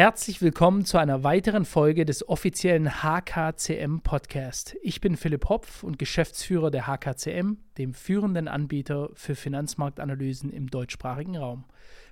Herzlich 0.00 0.40
willkommen 0.40 0.86
zu 0.86 0.96
einer 0.96 1.24
weiteren 1.24 1.66
Folge 1.66 2.06
des 2.06 2.26
offiziellen 2.26 3.02
HKCM 3.02 3.98
Podcast. 4.02 4.74
Ich 4.80 5.02
bin 5.02 5.14
Philipp 5.18 5.50
Hopf 5.50 5.82
und 5.82 5.98
Geschäftsführer 5.98 6.70
der 6.70 6.86
HKCM, 6.86 7.58
dem 7.76 7.92
führenden 7.92 8.48
Anbieter 8.48 9.10
für 9.12 9.34
Finanzmarktanalysen 9.34 10.48
im 10.48 10.68
deutschsprachigen 10.68 11.36
Raum. 11.36 11.66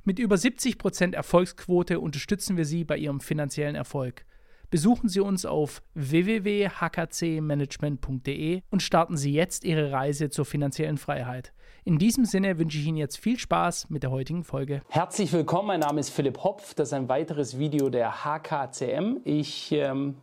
Mit 0.04 0.19
über 0.19 0.37
70% 0.37 1.14
Erfolgsquote 1.14 1.98
unterstützen 1.98 2.59
wir 2.59 2.66
Sie 2.66 2.85
bei 2.85 2.98
Ihrem 2.98 3.21
finanziellen 3.21 3.75
Erfolg. 3.75 4.27
Besuchen 4.71 5.09
Sie 5.09 5.21
uns 5.21 5.46
auf 5.46 5.82
www.hkcmanagement.de 5.95 8.61
und 8.71 8.82
starten 8.82 9.17
Sie 9.17 9.32
jetzt 9.32 9.64
Ihre 9.64 9.93
Reise 9.93 10.29
zur 10.29 10.45
finanziellen 10.45 10.98
Freiheit. 10.98 11.55
In 11.85 11.96
diesem 11.96 12.27
Sinne 12.27 12.59
wünsche 12.59 12.77
ich 12.77 12.86
Ihnen 12.86 12.99
jetzt 12.99 13.17
viel 13.17 13.39
Spaß 13.39 13.89
mit 13.89 14.03
der 14.03 14.11
heutigen 14.11 14.45
Folge. 14.45 14.82
Herzlich 14.91 15.32
willkommen, 15.32 15.68
mein 15.68 15.81
Name 15.81 16.00
ist 16.00 16.11
Philipp 16.11 16.45
Hopf. 16.45 16.75
Das 16.75 16.89
ist 16.89 16.93
ein 16.93 17.09
weiteres 17.09 17.59
Video 17.59 17.89
der 17.89 18.27
HKCM. 18.27 19.21
Ich 19.25 19.72
ähm, 19.72 20.18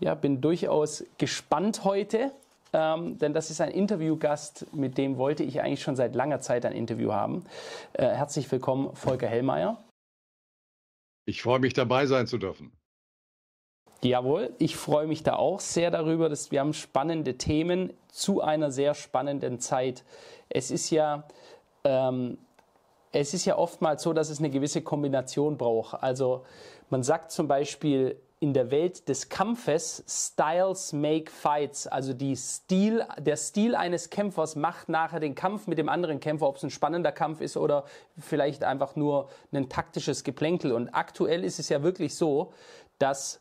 ja, 0.00 0.16
bin 0.16 0.40
durchaus 0.40 1.04
gespannt 1.16 1.84
heute, 1.84 2.32
ähm, 2.72 3.16
denn 3.18 3.32
das 3.32 3.52
ist 3.52 3.60
ein 3.60 3.70
Interviewgast, 3.70 4.66
mit 4.74 4.98
dem 4.98 5.18
wollte 5.18 5.44
ich 5.44 5.62
eigentlich 5.62 5.82
schon 5.82 5.94
seit 5.94 6.16
langer 6.16 6.40
Zeit 6.40 6.66
ein 6.66 6.72
Interview 6.72 7.12
haben. 7.12 7.44
Äh, 7.92 8.08
herzlich 8.08 8.50
willkommen, 8.50 8.96
Volker 8.96 9.28
Hellmeier. 9.28 9.84
Ich 11.26 11.42
freue 11.42 11.60
mich, 11.60 11.74
dabei 11.74 12.06
sein 12.06 12.26
zu 12.26 12.38
dürfen. 12.38 12.72
Jawohl, 14.00 14.54
ich 14.58 14.76
freue 14.76 15.08
mich 15.08 15.24
da 15.24 15.34
auch 15.34 15.58
sehr 15.58 15.90
darüber, 15.90 16.28
dass 16.28 16.52
wir 16.52 16.60
haben 16.60 16.72
spannende 16.72 17.36
Themen 17.36 17.92
zu 18.08 18.40
einer 18.40 18.70
sehr 18.70 18.94
spannenden 18.94 19.58
Zeit. 19.58 20.04
Es 20.48 20.70
ist 20.70 20.90
ja, 20.90 21.24
ähm, 21.82 22.38
es 23.10 23.34
ist 23.34 23.44
ja 23.44 23.58
oftmals 23.58 24.04
so, 24.04 24.12
dass 24.12 24.30
es 24.30 24.38
eine 24.38 24.50
gewisse 24.50 24.82
Kombination 24.82 25.56
braucht. 25.56 26.00
Also 26.00 26.44
man 26.90 27.02
sagt 27.02 27.32
zum 27.32 27.48
Beispiel 27.48 28.16
in 28.38 28.52
der 28.52 28.70
Welt 28.70 29.08
des 29.08 29.30
Kampfes, 29.30 30.04
Styles 30.06 30.92
make 30.92 31.28
fights. 31.28 31.88
Also 31.88 32.14
Stil, 32.36 33.04
der 33.18 33.36
Stil 33.36 33.74
eines 33.74 34.10
Kämpfers 34.10 34.54
macht 34.54 34.88
nachher 34.88 35.18
den 35.18 35.34
Kampf 35.34 35.66
mit 35.66 35.76
dem 35.76 35.88
anderen 35.88 36.20
Kämpfer, 36.20 36.46
ob 36.46 36.56
es 36.56 36.62
ein 36.62 36.70
spannender 36.70 37.10
Kampf 37.10 37.40
ist 37.40 37.56
oder 37.56 37.84
vielleicht 38.16 38.62
einfach 38.62 38.94
nur 38.94 39.28
ein 39.52 39.68
taktisches 39.68 40.22
Geplänkel. 40.22 40.70
Und 40.70 40.90
aktuell 40.90 41.42
ist 41.42 41.58
es 41.58 41.68
ja 41.68 41.82
wirklich 41.82 42.14
so, 42.14 42.52
dass 43.00 43.40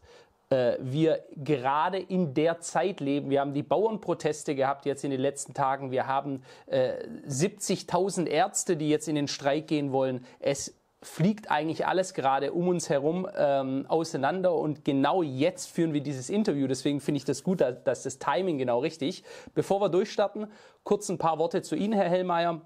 wir 0.50 1.24
gerade 1.36 2.00
in 2.00 2.34
der 2.34 2.60
Zeit 2.62 3.00
leben. 3.02 3.30
Wir 3.30 3.42
haben 3.42 3.54
die 3.54 3.64
Bauernproteste 3.64 4.56
gehabt 4.56 4.86
jetzt 4.86 5.04
in 5.04 5.12
den 5.12 5.20
letzten 5.20 5.54
Tagen. 5.54 5.92
Wir 5.92 6.08
haben 6.08 6.42
äh, 6.68 6.94
70.000 7.28 8.28
Ärzte, 8.28 8.78
die 8.78 8.90
jetzt 8.90 9.08
in 9.08 9.16
den 9.16 9.28
Streik 9.28 9.68
gehen 9.68 9.92
wollen. 9.92 10.26
Es 10.40 10.78
fliegt 11.02 11.52
eigentlich 11.52 11.86
alles 11.86 12.14
gerade 12.14 12.54
um 12.54 12.68
uns 12.68 12.90
herum 12.90 13.28
ähm, 13.36 13.86
auseinander 13.88 14.56
und 14.56 14.84
genau 14.84 15.22
jetzt 15.22 15.68
führen 15.68 15.94
wir 15.94 16.02
dieses 16.02 16.30
Interview. 16.30 16.68
Deswegen 16.68 17.02
finde 17.02 17.18
ich 17.18 17.26
das 17.26 17.44
gut, 17.44 17.62
dass, 17.62 17.84
dass 17.84 18.04
das 18.04 18.18
Timing 18.18 18.58
genau 18.58 18.80
richtig. 18.80 19.24
Bevor 19.54 19.80
wir 19.80 19.90
durchstarten, 19.90 20.48
kurz 20.84 21.10
ein 21.10 21.18
paar 21.18 21.38
Worte 21.38 21.62
zu 21.62 21.76
Ihnen, 21.76 21.94
Herr 21.94 22.10
Hellmeier. 22.10 22.62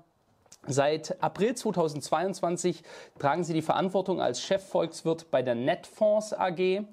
Seit 0.67 1.21
April 1.23 1.55
2022 1.55 2.83
tragen 3.17 3.43
Sie 3.43 3.53
die 3.53 3.63
Verantwortung 3.63 4.21
als 4.21 4.41
Chefvolkswirt 4.43 5.31
bei 5.31 5.41
der 5.41 5.55
Netfonds 5.55 6.33
AG. 6.33 6.83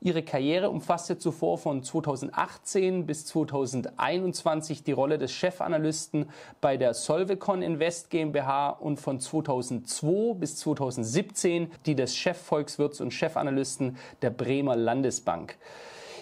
Ihre 0.00 0.22
Karriere 0.22 0.70
umfasste 0.70 1.18
zuvor 1.18 1.58
von 1.58 1.82
2018 1.82 3.06
bis 3.06 3.26
2021 3.26 4.84
die 4.84 4.92
Rolle 4.92 5.18
des 5.18 5.32
Chefanalysten 5.32 6.30
bei 6.60 6.76
der 6.76 6.94
Solvecon 6.94 7.60
Invest 7.60 8.08
GmbH 8.10 8.68
und 8.68 9.00
von 9.00 9.18
2002 9.18 10.34
bis 10.34 10.56
2017 10.58 11.72
die 11.86 11.96
des 11.96 12.14
Chefvolkswirts 12.14 13.00
und 13.00 13.12
Chefanalysten 13.12 13.96
der 14.22 14.30
Bremer 14.30 14.76
Landesbank. 14.76 15.58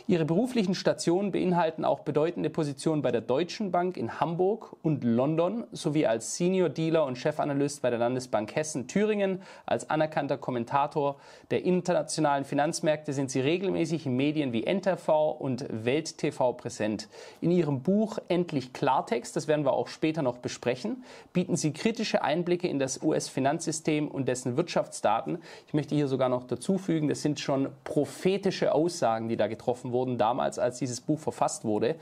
Ihre 0.09 0.25
beruflichen 0.25 0.77
Stationen 0.77 1.33
beinhalten 1.33 1.85
auch 1.85 1.99
bedeutende 1.99 2.49
Positionen 2.49 3.03
bei 3.03 3.11
der 3.11 3.23
Deutschen 3.23 3.73
Bank 3.73 3.97
in 3.97 4.21
Hamburg 4.21 4.77
und 4.85 5.03
London 5.03 5.65
sowie 5.73 6.07
als 6.07 6.37
Senior 6.37 6.69
Dealer 6.69 7.07
und 7.07 7.19
Chefanalyst 7.19 7.83
bei 7.83 7.91
der 7.91 7.99
Landesbank 7.99 8.55
Hessen-Thüringen. 8.55 9.43
Als 9.67 9.91
anerkannter 9.91 10.39
Kommentator 10.39 11.17
der 11.51 11.65
internationalen 11.65 12.45
Finanzmärkte 12.45 13.13
sind 13.13 13.33
Sie 13.33 13.41
regelmäßig 13.41 14.07
in 14.07 14.15
Medien 14.15 14.53
wie 14.53 14.63
NTV 14.63 15.33
und 15.41 15.67
Welt 15.71 16.19
TV 16.19 16.53
präsent. 16.53 17.09
In 17.41 17.51
Ihrem 17.51 17.83
Buch 17.83 18.21
Endlich 18.29 18.73
Klartext, 18.73 19.35
das 19.35 19.49
werden 19.49 19.65
wir 19.65 19.73
auch 19.73 19.89
später 19.89 20.23
noch 20.23 20.39
besprechen, 20.39 21.03
bieten 21.33 21.57
Sie 21.57 21.73
kritische 21.73 22.23
Einblicke 22.23 22.69
in 22.69 22.79
das 22.79 23.03
US-Finanzsystem 23.03 24.07
und 24.07 24.29
dessen 24.29 24.57
Wirtschaftsdaten. 24.57 25.39
Ich 25.67 25.75
möchte 25.75 25.97
hier 25.97 26.07
sogar 26.07 26.29
noch 26.29 26.45
dazu 26.45 26.79
fügen, 26.79 27.09
das 27.09 27.23
sind 27.23 27.41
schon 27.41 27.71
prophetische 27.83 28.73
Aussagen, 28.73 29.29
die 29.29 29.37
da 29.37 29.49
getroffen 29.49 29.91
wurden 29.91 29.96
wurden 29.97 30.19
damals, 30.19 30.59
als 30.59 30.79
dieses 30.79 31.01
Buch 31.01 31.19
verfasst 31.19 31.65
wurde. 31.65 31.97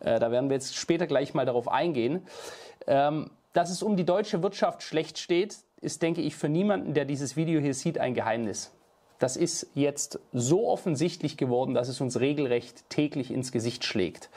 Äh, 0.00 0.20
da 0.20 0.30
werden 0.30 0.50
wir 0.50 0.54
jetzt 0.54 0.76
später 0.76 1.06
gleich 1.06 1.32
mal 1.32 1.46
darauf 1.46 1.68
eingehen. 1.68 2.22
Ähm, 2.86 3.30
dass 3.54 3.70
es 3.70 3.82
um 3.82 3.96
die 3.96 4.04
deutsche 4.04 4.42
Wirtschaft 4.42 4.82
schlecht 4.82 5.18
steht, 5.18 5.56
ist, 5.80 6.02
denke 6.02 6.20
ich, 6.20 6.36
für 6.36 6.48
niemanden, 6.48 6.92
der 6.92 7.06
dieses 7.06 7.36
Video 7.36 7.60
hier 7.60 7.74
sieht, 7.74 7.98
ein 7.98 8.14
Geheimnis. 8.14 8.72
Das 9.18 9.36
ist 9.36 9.68
jetzt 9.74 10.20
so 10.32 10.68
offensichtlich 10.68 11.36
geworden, 11.36 11.74
dass 11.74 11.88
es 11.88 12.00
uns 12.00 12.20
regelrecht 12.20 12.88
täglich 12.88 13.32
ins 13.32 13.50
Gesicht 13.50 13.84
schlägt. 13.84 14.30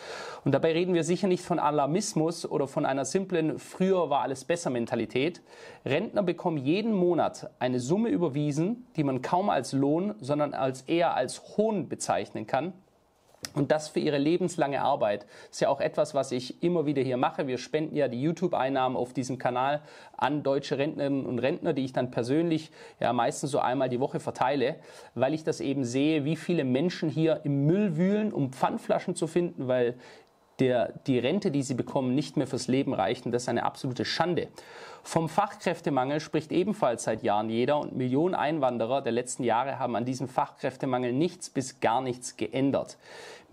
Und 0.44 0.54
dabei 0.54 0.72
reden 0.72 0.96
wir 0.96 1.04
sicher 1.04 1.28
nicht 1.28 1.44
von 1.44 1.60
Alarmismus 1.60 2.50
oder 2.50 2.68
von 2.68 2.88
einer 2.88 3.06
simplen 3.06 3.60
früher 3.60 4.10
war 4.10 4.22
alles 4.22 4.44
besser 4.44 4.72
Mentalität. 4.72 5.42
Rentner 5.86 6.24
bekommen 6.24 6.58
jeden 6.58 6.94
Monat 6.94 7.52
eine 7.60 7.80
Summe 7.80 8.10
überwiesen, 8.10 8.88
die 8.96 9.04
man 9.04 9.22
kaum 9.22 9.52
als 9.52 9.72
Lohn, 9.72 10.16
sondern 10.20 10.56
als 10.56 10.82
eher 10.84 11.14
als 11.14 11.58
Hohn 11.58 11.88
bezeichnen 11.88 12.48
kann. 12.48 12.74
Und 13.54 13.72
das 13.72 13.90
für 13.90 14.00
ihre 14.00 14.20
lebenslange 14.20 14.82
Arbeit. 14.82 15.26
Ist 15.50 15.62
ja 15.62 15.70
auch 15.70 15.82
etwas, 15.82 16.14
was 16.14 16.32
ich 16.32 16.62
immer 16.64 16.86
wieder 16.86 17.02
hier 17.02 17.18
mache. 17.18 17.48
Wir 17.48 17.58
spenden 17.58 17.96
ja 17.96 18.08
die 18.08 18.22
YouTube-Einnahmen 18.22 18.96
auf 18.96 19.14
diesem 19.14 19.40
Kanal 19.40 19.82
an 20.16 20.44
deutsche 20.44 20.78
Rentnerinnen 20.78 21.26
und 21.26 21.40
Rentner, 21.40 21.74
die 21.74 21.84
ich 21.84 21.92
dann 21.92 22.12
persönlich 22.12 22.72
ja 23.00 23.12
meistens 23.14 23.52
so 23.52 23.60
einmal 23.60 23.90
die 23.90 24.00
Woche 24.00 24.20
verteile, 24.20 24.76
weil 25.16 25.34
ich 25.34 25.44
das 25.44 25.60
eben 25.60 25.84
sehe, 25.84 26.24
wie 26.24 26.36
viele 26.36 26.64
Menschen 26.64 27.10
hier 27.10 27.42
im 27.44 27.66
Müll 27.66 27.98
wühlen, 27.98 28.32
um 28.32 28.54
Pfandflaschen 28.54 29.16
zu 29.16 29.28
finden, 29.28 29.68
weil 29.68 29.96
der, 30.60 30.94
die 31.08 31.18
Rente, 31.18 31.50
die 31.50 31.64
sie 31.64 31.74
bekommen, 31.74 32.14
nicht 32.14 32.38
mehr 32.38 32.48
fürs 32.48 32.68
Leben 32.68 32.94
reicht. 32.94 33.26
Und 33.26 33.32
das 33.32 33.44
ist 33.44 33.50
eine 33.50 33.64
absolute 33.64 34.06
Schande. 34.06 34.48
Vom 35.04 35.30
Fachkräftemangel 35.30 36.20
spricht 36.20 36.52
ebenfalls 36.52 37.04
seit 37.04 37.24
Jahren 37.24 37.50
jeder 37.50 37.80
und 37.80 37.96
Millionen 37.96 38.36
Einwanderer 38.36 39.02
der 39.02 39.12
letzten 39.12 39.44
Jahre 39.44 39.80
haben 39.80 39.96
an 39.96 40.06
diesem 40.06 40.28
Fachkräftemangel 40.28 41.12
nichts 41.12 41.50
bis 41.50 41.80
gar 41.80 42.02
nichts 42.02 42.38
geändert. 42.38 42.98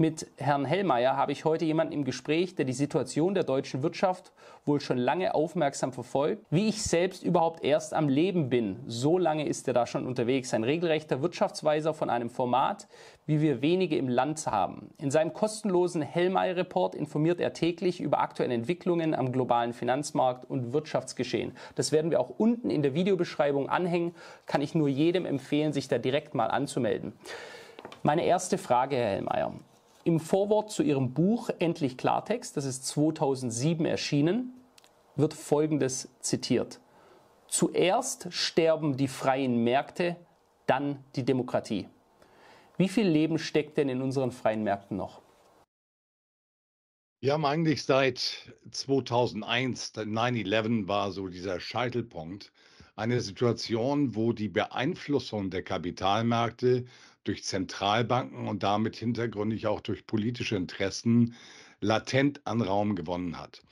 Mit 0.00 0.28
Herrn 0.36 0.64
Hellmeier 0.64 1.16
habe 1.16 1.32
ich 1.32 1.44
heute 1.44 1.64
jemanden 1.64 1.92
im 1.92 2.04
Gespräch, 2.04 2.54
der 2.54 2.64
die 2.64 2.72
Situation 2.72 3.34
der 3.34 3.42
deutschen 3.42 3.82
Wirtschaft 3.82 4.30
wohl 4.64 4.80
schon 4.80 4.96
lange 4.96 5.34
aufmerksam 5.34 5.92
verfolgt. 5.92 6.44
Wie 6.50 6.68
ich 6.68 6.84
selbst 6.84 7.24
überhaupt 7.24 7.64
erst 7.64 7.94
am 7.94 8.08
Leben 8.08 8.48
bin, 8.48 8.78
so 8.86 9.18
lange 9.18 9.48
ist 9.48 9.66
er 9.66 9.74
da 9.74 9.86
schon 9.86 10.06
unterwegs. 10.06 10.54
Ein 10.54 10.62
regelrechter 10.62 11.20
Wirtschaftsweiser 11.20 11.94
von 11.94 12.10
einem 12.10 12.30
Format, 12.30 12.86
wie 13.26 13.40
wir 13.40 13.60
wenige 13.60 13.96
im 13.96 14.08
Land 14.08 14.46
haben. 14.46 14.90
In 14.98 15.10
seinem 15.10 15.32
kostenlosen 15.32 16.02
Hellmeier-Report 16.02 16.94
informiert 16.94 17.40
er 17.40 17.52
täglich 17.52 18.00
über 18.00 18.20
aktuelle 18.20 18.54
Entwicklungen 18.54 19.14
am 19.14 19.32
globalen 19.32 19.72
Finanzmarkt 19.72 20.48
und 20.48 20.72
Wirtschaftsgeschehen. 20.72 21.37
Das 21.74 21.92
werden 21.92 22.10
wir 22.10 22.20
auch 22.20 22.30
unten 22.38 22.70
in 22.70 22.82
der 22.82 22.94
Videobeschreibung 22.94 23.68
anhängen. 23.68 24.14
Kann 24.46 24.60
ich 24.60 24.74
nur 24.74 24.88
jedem 24.88 25.26
empfehlen, 25.26 25.72
sich 25.72 25.88
da 25.88 25.98
direkt 25.98 26.34
mal 26.34 26.46
anzumelden. 26.46 27.12
Meine 28.02 28.24
erste 28.24 28.58
Frage, 28.58 28.96
Herr 28.96 29.10
Hellmeier. 29.10 29.52
Im 30.04 30.20
Vorwort 30.20 30.70
zu 30.70 30.82
Ihrem 30.82 31.12
Buch 31.12 31.50
Endlich 31.58 31.98
Klartext, 31.98 32.56
das 32.56 32.64
ist 32.64 32.86
2007 32.86 33.84
erschienen, 33.84 34.54
wird 35.16 35.34
Folgendes 35.34 36.08
zitiert. 36.20 36.80
Zuerst 37.48 38.28
sterben 38.30 38.96
die 38.96 39.08
freien 39.08 39.64
Märkte, 39.64 40.16
dann 40.66 41.04
die 41.16 41.24
Demokratie. 41.24 41.88
Wie 42.76 42.88
viel 42.88 43.08
Leben 43.08 43.38
steckt 43.38 43.76
denn 43.76 43.88
in 43.88 44.02
unseren 44.02 44.30
freien 44.30 44.62
Märkten 44.62 44.96
noch? 44.96 45.20
Wir 47.20 47.32
haben 47.32 47.44
eigentlich 47.44 47.82
seit 47.82 48.54
2001, 48.70 49.94
9-11 49.94 50.86
war 50.86 51.10
so 51.10 51.26
dieser 51.26 51.58
Scheitelpunkt, 51.58 52.52
eine 52.94 53.20
Situation, 53.20 54.14
wo 54.14 54.32
die 54.32 54.48
Beeinflussung 54.48 55.50
der 55.50 55.64
Kapitalmärkte 55.64 56.84
durch 57.24 57.42
Zentralbanken 57.42 58.46
und 58.46 58.62
damit 58.62 58.94
hintergründig 58.94 59.66
auch 59.66 59.80
durch 59.80 60.06
politische 60.06 60.54
Interessen 60.54 61.34
latent 61.80 62.46
an 62.46 62.60
Raum 62.60 62.94
gewonnen 62.94 63.36
hat. 63.36 63.62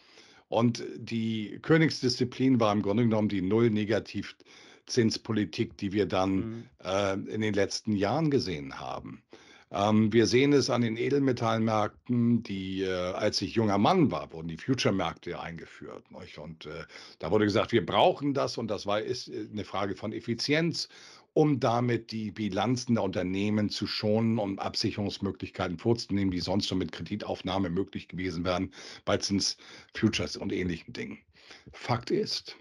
Und 0.49 0.83
die 0.97 1.61
Königsdisziplin 1.63 2.59
war 2.59 2.73
im 2.73 2.83
Grunde 2.83 3.05
genommen 3.05 3.29
die 3.29 3.43
Null-Negativzinspolitik, 3.43 5.77
die 5.77 5.93
wir 5.93 6.07
dann 6.07 6.35
mhm. 6.35 6.65
äh, 6.83 7.13
in 7.13 7.43
den 7.43 7.55
letzten 7.55 7.95
Jahren 7.95 8.33
gesehen 8.33 8.81
haben. 8.81 9.23
Ähm, 9.77 10.11
wir 10.11 10.27
sehen 10.27 10.55
es 10.55 10.71
an 10.71 10.81
den 10.81 10.97
Edelmetallmärkten, 10.97 12.43
die, 12.43 12.83
äh, 12.83 13.13
als 13.13 13.43
ich 13.43 13.55
junger 13.55 13.77
Mann 13.77 14.11
war, 14.11 14.33
wurden 14.33 14.49
die 14.49 14.57
Future-Märkte 14.57 15.39
eingeführt. 15.39 16.11
Nicht? 16.19 16.39
Und 16.39 16.65
äh, 16.65 16.85
da 17.19 17.31
wurde 17.31 17.45
gesagt, 17.45 17.73
wir 17.73 17.85
brauchen 17.85 18.33
das 18.33 18.57
und 18.57 18.69
das 18.69 18.87
war, 18.87 19.03
ist 19.03 19.29
äh, 19.29 19.47
eine 19.53 19.65
Frage 19.65 19.95
von 19.95 20.13
Effizienz 20.13 20.89
um 21.35 21.61
damit 21.61 22.13
die 22.13 22.31
Bilanzen 22.31 22.95
der 22.95 23.05
Unternehmen 23.05 23.69
zu 23.69 23.87
schonen 23.87 24.39
und 24.39 24.59
Absicherungsmöglichkeiten 24.59 25.77
vorzunehmen, 25.77 26.31
die 26.31 26.41
sonst 26.41 26.71
nur 26.71 26.79
mit 26.79 26.93
Kreditaufnahme 26.93 27.69
möglich 27.69 28.09
gewesen 28.09 28.43
wären 28.47 28.73
bei 29.05 29.19
Zinsfutures 29.19 30.39
und 30.39 30.51
ähnlichen 30.51 30.95
Dingen. 30.95 31.19
Fakt 31.73 32.11
ist, 32.11 32.57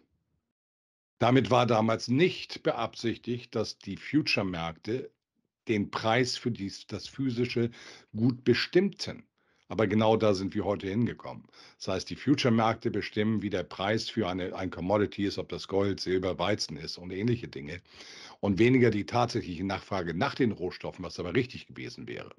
damit 1.20 1.52
war 1.52 1.66
damals 1.66 2.10
nicht 2.10 2.64
beabsichtigt, 2.64 3.56
dass 3.56 3.78
die 3.78 3.96
Future-Märkte 3.96 5.10
den 5.68 5.92
Preis 5.92 6.38
für 6.38 6.52
dies, 6.52 6.88
das 6.88 7.08
physische 7.08 7.72
Gut 8.16 8.44
bestimmten. 8.44 9.24
Aber 9.68 9.88
genau 9.88 10.16
da 10.16 10.36
sind 10.36 10.54
wir 10.54 10.64
heute 10.64 10.88
hingekommen. 10.88 11.44
Das 11.78 11.88
heißt, 11.88 12.10
die 12.12 12.16
Future-Märkte 12.16 12.92
bestimmen, 12.92 13.42
wie 13.42 13.50
der 13.50 13.64
Preis 13.64 14.10
für 14.10 14.28
eine, 14.28 14.56
ein 14.56 14.70
Commodity 14.70 15.26
ist, 15.26 15.40
ob 15.40 15.50
das 15.50 15.68
Gold, 15.68 16.00
Silber, 16.00 16.38
Weizen 16.38 16.78
ist 16.78 17.00
und 17.00 17.12
ähnliche 17.12 17.48
Dinge. 17.48 17.82
Und 18.42 18.60
weniger 18.60 18.92
die 18.92 19.08
tatsächliche 19.08 19.64
Nachfrage 19.64 20.14
nach 20.14 20.36
den 20.36 20.52
Rohstoffen, 20.52 21.04
was 21.04 21.20
aber 21.20 21.34
richtig 21.34 21.66
gewesen 21.66 22.08
wäre. 22.08 22.30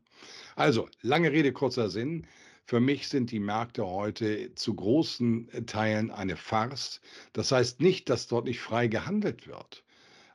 Also, 0.54 0.88
lange 1.02 1.32
Rede, 1.32 1.52
kurzer 1.52 1.90
Sinn. 1.90 2.26
Für 2.64 2.80
mich 2.80 3.08
sind 3.08 3.32
die 3.32 3.40
Märkte 3.40 3.86
heute 3.86 4.54
zu 4.54 4.74
großen 4.74 5.66
Teilen 5.66 6.12
eine 6.12 6.36
Farce. 6.36 7.00
Das 7.32 7.50
heißt 7.50 7.80
nicht, 7.80 8.08
dass 8.08 8.28
dort 8.28 8.44
nicht 8.44 8.60
frei 8.60 8.86
gehandelt 8.86 9.48
wird. 9.48 9.84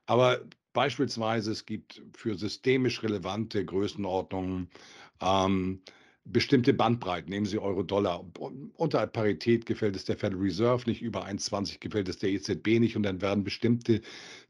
Aber 0.08 0.42
beispielsweise 0.74 1.52
es 1.52 1.66
gibt 1.66 2.02
für 2.16 2.36
systemisch 2.36 3.04
relevante 3.04 3.64
Größenordnungen 3.66 4.70
ähm, 5.22 5.82
bestimmte 6.26 6.74
Bandbreiten. 6.74 7.30
Nehmen 7.30 7.46
Sie 7.46 7.58
Euro-Dollar. 7.58 8.24
Unter 8.76 9.08
Parität 9.08 9.66
gefällt 9.66 9.96
es 9.96 10.06
der 10.06 10.18
Federal 10.18 10.42
Reserve 10.42 10.90
nicht, 10.90 11.02
über 11.02 11.26
1,20 11.26 11.80
gefällt 11.80 12.10
es 12.10 12.18
der 12.18 12.30
EZB 12.30 12.80
nicht 12.80 12.96
und 12.96 13.04
dann 13.04 13.22
werden 13.22 13.44
bestimmte 13.44 14.02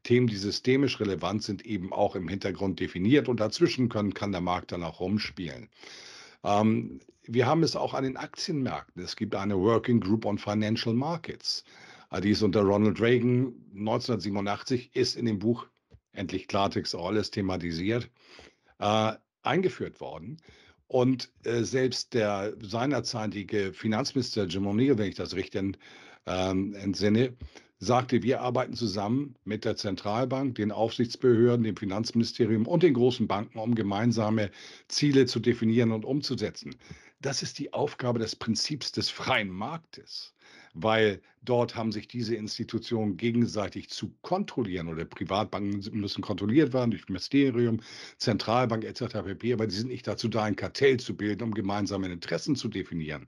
Themen, 0.02 0.26
die 0.26 0.36
systemisch 0.36 1.00
relevant 1.00 1.42
sind, 1.42 1.64
eben 1.64 1.92
auch 1.92 2.14
im 2.14 2.28
Hintergrund 2.28 2.78
definiert 2.80 3.28
und 3.28 3.40
dazwischen 3.40 3.88
können, 3.88 4.14
kann 4.14 4.32
der 4.32 4.42
Markt 4.42 4.72
dann 4.72 4.82
auch 4.82 5.00
rumspielen. 5.00 5.68
Ähm, 6.44 7.00
wir 7.24 7.46
haben 7.46 7.62
es 7.62 7.76
auch 7.76 7.94
an 7.94 8.04
den 8.04 8.16
Aktienmärkten. 8.16 9.02
Es 9.02 9.16
gibt 9.16 9.34
eine 9.34 9.56
Working 9.56 10.00
Group 10.00 10.26
on 10.26 10.38
Financial 10.38 10.94
Markets. 10.94 11.64
Die 12.22 12.30
ist 12.30 12.42
unter 12.42 12.60
Ronald 12.60 13.00
Reagan 13.00 13.54
1987, 13.74 14.94
ist 14.94 15.16
in 15.16 15.24
dem 15.24 15.38
Buch 15.38 15.66
endlich 16.12 16.48
Klartext 16.48 16.94
alles 16.94 17.30
thematisiert, 17.30 18.08
äh, 18.78 19.12
eingeführt 19.42 20.00
worden. 20.00 20.38
Und 20.88 21.30
äh, 21.44 21.62
selbst 21.62 22.12
der 22.12 22.54
seinerzeitige 22.60 23.72
Finanzminister 23.72 24.44
Jim 24.44 24.66
O'Neill, 24.66 24.98
wenn 24.98 25.08
ich 25.08 25.14
das 25.14 25.34
richtig 25.34 25.78
ähm, 26.26 26.74
entsinne, 26.74 27.34
sagte, 27.78 28.22
wir 28.22 28.42
arbeiten 28.42 28.74
zusammen 28.74 29.34
mit 29.44 29.64
der 29.64 29.74
Zentralbank, 29.74 30.54
den 30.54 30.70
Aufsichtsbehörden, 30.70 31.64
dem 31.64 31.76
Finanzministerium 31.76 32.68
und 32.68 32.84
den 32.84 32.94
großen 32.94 33.26
Banken, 33.26 33.58
um 33.58 33.74
gemeinsame 33.74 34.52
Ziele 34.86 35.26
zu 35.26 35.40
definieren 35.40 35.90
und 35.90 36.04
umzusetzen. 36.04 36.76
Das 37.22 37.42
ist 37.42 37.58
die 37.58 37.72
Aufgabe 37.72 38.18
des 38.18 38.36
Prinzips 38.36 38.92
des 38.92 39.08
freien 39.08 39.48
Marktes 39.48 40.34
weil 40.74 41.20
dort 41.42 41.74
haben 41.74 41.92
sich 41.92 42.08
diese 42.08 42.34
Institutionen 42.34 43.16
gegenseitig 43.16 43.90
zu 43.90 44.14
kontrollieren 44.22 44.88
oder 44.88 45.04
Privatbanken 45.04 45.98
müssen 45.98 46.22
kontrolliert 46.22 46.72
werden 46.72 46.90
durch 46.90 47.08
Ministerium, 47.08 47.80
Zentralbank 48.18 48.84
etc. 48.84 49.22
pp. 49.24 49.52
Aber 49.52 49.66
die 49.66 49.74
sind 49.74 49.88
nicht 49.88 50.06
dazu 50.06 50.28
da, 50.28 50.44
ein 50.44 50.56
Kartell 50.56 50.98
zu 50.98 51.16
bilden, 51.16 51.44
um 51.44 51.54
gemeinsame 51.54 52.10
Interessen 52.10 52.56
zu 52.56 52.68
definieren. 52.68 53.26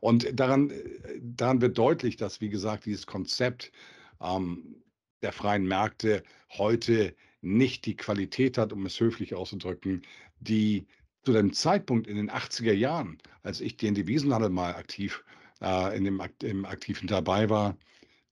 Und 0.00 0.38
daran, 0.38 0.72
daran 1.20 1.60
wird 1.60 1.76
deutlich, 1.76 2.16
dass, 2.16 2.40
wie 2.40 2.50
gesagt, 2.50 2.86
dieses 2.86 3.06
Konzept 3.06 3.72
ähm, 4.20 4.76
der 5.22 5.32
freien 5.32 5.66
Märkte 5.66 6.22
heute 6.50 7.14
nicht 7.40 7.86
die 7.86 7.96
Qualität 7.96 8.58
hat, 8.58 8.72
um 8.72 8.86
es 8.86 9.00
höflich 9.00 9.34
auszudrücken, 9.34 10.02
die 10.40 10.86
zu 11.26 11.32
dem 11.32 11.52
Zeitpunkt 11.52 12.06
in 12.06 12.14
den 12.14 12.30
80er 12.30 12.72
Jahren, 12.72 13.18
als 13.42 13.60
ich 13.60 13.76
den 13.76 13.96
Devisenhandel 13.96 14.48
mal 14.48 14.76
aktiv 14.76 15.24
äh, 15.60 15.96
in 15.96 16.04
dem 16.04 16.22
im 16.42 16.64
Aktiven 16.64 17.08
dabei 17.08 17.50
war, 17.50 17.76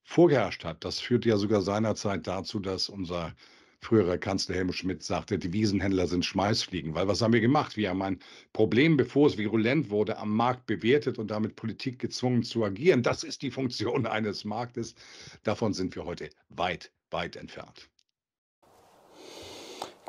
vorgeherrscht 0.04 0.62
hat. 0.64 0.84
Das 0.84 1.00
führte 1.00 1.28
ja 1.28 1.36
sogar 1.36 1.62
seinerzeit 1.62 2.24
dazu, 2.28 2.60
dass 2.60 2.88
unser 2.88 3.34
früherer 3.80 4.16
Kanzler 4.16 4.54
Helmut 4.54 4.76
Schmidt 4.76 5.02
sagte, 5.02 5.40
Devisenhändler 5.40 6.06
sind 6.06 6.24
Schmeißfliegen. 6.24 6.94
Weil 6.94 7.08
was 7.08 7.20
haben 7.20 7.32
wir 7.32 7.40
gemacht? 7.40 7.76
Wir 7.76 7.90
haben 7.90 8.00
ein 8.00 8.20
Problem, 8.52 8.96
bevor 8.96 9.26
es 9.26 9.38
virulent 9.38 9.90
wurde, 9.90 10.16
am 10.18 10.30
Markt 10.30 10.66
bewertet 10.66 11.18
und 11.18 11.32
damit 11.32 11.56
Politik 11.56 11.98
gezwungen 11.98 12.44
zu 12.44 12.62
agieren. 12.62 13.02
Das 13.02 13.24
ist 13.24 13.42
die 13.42 13.50
Funktion 13.50 14.06
eines 14.16 14.44
Marktes. 14.44 14.94
Davon 15.42 15.72
sind 15.72 15.96
wir 15.96 16.04
heute 16.04 16.30
weit, 16.48 16.92
weit 17.10 17.34
entfernt. 17.34 17.90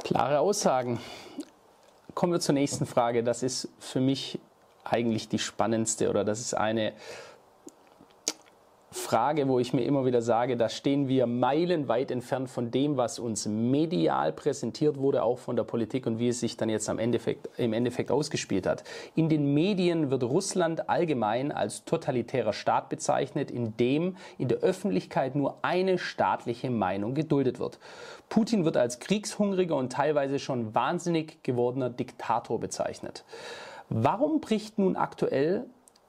Klare 0.03 0.39
Aussagen. 0.39 0.99
Kommen 2.15 2.31
wir 2.31 2.39
zur 2.39 2.53
nächsten 2.53 2.85
Frage. 2.85 3.23
Das 3.23 3.43
ist 3.43 3.67
für 3.77 3.99
mich 3.99 4.39
eigentlich 4.85 5.27
die 5.27 5.37
spannendste 5.37 6.09
oder 6.09 6.23
das 6.23 6.39
ist 6.39 6.53
eine 6.53 6.93
Frage, 8.95 9.49
wo 9.49 9.59
ich 9.59 9.73
mir 9.73 9.83
immer 9.83 10.05
wieder 10.05 10.21
sage, 10.21 10.55
da 10.55 10.69
stehen 10.69 11.09
wir 11.09 11.27
meilenweit 11.27 12.11
entfernt 12.11 12.49
von 12.49 12.71
dem, 12.71 12.95
was 12.95 13.19
uns 13.19 13.45
medial 13.45 14.31
präsentiert 14.31 14.97
wurde, 14.97 15.21
auch 15.21 15.37
von 15.37 15.57
der 15.57 15.65
Politik 15.65 16.07
und 16.07 16.17
wie 16.17 16.29
es 16.29 16.39
sich 16.39 16.55
dann 16.55 16.69
jetzt 16.69 16.87
am 16.89 16.97
Endeffekt, 16.97 17.49
im 17.57 17.73
Endeffekt 17.73 18.09
ausgespielt 18.09 18.65
hat. 18.65 18.85
In 19.13 19.27
den 19.27 19.53
Medien 19.53 20.11
wird 20.11 20.23
Russland 20.23 20.89
allgemein 20.89 21.51
als 21.51 21.83
totalitärer 21.83 22.53
Staat 22.53 22.87
bezeichnet, 22.87 23.51
in 23.51 23.75
dem 23.75 24.15
in 24.37 24.47
der 24.47 24.59
Öffentlichkeit 24.59 25.35
nur 25.35 25.57
eine 25.61 25.97
staatliche 25.97 26.69
Meinung 26.69 27.15
geduldet 27.15 27.59
wird. 27.59 27.79
Putin 28.29 28.63
wird 28.63 28.77
als 28.77 28.99
kriegshungriger 28.99 29.75
und 29.75 29.91
teilweise 29.91 30.39
schon 30.39 30.73
wahnsinnig 30.73 31.43
gewordener 31.43 31.89
Diktator 31.89 32.61
bezeichnet. 32.61 33.25
Warum 33.89 34.39
bricht 34.39 34.79
nun 34.79 34.95
aktuell 34.95 35.65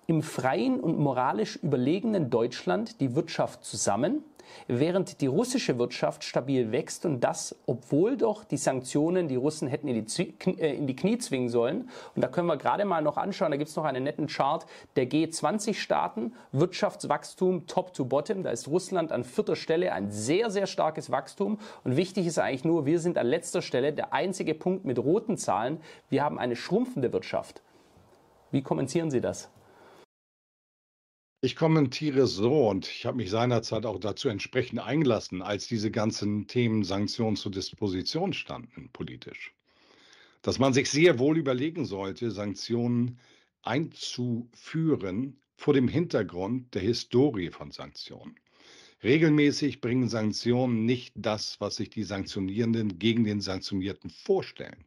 im 0.06 0.22
freien 0.22 0.80
und 0.80 0.98
moralisch 0.98 1.56
überlegenen 1.56 2.30
Deutschland 2.30 3.00
die 3.00 3.14
Wirtschaft 3.14 3.64
zusammen, 3.64 4.22
während 4.68 5.20
die 5.20 5.26
russische 5.26 5.78
Wirtschaft 5.78 6.24
stabil 6.24 6.72
wächst 6.72 7.04
und 7.04 7.20
das, 7.20 7.56
obwohl 7.66 8.16
doch 8.16 8.44
die 8.44 8.56
Sanktionen 8.56 9.28
die 9.28 9.36
Russen 9.36 9.68
hätten 9.68 9.88
in 9.88 10.04
die, 10.04 10.60
äh, 10.60 10.76
in 10.76 10.86
die 10.86 10.96
Knie 10.96 11.18
zwingen 11.18 11.48
sollen. 11.48 11.90
Und 12.14 12.22
da 12.22 12.28
können 12.28 12.46
wir 12.46 12.56
gerade 12.56 12.84
mal 12.84 13.02
noch 13.02 13.16
anschauen, 13.16 13.50
da 13.50 13.56
gibt 13.56 13.70
es 13.70 13.76
noch 13.76 13.84
einen 13.84 14.04
netten 14.04 14.28
Chart 14.28 14.64
der 14.94 15.08
G20-Staaten, 15.08 16.34
Wirtschaftswachstum 16.52 17.66
top 17.66 17.92
to 17.94 18.04
bottom, 18.04 18.42
da 18.42 18.50
ist 18.50 18.68
Russland 18.68 19.12
an 19.12 19.24
vierter 19.24 19.56
Stelle, 19.56 19.92
ein 19.92 20.10
sehr, 20.10 20.50
sehr 20.50 20.66
starkes 20.66 21.10
Wachstum. 21.10 21.58
Und 21.84 21.96
wichtig 21.96 22.26
ist 22.26 22.38
eigentlich 22.38 22.64
nur, 22.64 22.86
wir 22.86 23.00
sind 23.00 23.18
an 23.18 23.26
letzter 23.26 23.62
Stelle, 23.62 23.92
der 23.92 24.12
einzige 24.12 24.54
Punkt 24.54 24.84
mit 24.84 24.98
roten 24.98 25.36
Zahlen, 25.36 25.80
wir 26.08 26.22
haben 26.22 26.38
eine 26.38 26.56
schrumpfende 26.56 27.12
Wirtschaft. 27.12 27.62
Wie 28.52 28.62
kommentieren 28.62 29.10
Sie 29.10 29.20
das? 29.20 29.50
Ich 31.42 31.54
kommentiere 31.54 32.26
so 32.26 32.68
und 32.70 32.88
ich 32.88 33.04
habe 33.04 33.18
mich 33.18 33.30
seinerzeit 33.30 33.84
auch 33.84 34.00
dazu 34.00 34.28
entsprechend 34.30 34.80
eingelassen, 34.80 35.42
als 35.42 35.68
diese 35.68 35.90
ganzen 35.90 36.46
Themen 36.46 36.82
Sanktionen 36.82 37.36
zur 37.36 37.52
Disposition 37.52 38.32
standen 38.32 38.88
politisch, 38.90 39.54
dass 40.40 40.58
man 40.58 40.72
sich 40.72 40.88
sehr 40.90 41.18
wohl 41.18 41.36
überlegen 41.36 41.84
sollte, 41.84 42.30
Sanktionen 42.30 43.18
einzuführen 43.62 45.38
vor 45.56 45.74
dem 45.74 45.88
Hintergrund 45.88 46.74
der 46.74 46.82
Historie 46.82 47.50
von 47.50 47.70
Sanktionen. 47.70 48.36
Regelmäßig 49.02 49.82
bringen 49.82 50.08
Sanktionen 50.08 50.86
nicht 50.86 51.12
das, 51.16 51.60
was 51.60 51.76
sich 51.76 51.90
die 51.90 52.04
Sanktionierenden 52.04 52.98
gegen 52.98 53.24
den 53.24 53.42
Sanktionierten 53.42 54.08
vorstellen. 54.08 54.86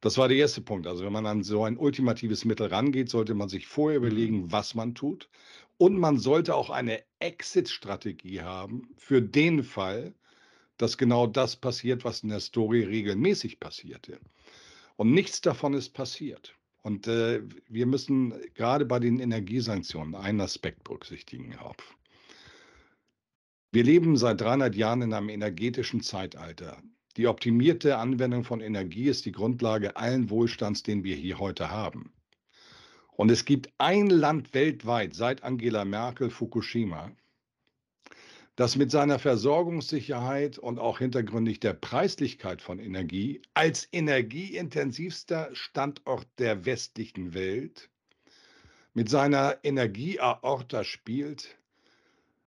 Das 0.00 0.16
war 0.16 0.28
der 0.28 0.38
erste 0.38 0.62
Punkt. 0.62 0.86
Also 0.86 1.04
wenn 1.04 1.12
man 1.12 1.26
an 1.26 1.42
so 1.42 1.64
ein 1.64 1.76
ultimatives 1.76 2.44
Mittel 2.44 2.68
rangeht, 2.68 3.10
sollte 3.10 3.34
man 3.34 3.48
sich 3.48 3.66
vorher 3.66 4.00
mhm. 4.00 4.06
überlegen, 4.06 4.52
was 4.52 4.74
man 4.74 4.94
tut. 4.94 5.28
Und 5.76 5.98
man 5.98 6.18
sollte 6.18 6.54
auch 6.54 6.70
eine 6.70 7.02
Exit-Strategie 7.20 8.42
haben 8.42 8.88
für 8.96 9.22
den 9.22 9.62
Fall, 9.62 10.14
dass 10.76 10.96
genau 10.96 11.26
das 11.26 11.56
passiert, 11.56 12.04
was 12.04 12.22
in 12.22 12.30
der 12.30 12.40
Story 12.40 12.84
regelmäßig 12.84 13.60
passierte. 13.60 14.18
Und 14.96 15.12
nichts 15.12 15.40
davon 15.40 15.74
ist 15.74 15.90
passiert. 15.90 16.54
Und 16.82 17.06
äh, 17.06 17.42
wir 17.68 17.86
müssen 17.86 18.34
gerade 18.54 18.86
bei 18.86 18.98
den 18.98 19.20
Energiesanktionen 19.20 20.14
einen 20.14 20.40
Aspekt 20.40 20.84
berücksichtigen. 20.84 21.56
Auf. 21.58 21.76
Wir 23.70 23.84
leben 23.84 24.16
seit 24.16 24.40
300 24.40 24.74
Jahren 24.74 25.02
in 25.02 25.12
einem 25.12 25.28
energetischen 25.28 26.00
Zeitalter. 26.00 26.82
Die 27.16 27.26
optimierte 27.26 27.96
Anwendung 27.98 28.44
von 28.44 28.60
Energie 28.60 29.08
ist 29.08 29.26
die 29.26 29.32
Grundlage 29.32 29.96
allen 29.96 30.30
Wohlstands, 30.30 30.82
den 30.82 31.02
wir 31.02 31.16
hier 31.16 31.38
heute 31.38 31.70
haben. 31.70 32.12
Und 33.12 33.30
es 33.30 33.44
gibt 33.44 33.70
ein 33.78 34.08
Land 34.08 34.54
weltweit 34.54 35.14
seit 35.14 35.42
Angela 35.42 35.84
Merkel 35.84 36.30
Fukushima, 36.30 37.10
das 38.56 38.76
mit 38.76 38.90
seiner 38.90 39.18
Versorgungssicherheit 39.18 40.58
und 40.58 40.78
auch 40.78 40.98
hintergründig 40.98 41.60
der 41.60 41.72
Preislichkeit 41.72 42.62
von 42.62 42.78
Energie 42.78 43.42
als 43.54 43.88
energieintensivster 43.92 45.50
Standort 45.52 46.28
der 46.38 46.64
westlichen 46.64 47.34
Welt 47.34 47.90
mit 48.92 49.08
seiner 49.08 49.58
Energieaorta 49.62 50.84
spielt 50.84 51.56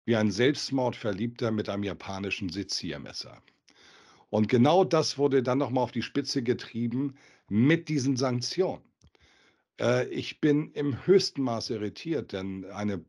wie 0.04 0.16
ein 0.16 0.30
Selbstmordverliebter 0.30 1.50
mit 1.50 1.68
einem 1.68 1.84
japanischen 1.84 2.48
Seziermesser. 2.48 3.42
Und 4.32 4.48
genau 4.48 4.82
das 4.82 5.18
wurde 5.18 5.42
dann 5.42 5.58
nochmal 5.58 5.84
auf 5.84 5.92
die 5.92 6.00
Spitze 6.00 6.42
getrieben 6.42 7.16
mit 7.50 7.90
diesen 7.90 8.16
Sanktionen. 8.16 8.82
Äh, 9.78 10.08
ich 10.08 10.40
bin 10.40 10.72
im 10.72 11.06
höchsten 11.06 11.42
Maße 11.42 11.74
irritiert, 11.74 12.32
denn 12.32 12.64
eine, 12.64 13.04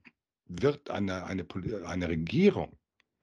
wird 0.47 0.89
eine, 0.89 1.23
eine, 1.23 1.47
eine 1.85 2.09
Regierung, 2.09 2.77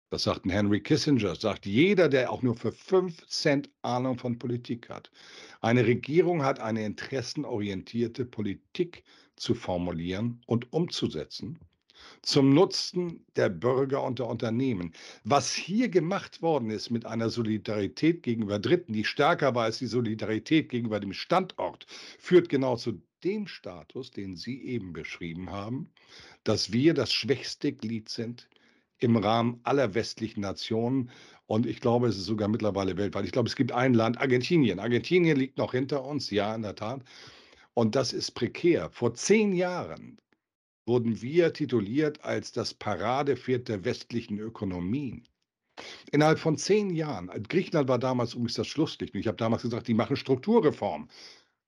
das 0.09 0.23
sagt 0.23 0.47
ein 0.47 0.51
Henry 0.51 0.81
Kissinger, 0.81 1.35
sagt 1.37 1.67
jeder, 1.67 2.09
der 2.09 2.33
auch 2.33 2.41
nur 2.41 2.57
für 2.57 2.73
fünf 2.73 3.27
Cent 3.27 3.69
Ahnung 3.83 4.17
von 4.17 4.39
Politik 4.39 4.89
hat. 4.89 5.11
Eine 5.61 5.87
Regierung 5.87 6.43
hat 6.43 6.59
eine 6.59 6.87
interessenorientierte 6.87 8.25
Politik 8.25 9.05
zu 9.37 9.55
formulieren 9.55 10.41
und 10.47 10.73
umzusetzen 10.73 11.59
zum 12.23 12.53
Nutzen 12.53 13.25
der 13.37 13.49
Bürger 13.49 14.03
und 14.03 14.19
der 14.19 14.27
Unternehmen. 14.27 14.93
Was 15.25 15.53
hier 15.53 15.89
gemacht 15.89 16.43
worden 16.43 16.71
ist 16.71 16.91
mit 16.91 17.07
einer 17.07 17.31
Solidarität 17.31 18.23
gegenüber 18.23 18.59
Dritten, 18.59 18.93
die 18.93 19.05
stärker 19.05 19.55
war 19.55 19.65
als 19.65 19.79
die 19.79 19.87
Solidarität 19.87 20.69
gegenüber 20.69 21.01
dem 21.01 21.13
Standort, 21.13 21.87
führt 22.19 22.49
genau 22.49 22.77
zu 22.77 23.01
dem 23.25 23.47
Status, 23.47 24.11
den 24.11 24.37
Sie 24.37 24.63
eben 24.63 24.93
beschrieben 24.93 25.51
haben, 25.51 25.91
dass 26.45 26.73
wir 26.73 26.95
das 26.95 27.13
schwächste 27.13 27.73
Glied 27.73 28.09
sind 28.09 28.49
im 28.99 29.17
Rahmen 29.17 29.61
aller 29.63 29.95
westlichen 29.95 30.41
Nationen. 30.41 31.11
Und 31.47 31.67
ich 31.67 31.81
glaube, 31.81 32.09
es 32.09 32.17
ist 32.17 32.27
sogar 32.27 32.49
mittlerweile 32.49 32.97
weltweit. 32.97 33.25
Ich 33.25 33.33
glaube, 33.33 33.49
es 33.49 33.57
gibt 33.57 33.73
ein 33.73 33.95
Land, 33.95 34.21
Argentinien. 34.21 34.79
Argentinien 34.79 35.37
liegt 35.37 35.59
noch 35.59 35.73
hinter 35.73 36.05
uns, 36.05 36.31
ja, 36.31 36.55
in 36.55 36.63
der 36.63 36.77
Tat. 36.77 37.03
Und 37.75 37.95
das 37.95 38.13
ist 38.13 38.33
prekär. 38.33 38.91
Vor 38.91 39.15
zehn 39.15 39.53
Jahren 39.53 40.19
wurden 40.91 41.23
wir 41.23 41.53
tituliert 41.53 42.25
als 42.25 42.51
das 42.51 42.75
Paradepferd 42.75 43.69
der 43.69 43.85
westlichen 43.85 44.41
Ökonomien. 44.41 45.23
Innerhalb 46.11 46.41
von 46.41 46.57
zehn 46.57 46.91
Jahren, 46.91 47.29
Griechenland 47.49 47.89
war 47.89 48.01
damals 48.01 48.33
übrigens 48.35 48.55
das 48.55 48.67
Schlusslicht. 48.67 49.15
Ich 49.15 49.29
habe 49.29 49.37
damals 49.37 49.63
gesagt, 49.63 49.87
die 49.87 49.95
machen 49.95 50.17
Strukturreform. 50.17 51.09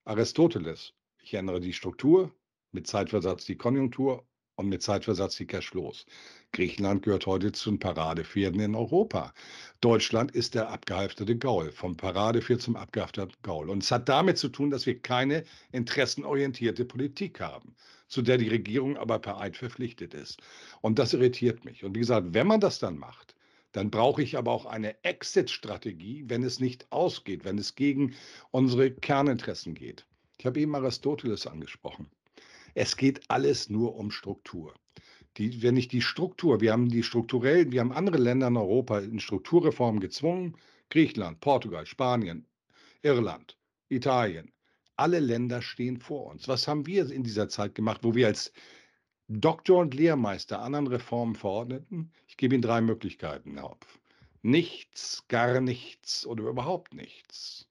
Aristoteles, 0.05 0.93
ich 1.23 1.35
ändere 1.35 1.61
die 1.61 1.73
Struktur, 1.73 2.35
mit 2.73 2.89
Zeitversatz 2.89 3.45
die 3.45 3.55
Konjunktur 3.57 4.27
und 4.57 4.69
mit 4.69 4.83
Zeitversatz 4.83 5.37
die 5.37 5.47
Cashflows. 5.47 6.05
Griechenland 6.53 7.03
gehört 7.03 7.27
heute 7.27 7.53
zu 7.53 7.71
den 7.71 7.79
Paradepferden 7.79 8.61
in 8.61 8.75
Europa. 8.75 9.33
Deutschland 9.81 10.31
ist 10.33 10.55
der 10.55 10.69
abgehalfterte 10.69 11.37
Gaul, 11.37 11.73
vom 11.73 11.97
Paradepferd 11.97 12.61
zum 12.61 12.77
abgehalfterten 12.77 13.37
Gaul. 13.43 13.71
Und 13.71 13.83
es 13.83 13.91
hat 13.91 14.09
damit 14.09 14.39
zu 14.39 14.49
tun, 14.49 14.71
dass 14.71 14.87
wir 14.87 14.99
keine 14.99 15.45
interessenorientierte 15.73 16.85
Politik 16.85 17.41
haben 17.41 17.75
zu 18.13 18.21
der 18.21 18.37
die 18.37 18.49
Regierung 18.49 18.99
aber 18.99 19.19
per 19.19 19.41
Eid 19.41 19.57
verpflichtet 19.57 20.13
ist. 20.13 20.43
Und 20.83 20.99
das 20.99 21.15
irritiert 21.15 21.65
mich. 21.65 21.83
Und 21.83 21.95
wie 21.95 22.01
gesagt, 22.01 22.35
wenn 22.35 22.47
man 22.47 22.61
das 22.61 22.79
dann 22.79 22.99
macht, 22.99 23.35
dann 23.73 23.91
brauche 23.91 24.23
ich 24.23 24.37
aber 24.37 24.53
auch 24.53 24.67
eine 24.67 25.03
Exit-Strategie, 25.03 26.25
wenn 26.27 26.43
es 26.43 26.61
nicht 26.61 26.93
ausgeht, 26.93 27.47
wenn 27.47 27.57
es 27.57 27.75
gegen 27.75 28.15
unsere 28.51 28.91
Kerninteressen 28.91 29.75
geht. 29.75 30.05
Ich 30.39 30.45
habe 30.45 30.61
eben 30.61 30.75
Aristoteles 30.75 31.47
angesprochen. 31.47 32.11
Es 32.75 32.99
geht 32.99 33.23
alles 33.31 33.71
nur 33.71 33.97
um 33.97 34.11
Struktur. 34.11 34.75
Die, 35.39 35.63
wenn 35.63 35.77
ich 35.77 35.89
die 35.89 36.03
Struktur, 36.03 36.61
wir 36.61 36.73
haben 36.73 36.89
die 36.89 37.03
strukturell, 37.03 37.73
wir 37.73 37.81
haben 37.81 37.93
andere 37.93 38.19
Länder 38.19 38.49
in 38.49 38.57
Europa 38.57 38.99
in 38.99 39.19
Strukturreformen 39.19 40.01
gezwungen, 40.01 40.57
Griechenland, 40.91 41.41
Portugal, 41.41 41.87
Spanien, 41.87 42.47
Irland, 43.03 43.57
Italien, 43.89 44.53
alle 44.97 45.21
Länder 45.21 45.63
stehen 45.63 45.97
vor 45.97 46.27
uns. 46.27 46.49
Was 46.49 46.69
haben 46.69 46.87
wir 46.87 47.11
in 47.11 47.23
dieser 47.23 47.49
Zeit 47.49 47.75
gemacht, 47.75 48.01
wo 48.03 48.15
wir 48.15 48.27
als 48.27 48.53
Doktor 49.29 49.81
und 49.81 49.95
Lehrmeister 49.95 50.61
anderen 50.61 50.87
Reformen 50.87 51.35
verordneten? 51.35 52.13
Ich 52.29 52.37
gebe 52.37 52.55
Ihnen 52.55 52.63
drei 52.63 52.83
Möglichkeiten 52.83 53.59
auf. 53.59 53.79
Nichts, 54.43 55.25
gar 55.29 55.61
nichts 55.61 56.27
oder 56.27 56.45
überhaupt 56.45 56.95
nichts. 56.95 57.69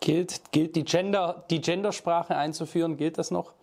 Gilt, 0.00 0.52
gilt 0.52 0.76
die, 0.76 0.84
Gender, 0.84 1.46
die 1.50 1.60
Gendersprache 1.60 2.36
einzuführen, 2.36 2.96
gilt 2.96 3.18
das 3.18 3.30
noch? 3.30 3.55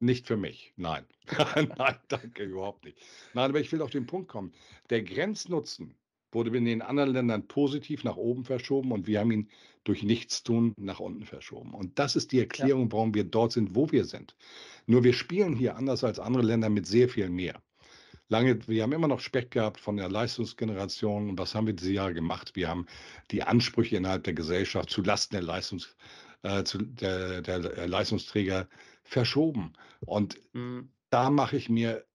Nicht 0.00 0.26
für 0.26 0.38
mich, 0.38 0.72
nein. 0.76 1.04
nein, 1.54 1.96
danke, 2.08 2.42
überhaupt 2.42 2.84
nicht. 2.84 2.98
Nein, 3.34 3.50
aber 3.50 3.60
ich 3.60 3.70
will 3.70 3.82
auf 3.82 3.90
den 3.90 4.06
Punkt 4.06 4.28
kommen. 4.28 4.52
Der 4.88 5.02
Grenznutzen 5.02 5.94
wurde 6.32 6.56
in 6.56 6.64
den 6.64 6.80
anderen 6.80 7.12
Ländern 7.12 7.46
positiv 7.46 8.02
nach 8.02 8.16
oben 8.16 8.44
verschoben 8.44 8.92
und 8.92 9.06
wir 9.06 9.20
haben 9.20 9.30
ihn 9.30 9.50
durch 9.84 10.02
Nichtstun 10.02 10.74
nach 10.78 11.00
unten 11.00 11.24
verschoben. 11.24 11.74
Und 11.74 11.98
das 11.98 12.16
ist 12.16 12.32
die 12.32 12.38
Erklärung, 12.38 12.84
ja. 12.84 12.92
warum 12.92 13.14
wir 13.14 13.24
dort 13.24 13.52
sind, 13.52 13.74
wo 13.74 13.90
wir 13.90 14.04
sind. 14.04 14.34
Nur 14.86 15.04
wir 15.04 15.12
spielen 15.12 15.54
hier 15.54 15.76
anders 15.76 16.02
als 16.02 16.18
andere 16.18 16.42
Länder 16.42 16.70
mit 16.70 16.86
sehr 16.86 17.08
viel 17.08 17.28
mehr. 17.28 17.60
Lange, 18.28 18.66
wir 18.68 18.82
haben 18.82 18.92
immer 18.92 19.08
noch 19.08 19.20
Speck 19.20 19.50
gehabt 19.50 19.80
von 19.80 19.96
der 19.96 20.08
Leistungsgeneration. 20.08 21.30
Und 21.30 21.38
was 21.38 21.54
haben 21.54 21.66
wir 21.66 21.74
diese 21.74 21.92
Jahre 21.92 22.14
gemacht? 22.14 22.52
Wir 22.54 22.68
haben 22.68 22.86
die 23.32 23.42
Ansprüche 23.42 23.96
innerhalb 23.96 24.24
der 24.24 24.34
Gesellschaft 24.34 24.88
zulasten 24.88 25.36
der, 25.36 25.42
Leistungs, 25.42 25.96
äh, 26.42 26.62
zu, 26.62 26.78
der, 26.78 27.42
der 27.42 27.88
Leistungsträger 27.88 28.68
verschoben. 29.10 29.72
Und 30.00 30.40
mhm. 30.52 30.92
da 31.10 31.30
mache 31.30 31.56
ich 31.56 31.68
mir 31.68 32.06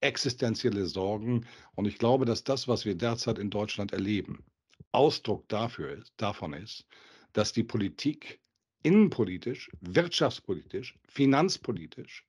existenzielle 0.00 0.86
Sorgen. 0.86 1.46
Und 1.74 1.86
ich 1.86 1.98
glaube, 1.98 2.24
dass 2.24 2.44
das, 2.44 2.66
was 2.66 2.84
wir 2.84 2.96
derzeit 2.96 3.38
in 3.38 3.50
Deutschland 3.50 3.92
erleben, 3.92 4.44
Ausdruck 4.92 5.48
dafür 5.48 5.92
ist, 5.92 6.12
davon 6.16 6.52
ist, 6.52 6.86
dass 7.32 7.52
die 7.52 7.62
Politik 7.62 8.40
innenpolitisch, 8.82 9.70
wirtschaftspolitisch, 9.80 10.98
finanzpolitisch 11.06 12.26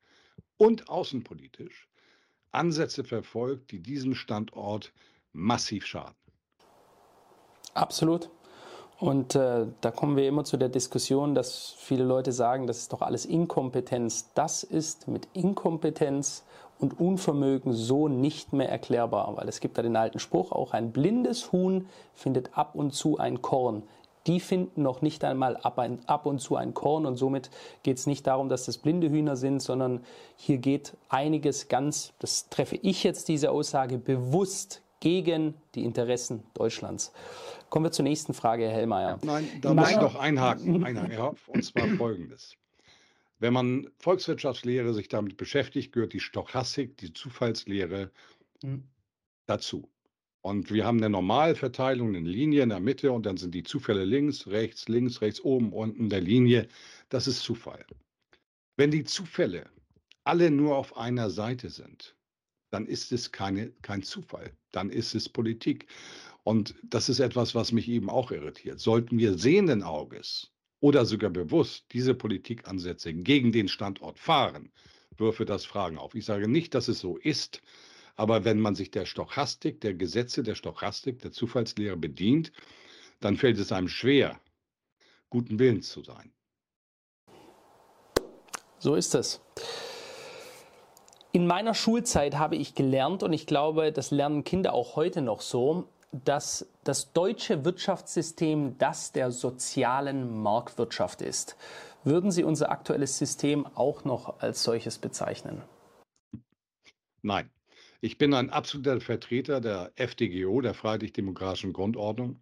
und 0.57 0.87
außenpolitisch 0.89 1.87
Ansätze 2.51 3.03
verfolgt, 3.03 3.71
die 3.71 3.79
diesem 3.79 4.13
Standort 4.13 4.93
massiv 5.31 5.85
schaden. 5.85 6.15
Absolut. 7.73 8.29
Und 9.01 9.33
äh, 9.33 9.65
da 9.81 9.89
kommen 9.89 10.15
wir 10.15 10.27
immer 10.27 10.43
zu 10.43 10.57
der 10.57 10.69
Diskussion, 10.69 11.33
dass 11.33 11.73
viele 11.75 12.03
Leute 12.03 12.31
sagen, 12.31 12.67
das 12.67 12.77
ist 12.77 12.93
doch 12.93 13.01
alles 13.01 13.25
Inkompetenz. 13.25 14.29
Das 14.35 14.61
ist 14.61 15.07
mit 15.07 15.27
Inkompetenz 15.33 16.43
und 16.77 16.99
Unvermögen 16.99 17.73
so 17.73 18.07
nicht 18.07 18.53
mehr 18.53 18.69
erklärbar, 18.69 19.35
weil 19.37 19.49
es 19.49 19.59
gibt 19.59 19.79
da 19.79 19.81
den 19.81 19.95
alten 19.95 20.19
Spruch, 20.19 20.51
auch 20.51 20.73
ein 20.73 20.91
blindes 20.91 21.51
Huhn 21.51 21.87
findet 22.13 22.55
ab 22.55 22.75
und 22.75 22.93
zu 22.93 23.17
ein 23.17 23.41
Korn. 23.41 23.81
Die 24.27 24.39
finden 24.39 24.83
noch 24.83 25.01
nicht 25.01 25.23
einmal 25.23 25.57
ab, 25.57 25.79
ein, 25.79 25.97
ab 26.05 26.27
und 26.27 26.37
zu 26.37 26.55
ein 26.55 26.75
Korn 26.75 27.07
und 27.07 27.15
somit 27.15 27.49
geht 27.81 27.97
es 27.97 28.05
nicht 28.05 28.27
darum, 28.27 28.49
dass 28.49 28.65
das 28.65 28.77
blinde 28.77 29.09
Hühner 29.09 29.35
sind, 29.35 29.63
sondern 29.63 30.01
hier 30.35 30.59
geht 30.59 30.95
einiges 31.09 31.69
ganz, 31.69 32.13
das 32.19 32.49
treffe 32.49 32.75
ich 32.75 33.03
jetzt 33.03 33.29
diese 33.29 33.49
Aussage 33.49 33.97
bewusst 33.97 34.83
gegen 35.01 35.55
die 35.75 35.83
Interessen 35.83 36.43
Deutschlands. 36.53 37.11
Kommen 37.69 37.85
wir 37.85 37.91
zur 37.91 38.03
nächsten 38.03 38.33
Frage, 38.33 38.63
Herr 38.63 38.73
Hellmeier. 38.73 39.19
Nein, 39.23 39.47
da 39.61 39.73
muss 39.73 39.91
ich 39.91 39.97
noch 39.97 40.15
einhaken, 40.15 40.83
einhaken 40.85 41.37
und 41.47 41.63
zwar 41.65 41.87
folgendes. 41.97 42.55
Wenn 43.39 43.53
man 43.53 43.89
Volkswirtschaftslehre 43.97 44.93
sich 44.93 45.09
damit 45.09 45.35
beschäftigt, 45.35 45.91
gehört 45.91 46.13
die 46.13 46.19
Stochastik, 46.19 46.97
die 46.97 47.11
Zufallslehre 47.11 48.11
mhm. 48.61 48.83
dazu. 49.47 49.89
Und 50.41 50.71
wir 50.71 50.85
haben 50.85 50.97
eine 50.97 51.09
Normalverteilung, 51.09 52.15
eine 52.15 52.27
Linie 52.27 52.63
in 52.63 52.69
der 52.69 52.79
Mitte 52.79 53.11
und 53.11 53.25
dann 53.25 53.37
sind 53.37 53.53
die 53.53 53.63
Zufälle 53.63 54.05
links, 54.05 54.47
rechts, 54.47 54.87
links, 54.87 55.21
rechts, 55.21 55.41
oben, 55.41 55.73
unten 55.73 56.09
der 56.09 56.21
Linie. 56.21 56.67
Das 57.09 57.27
ist 57.27 57.41
Zufall. 57.41 57.85
Wenn 58.75 58.91
die 58.91 59.03
Zufälle 59.03 59.69
alle 60.23 60.51
nur 60.51 60.77
auf 60.77 60.97
einer 60.97 61.29
Seite 61.29 61.69
sind, 61.69 62.15
dann 62.71 62.87
ist 62.87 63.11
es 63.11 63.31
keine, 63.31 63.71
kein 63.81 64.01
Zufall, 64.01 64.51
dann 64.71 64.89
ist 64.89 65.13
es 65.13 65.29
Politik. 65.29 65.87
Und 66.43 66.73
das 66.83 67.09
ist 67.09 67.19
etwas, 67.19 67.53
was 67.53 67.71
mich 67.71 67.87
eben 67.87 68.09
auch 68.09 68.31
irritiert. 68.31 68.79
Sollten 68.79 69.19
wir 69.19 69.37
sehenden 69.37 69.83
Auges 69.83 70.51
oder 70.79 71.05
sogar 71.05 71.29
bewusst 71.29 71.85
diese 71.91 72.15
Politikansätze 72.15 73.13
gegen 73.13 73.51
den 73.51 73.67
Standort 73.67 74.17
fahren, 74.17 74.71
würfe 75.17 75.45
das 75.45 75.65
Fragen 75.65 75.97
auf. 75.97 76.15
Ich 76.15 76.25
sage 76.25 76.47
nicht, 76.47 76.73
dass 76.73 76.87
es 76.87 76.99
so 76.99 77.17
ist, 77.17 77.61
aber 78.15 78.43
wenn 78.45 78.59
man 78.59 78.75
sich 78.75 78.89
der 78.89 79.05
Stochastik, 79.05 79.81
der 79.81 79.93
Gesetze 79.93 80.41
der 80.41 80.55
Stochastik, 80.55 81.19
der 81.19 81.31
Zufallslehre 81.31 81.97
bedient, 81.97 82.51
dann 83.19 83.37
fällt 83.37 83.59
es 83.59 83.71
einem 83.71 83.87
schwer, 83.87 84.39
guten 85.29 85.59
Willens 85.59 85.89
zu 85.89 86.03
sein. 86.03 86.33
So 88.79 88.95
ist 88.95 89.13
es. 89.13 89.41
In 91.33 91.47
meiner 91.47 91.73
Schulzeit 91.73 92.37
habe 92.37 92.57
ich 92.57 92.75
gelernt, 92.75 93.23
und 93.23 93.31
ich 93.31 93.47
glaube, 93.47 93.93
das 93.93 94.11
lernen 94.11 94.43
Kinder 94.43 94.73
auch 94.73 94.97
heute 94.97 95.21
noch 95.21 95.39
so, 95.39 95.87
dass 96.11 96.67
das 96.83 97.13
deutsche 97.13 97.63
Wirtschaftssystem 97.63 98.77
das 98.77 99.13
der 99.13 99.31
sozialen 99.31 100.41
Marktwirtschaft 100.41 101.21
ist. 101.21 101.55
Würden 102.03 102.31
Sie 102.31 102.43
unser 102.43 102.69
aktuelles 102.69 103.17
System 103.17 103.65
auch 103.75 104.03
noch 104.03 104.41
als 104.41 104.63
solches 104.63 104.97
bezeichnen? 104.97 105.61
Nein. 107.21 107.49
Ich 108.03 108.17
bin 108.17 108.33
ein 108.33 108.49
absoluter 108.49 108.99
Vertreter 108.99 109.61
der 109.61 109.91
FDGO, 109.95 110.59
der 110.59 110.73
Freiheitlich-Demokratischen 110.73 111.71
Grundordnung 111.71 112.41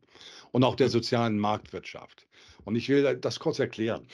und 0.51 0.63
auch 0.63 0.75
der 0.75 0.87
sozialen 0.87 1.37
Marktwirtschaft. 1.37 2.27
Und 2.63 2.77
ich 2.77 2.87
will 2.87 3.17
das 3.17 3.39
kurz 3.39 3.59
erklären. 3.59 4.07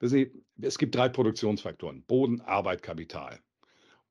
Es 0.00 0.76
gibt 0.78 0.96
drei 0.96 1.08
Produktionsfaktoren: 1.08 2.02
Boden, 2.02 2.40
Arbeit, 2.40 2.82
Kapital. 2.82 3.38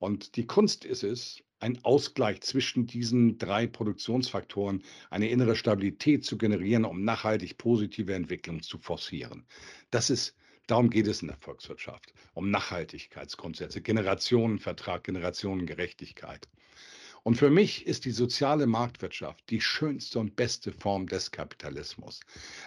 Und 0.04 0.36
die 0.36 0.46
Kunst 0.46 0.84
ist 0.84 1.06
es, 1.06 1.42
ein 1.62 1.82
Ausgleich 1.86 2.42
zwischen 2.42 2.86
diesen 2.86 3.38
drei 3.38 3.68
Produktionsfaktoren, 3.68 4.84
eine 5.10 5.30
innere 5.30 5.56
Stabilität 5.56 6.26
zu 6.26 6.38
generieren, 6.38 6.84
um 6.84 7.06
nachhaltig 7.06 7.58
positive 7.58 8.14
Entwicklung 8.14 8.62
zu 8.62 8.78
forcieren. 8.80 9.46
Das 9.92 10.10
ist, 10.10 10.36
darum 10.68 10.90
geht 10.90 11.08
es 11.08 11.22
in 11.22 11.30
der 11.30 11.38
Volkswirtschaft, 11.38 12.14
um 12.34 12.52
Nachhaltigkeitsgrundsätze, 12.52 13.80
Generationenvertrag, 13.80 15.06
Generationengerechtigkeit. 15.06 16.50
Und 17.24 17.38
für 17.38 17.50
mich 17.50 17.88
ist 17.88 18.04
die 18.04 18.12
soziale 18.12 18.68
Marktwirtschaft 18.68 19.50
die 19.50 19.62
schönste 19.62 20.20
und 20.20 20.36
beste 20.36 20.74
Form 20.74 21.08
des 21.08 21.32
Kapitalismus, 21.32 22.20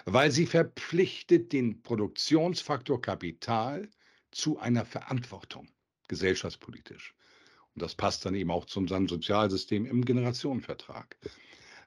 weil 0.06 0.30
sie 0.30 0.46
verpflichtet 0.46 1.52
den 1.52 1.82
Produktionsfaktor 1.82 2.98
Kapital 3.02 3.90
zu 4.30 4.58
einer 4.58 4.86
Verantwortung, 4.86 5.68
gesellschaftspolitisch. 6.08 7.12
Und 7.76 7.82
das 7.82 7.94
passt 7.94 8.24
dann 8.24 8.34
eben 8.34 8.50
auch 8.50 8.64
zu 8.64 8.80
unserem 8.80 9.06
Sozialsystem 9.06 9.84
im 9.84 10.02
Generationenvertrag. 10.02 11.18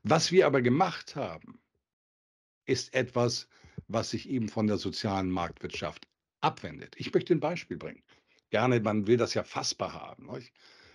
Was 0.03 0.31
wir 0.31 0.45
aber 0.45 0.61
gemacht 0.61 1.15
haben, 1.15 1.59
ist 2.65 2.93
etwas, 2.93 3.47
was 3.87 4.11
sich 4.11 4.29
eben 4.29 4.49
von 4.49 4.67
der 4.67 4.77
sozialen 4.77 5.31
Marktwirtschaft 5.31 6.07
abwendet. 6.41 6.93
Ich 6.99 7.11
möchte 7.11 7.33
ein 7.33 7.39
Beispiel 7.39 7.77
bringen. 7.77 8.03
Gerne, 8.51 8.79
man 8.81 9.07
will 9.07 9.17
das 9.17 9.33
ja 9.33 9.43
fassbar 9.43 9.93
haben. 9.93 10.27
Nicht? 10.31 10.53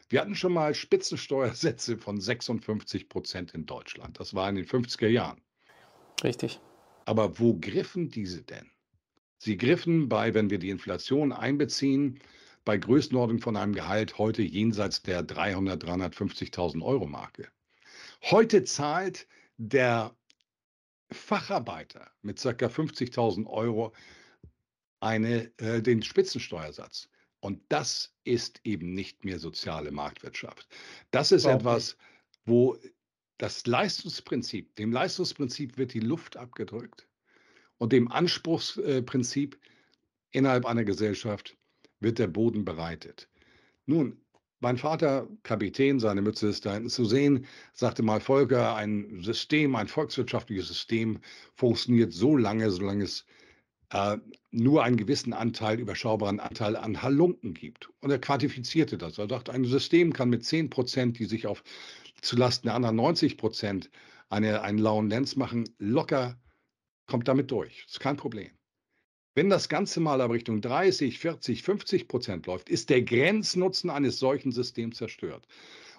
Wir 0.08 0.20
hatten 0.20 0.36
schon 0.36 0.52
mal 0.52 0.76
Spitzensteuersätze 0.76 1.98
von 1.98 2.20
56 2.20 3.08
Prozent 3.08 3.52
in 3.52 3.66
Deutschland. 3.66 4.20
Das 4.20 4.32
war 4.32 4.48
in 4.48 4.54
den 4.54 4.66
50er 4.66 5.08
Jahren. 5.08 5.40
Richtig. 6.22 6.60
Aber 7.04 7.40
wo 7.40 7.58
griffen 7.58 8.10
diese 8.10 8.42
denn? 8.42 8.70
Sie 9.38 9.56
griffen 9.56 10.08
bei, 10.08 10.34
wenn 10.34 10.50
wir 10.50 10.60
die 10.60 10.70
Inflation 10.70 11.32
einbeziehen, 11.32 12.20
bei 12.64 12.78
Größenordnung 12.78 13.40
von 13.40 13.56
einem 13.56 13.75
Gehalt 13.75 14.18
heute 14.18 14.42
jenseits 14.42 15.02
der 15.02 15.23
300, 15.23 15.85
350.000 15.85 16.83
Euro 16.83 17.06
Marke. 17.06 17.49
Heute 18.23 18.64
zahlt 18.64 19.26
der 19.59 20.16
Facharbeiter 21.11 22.11
mit 22.23 22.40
ca. 22.40 22.49
50.000 22.50 23.47
Euro 23.47 23.92
eine, 25.00 25.52
äh, 25.59 25.83
den 25.83 26.02
Spitzensteuersatz. 26.02 27.09
Und 27.40 27.61
das 27.68 28.14
ist 28.25 28.61
eben 28.64 28.94
nicht 28.94 29.25
mehr 29.25 29.38
soziale 29.38 29.90
Marktwirtschaft. 29.90 30.66
Das 31.11 31.30
ist 31.30 31.44
okay. 31.44 31.56
etwas, 31.56 31.99
wo 32.47 32.78
das 33.37 33.66
Leistungsprinzip, 33.66 34.75
dem 34.76 34.92
Leistungsprinzip 34.92 35.76
wird 35.76 35.92
die 35.92 36.00
Luft 36.00 36.38
abgedrückt 36.38 37.06
und 37.76 37.92
dem 37.92 38.11
Anspruchsprinzip 38.11 39.59
innerhalb 40.30 40.64
einer 40.64 40.85
Gesellschaft 40.85 41.56
wird 42.04 42.20
der 42.20 42.28
Boden 42.28 42.64
bereitet. 42.64 43.28
Nun, 43.87 44.20
mein 44.61 44.78
Vater, 44.78 45.28
Kapitän, 45.42 46.00
seine 46.00 46.23
Mütze 46.23 46.49
ist 46.49 46.64
da 46.64 46.75
hinten 46.75 46.88
zu 46.88 47.04
sehen, 47.04 47.46
sagte 47.73 48.02
mal, 48.02 48.20
Volker, 48.20 48.76
ein 48.76 49.20
System, 49.20 49.75
ein 49.75 49.88
volkswirtschaftliches 49.88 50.68
System 50.68 51.18
funktioniert 51.54 52.12
so 52.12 52.37
lange, 52.37 52.70
solange 52.70 53.04
es 53.04 53.26
äh, 53.90 54.16
nur 54.52 54.82
einen 54.82 54.96
gewissen 54.96 55.32
Anteil, 55.32 55.80
überschaubaren 55.80 56.40
Anteil 56.40 56.76
an 56.76 57.02
Halunken 57.02 57.52
gibt. 57.52 57.90
Und 58.00 58.11
er 58.11 58.18
quantifizierte 58.18 58.96
das. 58.96 59.18
Er 59.18 59.28
sagt, 59.28 59.50
ein 59.50 59.64
System 59.64 60.12
kann 60.12 60.30
mit 60.30 60.44
10 60.44 60.70
Prozent, 60.70 61.18
die 61.18 61.26
sich 61.26 61.46
auf 61.46 61.62
zulasten 62.23 62.68
der 62.68 62.75
anderen 62.75 62.96
90 62.96 63.37
Prozent 63.37 63.90
eine, 64.30 64.62
einen 64.62 64.78
lauen 64.78 65.11
Lenz 65.11 65.37
machen, 65.37 65.68
locker 65.78 66.38
kommt 67.06 67.28
damit 67.28 67.50
durch. 67.50 67.82
Das 67.84 67.94
ist 67.96 68.00
kein 68.00 68.16
Problem. 68.16 68.50
Wenn 69.34 69.50
das 69.50 69.68
Ganze 69.68 69.98
mal 69.98 70.20
aber 70.20 70.34
Richtung 70.34 70.60
30, 70.60 71.18
40, 71.18 71.62
50 71.62 72.08
Prozent 72.08 72.46
läuft, 72.46 72.68
ist 72.68 72.88
der 72.88 73.02
Grenznutzen 73.02 73.90
eines 73.90 74.20
solchen 74.20 74.52
Systems 74.52 74.96
zerstört. 74.96 75.48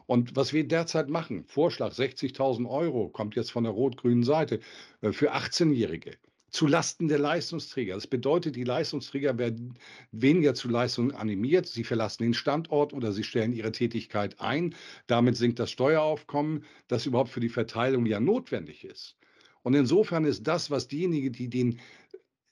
Und 0.05 0.35
was 0.35 0.53
wir 0.53 0.65
derzeit 0.65 1.09
machen, 1.09 1.43
Vorschlag 1.45 1.91
60.000 1.91 2.69
Euro, 2.69 3.09
kommt 3.09 3.35
jetzt 3.35 3.51
von 3.51 3.63
der 3.63 3.73
rot-grünen 3.73 4.23
Seite 4.23 4.59
äh, 5.01 5.11
für 5.11 5.33
18-Jährige 5.33 6.11
zu 6.49 6.67
Lasten 6.67 7.09
der 7.09 7.19
Leistungsträger. 7.19 7.95
Das 7.95 8.07
bedeutet, 8.07 8.55
die 8.55 8.63
Leistungsträger 8.63 9.37
werden 9.37 9.77
weniger 10.11 10.53
zu 10.53 10.69
Leistungen 10.69 11.11
animiert. 11.11 11.67
Sie 11.67 11.83
verlassen 11.83 12.23
den 12.23 12.33
Standort 12.33 12.93
oder 12.93 13.11
sie 13.11 13.25
stellen 13.25 13.51
ihre 13.51 13.73
Tätigkeit 13.73 14.39
ein. 14.39 14.73
Damit 15.07 15.35
sinkt 15.35 15.59
das 15.59 15.71
Steueraufkommen, 15.71 16.63
das 16.87 17.05
überhaupt 17.05 17.31
für 17.31 17.41
die 17.41 17.49
Verteilung 17.49 18.05
ja 18.05 18.21
notwendig 18.21 18.85
ist. 18.85 19.17
Und 19.63 19.73
insofern 19.73 20.23
ist 20.23 20.43
das, 20.43 20.71
was 20.71 20.87
diejenigen, 20.87 21.33
die 21.33 21.49
den 21.49 21.81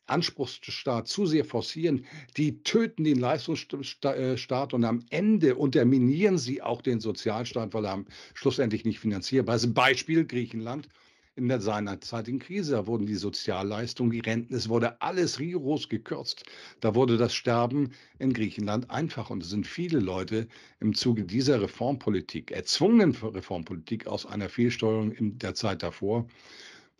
Anspruchsstaat 0.08 1.08
zu 1.08 1.26
sehr 1.26 1.46
forcieren, 1.46 2.06
die 2.38 2.62
töten 2.64 3.04
den 3.04 3.20
Leistungsstaat 3.20 4.74
und 4.74 4.84
am 4.84 5.06
Ende 5.10 5.56
unterminieren 5.56 6.38
sie 6.38 6.62
auch 6.62 6.82
den 6.82 7.00
Sozialstaat, 7.00 7.74
weil 7.74 7.86
er 7.86 8.04
schlussendlich 8.34 8.86
nicht 8.86 9.00
finanzierbar 9.00 9.56
ist. 9.56 9.74
Beispiel 9.74 10.26
Griechenland 10.26 10.90
in 11.36 11.48
der 11.48 11.62
seinerzeitigen 11.62 12.40
Krise. 12.40 12.74
Da 12.74 12.88
wurden 12.88 13.06
die 13.06 13.16
Sozialleistungen, 13.16 14.12
die 14.12 14.20
Renten, 14.20 14.54
es 14.54 14.70
wurde 14.70 15.02
alles 15.02 15.40
rigoros 15.40 15.90
gekürzt. 15.90 16.44
Da 16.80 16.96
wurde 16.96 17.18
das 17.18 17.34
Sterben 17.34 17.94
in 18.20 18.34
Griechenland 18.34 18.90
einfach. 18.92 19.30
Und 19.30 19.44
es 19.44 19.50
sind 19.50 19.66
viele 19.66 20.00
Leute 20.00 20.48
im 20.80 20.94
Zuge 20.94 21.24
dieser 21.24 21.62
Reformpolitik, 21.62 22.52
erzwungenen 22.52 23.16
Reformpolitik 23.16 24.08
aus 24.08 24.26
einer 24.26 24.50
Fehlsteuerung 24.50 25.12
in 25.12 25.40
der 25.40 25.56
Zeit 25.56 25.82
davor, 25.82 26.28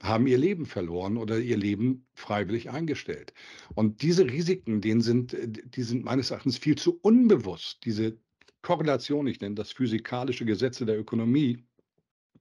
haben 0.02 0.28
ihr 0.28 0.38
Leben 0.38 0.66
verloren 0.66 1.18
oder 1.18 1.40
ihr 1.40 1.58
Leben 1.58 2.06
freiwillig 2.14 2.70
eingestellt. 2.70 3.34
Und 3.74 4.02
diese 4.02 4.26
Risiken, 4.26 4.82
denen 4.82 5.02
sind, 5.02 5.36
die 5.38 5.84
sind 5.84 6.04
meines 6.04 6.32
Erachtens 6.32 6.58
viel 6.58 6.78
zu 6.78 7.00
unbewusst. 7.02 7.80
Diese 7.86 8.18
Korrelation, 8.62 9.28
ich 9.28 9.40
nenne 9.40 9.56
das 9.56 9.72
physikalische 9.72 10.46
Gesetze 10.46 10.86
der 10.86 11.00
Ökonomie, 11.00 11.64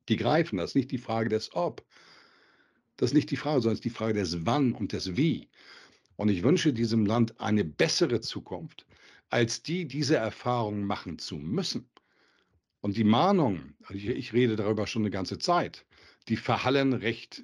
die 0.09 0.17
greifen. 0.17 0.57
Das 0.57 0.71
ist 0.71 0.77
nicht 0.77 0.91
die 0.91 0.99
Frage 0.99 1.29
des 1.29 1.55
Ob. 1.55 1.85
Das 2.97 3.11
ist 3.11 3.15
nicht 3.15 3.31
die 3.31 3.37
Frage, 3.37 3.61
sondern 3.61 3.75
es 3.75 3.79
ist 3.79 3.85
die 3.85 3.91
Frage 3.91 4.15
des 4.15 4.45
Wann 4.45 4.73
und 4.73 4.93
des 4.93 5.17
Wie. 5.17 5.49
Und 6.17 6.29
ich 6.29 6.43
wünsche 6.43 6.73
diesem 6.73 7.07
Land 7.07 7.41
eine 7.41 7.65
bessere 7.65 8.21
Zukunft, 8.21 8.87
als 9.31 9.63
die, 9.63 9.87
diese 9.87 10.17
Erfahrungen 10.17 10.85
machen 10.85 11.19
zu 11.19 11.37
müssen. 11.37 11.89
Und 12.81 12.97
die 12.97 13.05
Mahnungen, 13.05 13.77
ich, 13.91 14.07
ich 14.09 14.33
rede 14.33 14.57
darüber 14.57 14.87
schon 14.87 15.03
eine 15.03 15.11
ganze 15.11 15.39
Zeit, 15.39 15.87
die 16.29 16.37
verhallen 16.37 16.93
recht 16.93 17.43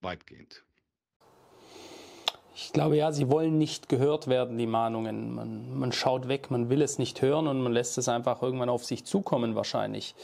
weitgehend. 0.00 0.64
Ich 2.54 2.72
glaube 2.72 2.96
ja, 2.96 3.12
sie 3.12 3.30
wollen 3.30 3.56
nicht 3.56 3.88
gehört 3.88 4.26
werden, 4.26 4.58
die 4.58 4.66
Mahnungen. 4.66 5.32
Man, 5.32 5.78
man 5.78 5.92
schaut 5.92 6.26
weg, 6.26 6.50
man 6.50 6.68
will 6.68 6.82
es 6.82 6.98
nicht 6.98 7.22
hören 7.22 7.46
und 7.46 7.62
man 7.62 7.72
lässt 7.72 7.98
es 7.98 8.08
einfach 8.08 8.42
irgendwann 8.42 8.68
auf 8.68 8.84
sich 8.84 9.04
zukommen 9.04 9.54
wahrscheinlich. 9.54 10.16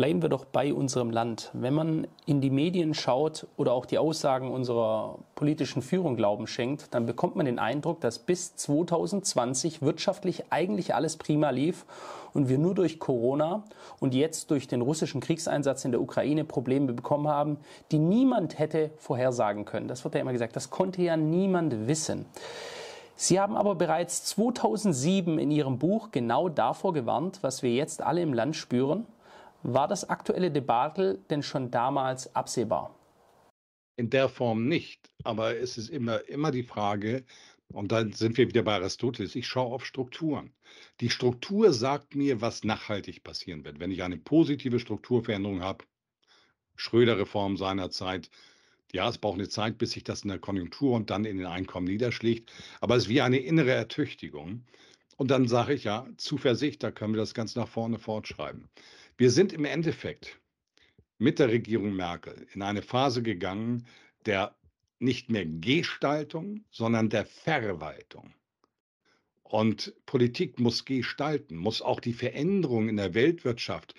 Bleiben 0.00 0.22
wir 0.22 0.30
doch 0.30 0.46
bei 0.46 0.72
unserem 0.72 1.10
Land. 1.10 1.50
Wenn 1.52 1.74
man 1.74 2.06
in 2.24 2.40
die 2.40 2.48
Medien 2.48 2.94
schaut 2.94 3.46
oder 3.58 3.74
auch 3.74 3.84
die 3.84 3.98
Aussagen 3.98 4.50
unserer 4.50 5.18
politischen 5.34 5.82
Führung 5.82 6.16
Glauben 6.16 6.46
schenkt, 6.46 6.94
dann 6.94 7.04
bekommt 7.04 7.36
man 7.36 7.44
den 7.44 7.58
Eindruck, 7.58 8.00
dass 8.00 8.18
bis 8.18 8.56
2020 8.56 9.82
wirtschaftlich 9.82 10.44
eigentlich 10.48 10.94
alles 10.94 11.18
prima 11.18 11.50
lief 11.50 11.84
und 12.32 12.48
wir 12.48 12.56
nur 12.56 12.74
durch 12.74 12.98
Corona 12.98 13.62
und 13.98 14.14
jetzt 14.14 14.50
durch 14.50 14.66
den 14.66 14.80
russischen 14.80 15.20
Kriegseinsatz 15.20 15.84
in 15.84 15.90
der 15.92 16.00
Ukraine 16.00 16.44
Probleme 16.44 16.94
bekommen 16.94 17.28
haben, 17.28 17.58
die 17.92 17.98
niemand 17.98 18.58
hätte 18.58 18.92
vorhersagen 18.96 19.66
können. 19.66 19.86
Das 19.86 20.02
wird 20.04 20.14
ja 20.14 20.22
immer 20.22 20.32
gesagt, 20.32 20.56
das 20.56 20.70
konnte 20.70 21.02
ja 21.02 21.18
niemand 21.18 21.88
wissen. 21.88 22.24
Sie 23.16 23.38
haben 23.38 23.54
aber 23.54 23.74
bereits 23.74 24.24
2007 24.24 25.38
in 25.38 25.50
Ihrem 25.50 25.78
Buch 25.78 26.08
genau 26.10 26.48
davor 26.48 26.94
gewarnt, 26.94 27.40
was 27.42 27.62
wir 27.62 27.74
jetzt 27.74 28.00
alle 28.00 28.22
im 28.22 28.32
Land 28.32 28.56
spüren, 28.56 29.04
war 29.62 29.88
das 29.88 30.08
aktuelle 30.08 30.50
Debakel 30.50 31.18
denn 31.30 31.42
schon 31.42 31.70
damals 31.70 32.34
absehbar? 32.34 32.94
In 33.96 34.10
der 34.10 34.28
Form 34.28 34.66
nicht, 34.66 35.10
aber 35.24 35.56
es 35.56 35.76
ist 35.76 35.90
immer, 35.90 36.26
immer 36.28 36.50
die 36.50 36.62
Frage, 36.62 37.24
und 37.72 37.92
dann 37.92 38.12
sind 38.12 38.36
wir 38.36 38.48
wieder 38.48 38.62
bei 38.62 38.74
Aristoteles, 38.74 39.36
ich 39.36 39.46
schaue 39.46 39.74
auf 39.74 39.86
Strukturen. 39.86 40.52
Die 41.00 41.10
Struktur 41.10 41.72
sagt 41.72 42.16
mir, 42.16 42.40
was 42.40 42.64
nachhaltig 42.64 43.22
passieren 43.22 43.64
wird. 43.64 43.78
Wenn 43.78 43.92
ich 43.92 44.02
eine 44.02 44.18
positive 44.18 44.80
Strukturveränderung 44.80 45.62
habe, 45.62 45.84
Schröder-Reform 46.76 47.56
seinerzeit, 47.56 48.30
ja, 48.92 49.08
es 49.08 49.18
braucht 49.18 49.38
eine 49.38 49.48
Zeit, 49.48 49.78
bis 49.78 49.92
sich 49.92 50.02
das 50.02 50.22
in 50.22 50.30
der 50.30 50.40
Konjunktur 50.40 50.96
und 50.96 51.10
dann 51.10 51.24
in 51.24 51.36
den 51.36 51.46
Einkommen 51.46 51.86
niederschlägt, 51.86 52.52
aber 52.80 52.96
es 52.96 53.04
ist 53.04 53.08
wie 53.08 53.20
eine 53.20 53.38
innere 53.38 53.70
Ertüchtigung. 53.70 54.64
Und 55.16 55.30
dann 55.30 55.46
sage 55.46 55.74
ich 55.74 55.84
ja, 55.84 56.08
Zuversicht, 56.16 56.82
da 56.82 56.90
können 56.90 57.12
wir 57.12 57.20
das 57.20 57.34
ganz 57.34 57.54
nach 57.54 57.68
vorne 57.68 57.98
fortschreiben. 57.98 58.68
Wir 59.20 59.30
sind 59.30 59.52
im 59.52 59.66
Endeffekt 59.66 60.40
mit 61.18 61.40
der 61.40 61.50
Regierung 61.50 61.94
Merkel 61.94 62.46
in 62.54 62.62
eine 62.62 62.80
Phase 62.80 63.22
gegangen 63.22 63.86
der 64.24 64.56
nicht 64.98 65.28
mehr 65.28 65.44
Gestaltung, 65.44 66.64
sondern 66.70 67.10
der 67.10 67.26
Verwaltung. 67.26 68.32
Und 69.42 69.92
Politik 70.06 70.58
muss 70.58 70.86
gestalten, 70.86 71.56
muss 71.56 71.82
auch 71.82 72.00
die 72.00 72.14
Veränderungen 72.14 72.88
in 72.88 72.96
der 72.96 73.12
Weltwirtschaft 73.12 73.94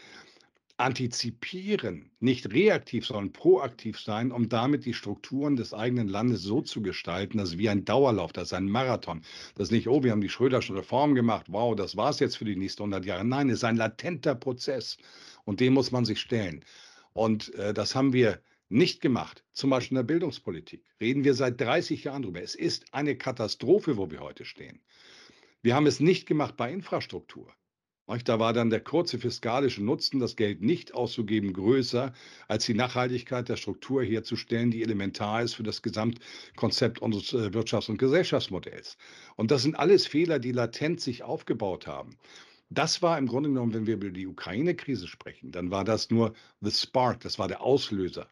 antizipieren, 0.81 2.11
nicht 2.19 2.51
reaktiv, 2.51 3.05
sondern 3.05 3.31
proaktiv 3.31 3.99
sein, 3.99 4.31
um 4.31 4.49
damit 4.49 4.85
die 4.85 4.93
Strukturen 4.93 5.55
des 5.55 5.73
eigenen 5.73 6.07
Landes 6.07 6.41
so 6.41 6.61
zu 6.61 6.81
gestalten, 6.81 7.37
dass 7.37 7.57
wie 7.57 7.69
ein 7.69 7.85
Dauerlauf, 7.85 8.33
das 8.33 8.49
ist 8.49 8.53
ein 8.53 8.69
Marathon. 8.69 9.21
Das 9.55 9.67
ist 9.67 9.71
nicht, 9.71 9.87
oh, 9.87 10.03
wir 10.03 10.11
haben 10.11 10.21
die 10.21 10.29
Schröderschen 10.29 10.75
Reform 10.75 11.15
gemacht, 11.15 11.45
wow, 11.49 11.75
das 11.75 11.95
war 11.95 12.09
es 12.09 12.19
jetzt 12.19 12.37
für 12.37 12.45
die 12.45 12.55
nächsten 12.55 12.81
100 12.81 13.05
Jahre. 13.05 13.23
Nein, 13.23 13.49
es 13.49 13.59
ist 13.59 13.63
ein 13.63 13.77
latenter 13.77 14.35
Prozess 14.35 14.97
und 15.45 15.59
dem 15.59 15.73
muss 15.73 15.91
man 15.91 16.03
sich 16.03 16.19
stellen. 16.19 16.65
Und 17.13 17.53
äh, 17.55 17.73
das 17.73 17.95
haben 17.95 18.13
wir 18.13 18.41
nicht 18.69 19.01
gemacht, 19.01 19.43
zum 19.53 19.69
Beispiel 19.69 19.97
in 19.97 20.07
der 20.07 20.13
Bildungspolitik. 20.13 20.83
Reden 20.99 21.23
wir 21.23 21.33
seit 21.33 21.59
30 21.59 22.05
Jahren 22.05 22.23
drüber. 22.23 22.41
Es 22.41 22.55
ist 22.55 22.93
eine 22.93 23.15
Katastrophe, 23.17 23.97
wo 23.97 24.09
wir 24.09 24.21
heute 24.21 24.45
stehen. 24.45 24.81
Wir 25.61 25.75
haben 25.75 25.85
es 25.85 25.99
nicht 25.99 26.25
gemacht 26.25 26.57
bei 26.57 26.71
Infrastruktur. 26.71 27.53
Da 28.25 28.39
war 28.39 28.53
dann 28.53 28.69
der 28.69 28.81
kurze 28.81 29.19
fiskalische 29.19 29.83
Nutzen, 29.83 30.19
das 30.19 30.35
Geld 30.35 30.61
nicht 30.61 30.93
auszugeben, 30.93 31.53
größer 31.53 32.13
als 32.47 32.65
die 32.65 32.73
Nachhaltigkeit 32.73 33.47
der 33.47 33.55
Struktur 33.55 34.03
herzustellen, 34.03 34.71
die 34.71 34.81
elementar 34.81 35.41
ist 35.43 35.53
für 35.53 35.63
das 35.63 35.81
Gesamtkonzept 35.81 36.99
unseres 36.99 37.33
äh, 37.33 37.51
Wirtschafts- 37.53 37.89
und 37.89 37.97
Gesellschaftsmodells. 37.97 38.97
Und 39.37 39.51
das 39.51 39.63
sind 39.63 39.75
alles 39.75 40.07
Fehler, 40.07 40.39
die 40.39 40.51
latent 40.51 40.99
sich 40.99 41.23
aufgebaut 41.23 41.87
haben. 41.87 42.17
Das 42.69 43.01
war 43.01 43.17
im 43.17 43.27
Grunde 43.27 43.49
genommen, 43.49 43.73
wenn 43.73 43.87
wir 43.87 43.95
über 43.95 44.09
die 44.09 44.27
Ukraine-Krise 44.27 45.07
sprechen, 45.07 45.51
dann 45.51 45.71
war 45.71 45.83
das 45.83 46.09
nur 46.09 46.33
the 46.61 46.71
spark, 46.71 47.19
das 47.21 47.37
war 47.39 47.47
der 47.47 47.61
Auslöser, 47.61 48.27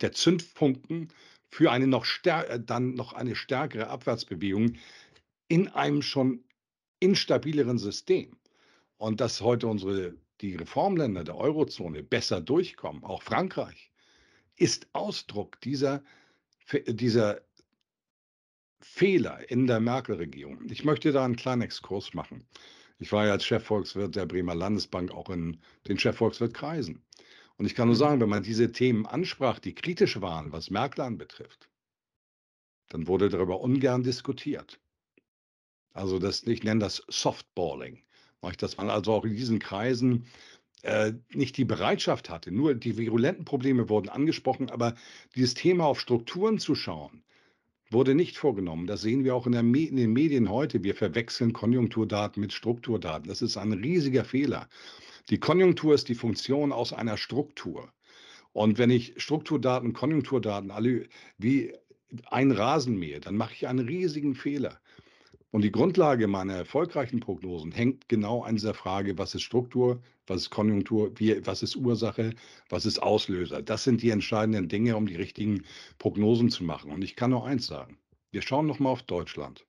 der 0.00 0.12
Zündfunken 0.12 1.08
für 1.50 1.70
eine 1.70 1.86
noch 1.86 2.06
äh, 2.24 2.58
dann 2.58 2.94
noch 2.94 3.12
eine 3.12 3.36
stärkere 3.36 3.88
Abwärtsbewegung 3.88 4.74
in 5.48 5.68
einem 5.68 6.02
schon 6.02 6.44
instabileren 7.00 7.78
System. 7.78 8.36
Und 8.98 9.20
dass 9.20 9.40
heute 9.40 9.66
unsere, 9.66 10.14
die 10.40 10.56
Reformländer 10.56 11.24
der 11.24 11.36
Eurozone 11.36 12.02
besser 12.02 12.40
durchkommen, 12.40 13.04
auch 13.04 13.22
Frankreich, 13.22 13.90
ist 14.56 14.88
Ausdruck 14.92 15.60
dieser, 15.60 16.02
dieser 16.86 17.42
Fehler 18.80 19.50
in 19.50 19.66
der 19.66 19.80
Merkel-Regierung. 19.80 20.68
Ich 20.70 20.84
möchte 20.84 21.12
da 21.12 21.24
einen 21.24 21.36
kleinen 21.36 21.62
Exkurs 21.62 22.14
machen. 22.14 22.46
Ich 22.98 23.12
war 23.12 23.26
ja 23.26 23.32
als 23.32 23.44
Chefvolkswirt 23.44 24.16
der 24.16 24.26
Bremer 24.26 24.54
Landesbank 24.54 25.10
auch 25.10 25.28
in 25.28 25.60
den 25.86 25.98
Chefvolkswirtkreisen. 25.98 27.02
Und 27.58 27.66
ich 27.66 27.74
kann 27.74 27.88
nur 27.88 27.96
mhm. 27.96 28.00
sagen, 28.00 28.20
wenn 28.20 28.28
man 28.28 28.42
diese 28.42 28.72
Themen 28.72 29.06
ansprach, 29.06 29.58
die 29.58 29.74
kritisch 29.74 30.20
waren, 30.20 30.52
was 30.52 30.70
Merkel 30.70 31.02
anbetrifft, 31.02 31.68
dann 32.88 33.06
wurde 33.06 33.28
darüber 33.28 33.60
ungern 33.60 34.02
diskutiert. 34.02 34.80
Also 35.92 36.18
das, 36.18 36.42
ich 36.44 36.62
nenne 36.62 36.80
das 36.80 37.02
Softballing 37.08 38.05
dass 38.54 38.76
man 38.76 38.90
also 38.90 39.12
auch 39.12 39.24
in 39.24 39.34
diesen 39.34 39.58
Kreisen 39.58 40.26
äh, 40.82 41.14
nicht 41.32 41.56
die 41.56 41.64
Bereitschaft 41.64 42.30
hatte. 42.30 42.52
Nur 42.52 42.74
die 42.74 42.96
virulenten 42.96 43.44
Probleme 43.44 43.88
wurden 43.88 44.08
angesprochen, 44.08 44.70
aber 44.70 44.94
dieses 45.34 45.54
Thema 45.54 45.86
auf 45.86 46.00
Strukturen 46.00 46.58
zu 46.58 46.76
schauen, 46.76 47.24
wurde 47.90 48.14
nicht 48.14 48.36
vorgenommen. 48.36 48.86
Das 48.86 49.00
sehen 49.00 49.24
wir 49.24 49.34
auch 49.34 49.46
in, 49.46 49.54
in, 49.54 49.96
den 49.96 50.12
Medien 50.12 50.50
heute. 50.50 50.84
Wir 50.84 50.94
verwechseln 50.94 51.52
Konjunkturdaten 51.52 52.40
mit 52.40 52.52
Strukturdaten. 52.52 53.28
Das 53.28 53.42
ist 53.42 53.56
ein 53.56 53.72
riesiger 53.72 54.24
Fehler. 54.24 54.68
Die 55.30 55.38
Konjunktur 55.38 55.94
ist 55.94 56.08
die 56.08 56.14
Funktion 56.14 56.72
aus 56.72 56.92
einer 56.92 57.16
Struktur. 57.16 57.92
Und 58.52 58.78
wenn 58.78 58.90
ich 58.90 59.14
Strukturdaten, 59.16 59.92
Konjunkturdaten 59.92 60.70
alle 60.70 61.08
wie 61.36 61.74
ein 62.30 62.52
Rasen 62.52 62.96
mähe, 62.96 63.20
dann 63.20 63.36
mache 63.36 63.54
ich 63.54 63.66
einen 63.66 63.86
riesigen 63.86 64.34
Fehler. 64.34 64.80
Und 65.56 65.62
die 65.62 65.72
Grundlage 65.72 66.26
meiner 66.26 66.52
erfolgreichen 66.52 67.18
Prognosen 67.18 67.72
hängt 67.72 68.10
genau 68.10 68.42
an 68.42 68.56
dieser 68.56 68.74
Frage, 68.74 69.16
was 69.16 69.34
ist 69.34 69.40
Struktur, 69.40 70.02
was 70.26 70.42
ist 70.42 70.50
Konjunktur, 70.50 71.12
wie, 71.14 71.46
was 71.46 71.62
ist 71.62 71.76
Ursache, 71.76 72.34
was 72.68 72.84
ist 72.84 73.02
Auslöser. 73.02 73.62
Das 73.62 73.82
sind 73.82 74.02
die 74.02 74.10
entscheidenden 74.10 74.68
Dinge, 74.68 74.98
um 74.98 75.06
die 75.06 75.16
richtigen 75.16 75.64
Prognosen 75.96 76.50
zu 76.50 76.62
machen. 76.62 76.90
Und 76.90 77.02
ich 77.02 77.16
kann 77.16 77.30
nur 77.30 77.46
eins 77.46 77.66
sagen. 77.66 77.96
Wir 78.32 78.42
schauen 78.42 78.66
nochmal 78.66 78.92
auf 78.92 79.04
Deutschland. 79.04 79.64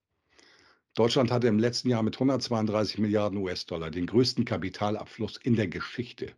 Deutschland 0.94 1.30
hatte 1.30 1.46
im 1.46 1.58
letzten 1.58 1.88
Jahr 1.88 2.02
mit 2.02 2.16
132 2.16 2.98
Milliarden 2.98 3.38
US-Dollar 3.38 3.90
den 3.90 4.04
größten 4.04 4.44
Kapitalabfluss 4.44 5.38
in 5.38 5.56
der 5.56 5.68
Geschichte. 5.68 6.34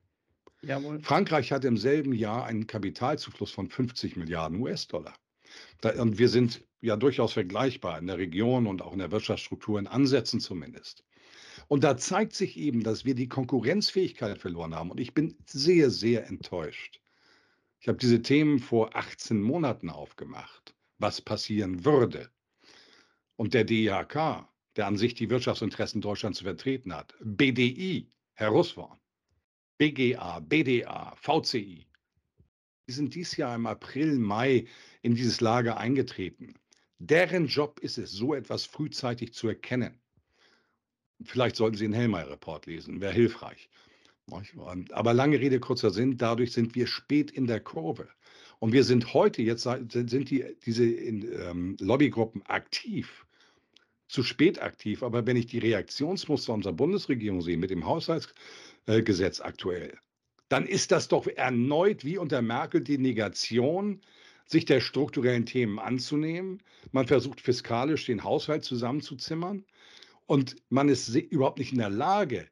Jawohl. 0.63 1.01
Frankreich 1.01 1.51
hatte 1.51 1.67
im 1.67 1.77
selben 1.77 2.13
Jahr 2.13 2.45
einen 2.45 2.69
Kapitalzufluss 2.69 3.51
von 3.51 3.69
50 3.69 4.15
Milliarden 4.15 4.61
US-Dollar. 4.61 5.15
Und 5.97 6.19
wir 6.19 6.29
sind 6.29 6.63
ja 6.81 6.97
durchaus 6.97 7.33
vergleichbar 7.33 7.99
in 7.99 8.07
der 8.07 8.19
Region 8.19 8.67
und 8.67 8.83
auch 8.83 8.93
in 8.93 8.99
der 8.99 9.11
Wirtschaftsstruktur, 9.11 9.79
in 9.79 9.87
Ansätzen 9.87 10.41
zumindest. 10.41 11.05
Und 11.69 11.85
da 11.85 11.97
zeigt 11.97 12.35
sich 12.35 12.57
eben, 12.57 12.83
dass 12.83 13.05
wir 13.05 13.15
die 13.15 13.29
Konkurrenzfähigkeit 13.29 14.39
verloren 14.39 14.75
haben. 14.75 14.91
Und 14.91 15.01
ich 15.01 15.15
bin 15.15 15.37
sehr, 15.47 15.91
sehr 15.91 16.27
enttäuscht. 16.27 17.01
Ich 17.81 17.89
habe 17.89 17.99
diese 17.99 18.23
Themen 18.23 18.59
vor 18.59 18.95
18 18.97 19.41
Monaten 19.41 19.89
aufgemacht, 19.89 20.75
was 20.99 21.21
passieren 21.21 21.85
würde. 21.85 22.31
Und 23.37 23.55
der 23.55 23.65
DIHK, 23.65 24.47
der 24.77 24.87
an 24.87 24.99
sich 24.99 25.15
die 25.15 25.31
Wirtschaftsinteressen 25.31 26.01
Deutschlands 26.01 26.39
zu 26.39 26.45
vertreten 26.45 26.95
hat, 26.95 27.15
BDI, 27.21 28.09
Herr 28.35 28.51
Russwurm, 28.51 28.99
BGA, 29.79 30.41
BDA, 30.41 31.15
VCI, 31.17 31.87
die 32.91 32.95
sind 32.97 33.15
dieses 33.15 33.37
Jahr 33.37 33.55
im 33.55 33.67
April, 33.67 34.19
Mai 34.19 34.67
in 35.03 35.15
dieses 35.15 35.41
Lager 35.41 35.77
eingetreten. 35.77 36.55
Deren 36.99 37.47
Job 37.47 37.79
ist 37.79 37.99
es, 37.99 38.11
so 38.11 38.35
etwas 38.35 38.65
frühzeitig 38.65 39.33
zu 39.33 39.47
erkennen. 39.47 40.01
Vielleicht 41.23 41.55
sollten 41.55 41.77
Sie 41.77 41.85
den 41.85 41.93
Hellmeier-Report 41.93 42.67
lesen, 42.67 43.01
wäre 43.01 43.13
hilfreich. 43.13 43.71
Aber 44.91 45.15
lange 45.15 45.39
Rede, 45.39 45.61
kurzer 45.61 45.91
Sinn, 45.91 46.17
dadurch 46.17 46.51
sind 46.51 46.75
wir 46.75 46.89
spät 46.89 47.31
in 47.31 47.47
der 47.47 47.61
Kurve. 47.61 48.09
Und 48.59 48.73
wir 48.73 48.83
sind 48.83 49.15
heute, 49.15 49.41
jetzt 49.41 49.63
sind 49.63 50.31
die, 50.31 50.45
diese 50.67 50.85
ähm, 50.85 51.77
Lobbygruppen 51.79 52.45
aktiv, 52.47 53.25
zu 54.09 54.25
spät 54.25 54.61
aktiv. 54.61 55.05
Aber 55.05 55.29
wenn 55.29 55.37
ich 55.37 55.47
die 55.47 55.59
Reaktionsmuster 55.61 56.53
unserer 56.53 56.73
Bundesregierung 56.73 57.41
sehe 57.41 57.57
mit 57.57 57.71
dem 57.71 57.87
Haushaltsgesetz 57.87 59.41
aktuell, 59.41 59.97
dann 60.51 60.67
ist 60.67 60.91
das 60.91 61.07
doch 61.07 61.29
erneut 61.29 62.05
wie 62.05 62.19
unter 62.19 62.43
Merkel 62.43 62.83
die 62.83 62.99
Negation 62.99 64.03
sich 64.47 64.65
der 64.65 64.81
strukturellen 64.81 65.47
Themen 65.47 65.79
anzunehmen. 65.79 66.61
Man 66.91 67.07
versucht 67.07 67.41
fiskalisch 67.41 68.07
den 68.07 68.25
Haushalt 68.25 68.65
zusammenzuzimmern 68.65 69.65
und 70.27 70.57
man 70.69 70.89
ist 70.89 71.15
überhaupt 71.15 71.61
nicht 71.61 71.71
in 71.71 71.79
der 71.79 71.89
Lage 71.89 72.49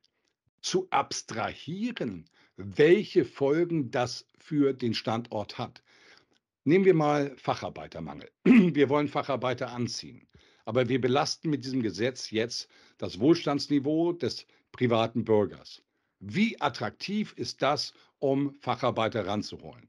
zu 0.60 0.86
abstrahieren, 0.90 2.30
welche 2.56 3.24
Folgen 3.24 3.90
das 3.90 4.26
für 4.38 4.72
den 4.72 4.94
Standort 4.94 5.58
hat. 5.58 5.82
Nehmen 6.62 6.84
wir 6.84 6.94
mal 6.94 7.36
Facharbeitermangel. 7.36 8.30
Wir 8.44 8.88
wollen 8.88 9.08
Facharbeiter 9.08 9.72
anziehen, 9.72 10.28
aber 10.64 10.88
wir 10.88 11.00
belasten 11.00 11.50
mit 11.50 11.64
diesem 11.64 11.82
Gesetz 11.82 12.30
jetzt 12.30 12.68
das 12.98 13.18
Wohlstandsniveau 13.18 14.12
des 14.12 14.46
privaten 14.70 15.24
Bürgers. 15.24 15.82
Wie 16.20 16.60
attraktiv 16.60 17.32
ist 17.36 17.62
das, 17.62 17.92
um 18.18 18.54
Facharbeiter 18.60 19.26
ranzuholen? 19.26 19.88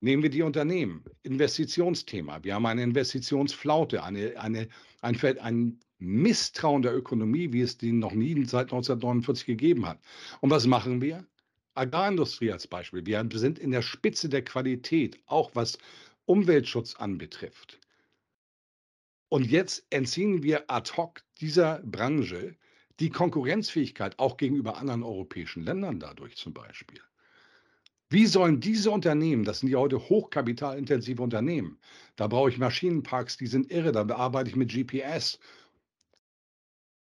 Nehmen 0.00 0.22
wir 0.22 0.30
die 0.30 0.42
Unternehmen. 0.42 1.04
Investitionsthema. 1.22 2.42
Wir 2.42 2.54
haben 2.54 2.66
eine 2.66 2.82
Investitionsflaute, 2.82 4.02
eine, 4.02 4.40
eine, 4.40 4.68
ein, 5.02 5.38
ein 5.38 5.80
Misstrauen 5.98 6.82
der 6.82 6.96
Ökonomie, 6.96 7.52
wie 7.52 7.60
es 7.60 7.76
den 7.76 7.98
noch 7.98 8.12
nie 8.12 8.34
seit 8.46 8.72
1949 8.72 9.46
gegeben 9.46 9.86
hat. 9.86 10.00
Und 10.40 10.50
was 10.50 10.66
machen 10.66 11.02
wir? 11.02 11.26
Agrarindustrie 11.74 12.50
als 12.50 12.66
Beispiel. 12.66 13.04
Wir 13.04 13.28
sind 13.34 13.58
in 13.58 13.70
der 13.70 13.82
Spitze 13.82 14.28
der 14.28 14.42
Qualität, 14.42 15.20
auch 15.26 15.50
was 15.54 15.78
Umweltschutz 16.24 16.94
anbetrifft. 16.96 17.78
Und 19.28 19.50
jetzt 19.50 19.84
entziehen 19.90 20.42
wir 20.42 20.70
ad 20.70 20.92
hoc 20.96 21.22
dieser 21.40 21.80
Branche 21.84 22.56
die 23.00 23.10
Konkurrenzfähigkeit 23.10 24.18
auch 24.18 24.36
gegenüber 24.36 24.76
anderen 24.76 25.02
europäischen 25.02 25.64
Ländern 25.64 25.98
dadurch 25.98 26.36
zum 26.36 26.52
Beispiel. 26.52 27.00
Wie 28.10 28.26
sollen 28.26 28.60
diese 28.60 28.90
Unternehmen, 28.90 29.44
das 29.44 29.60
sind 29.60 29.68
ja 29.70 29.78
heute 29.78 29.98
hochkapitalintensive 29.98 31.22
Unternehmen, 31.22 31.78
da 32.16 32.26
brauche 32.26 32.50
ich 32.50 32.58
Maschinenparks, 32.58 33.36
die 33.36 33.46
sind 33.46 33.70
irre, 33.70 33.92
da 33.92 34.06
arbeite 34.14 34.50
ich 34.50 34.56
mit 34.56 34.72
GPS. 34.72 35.38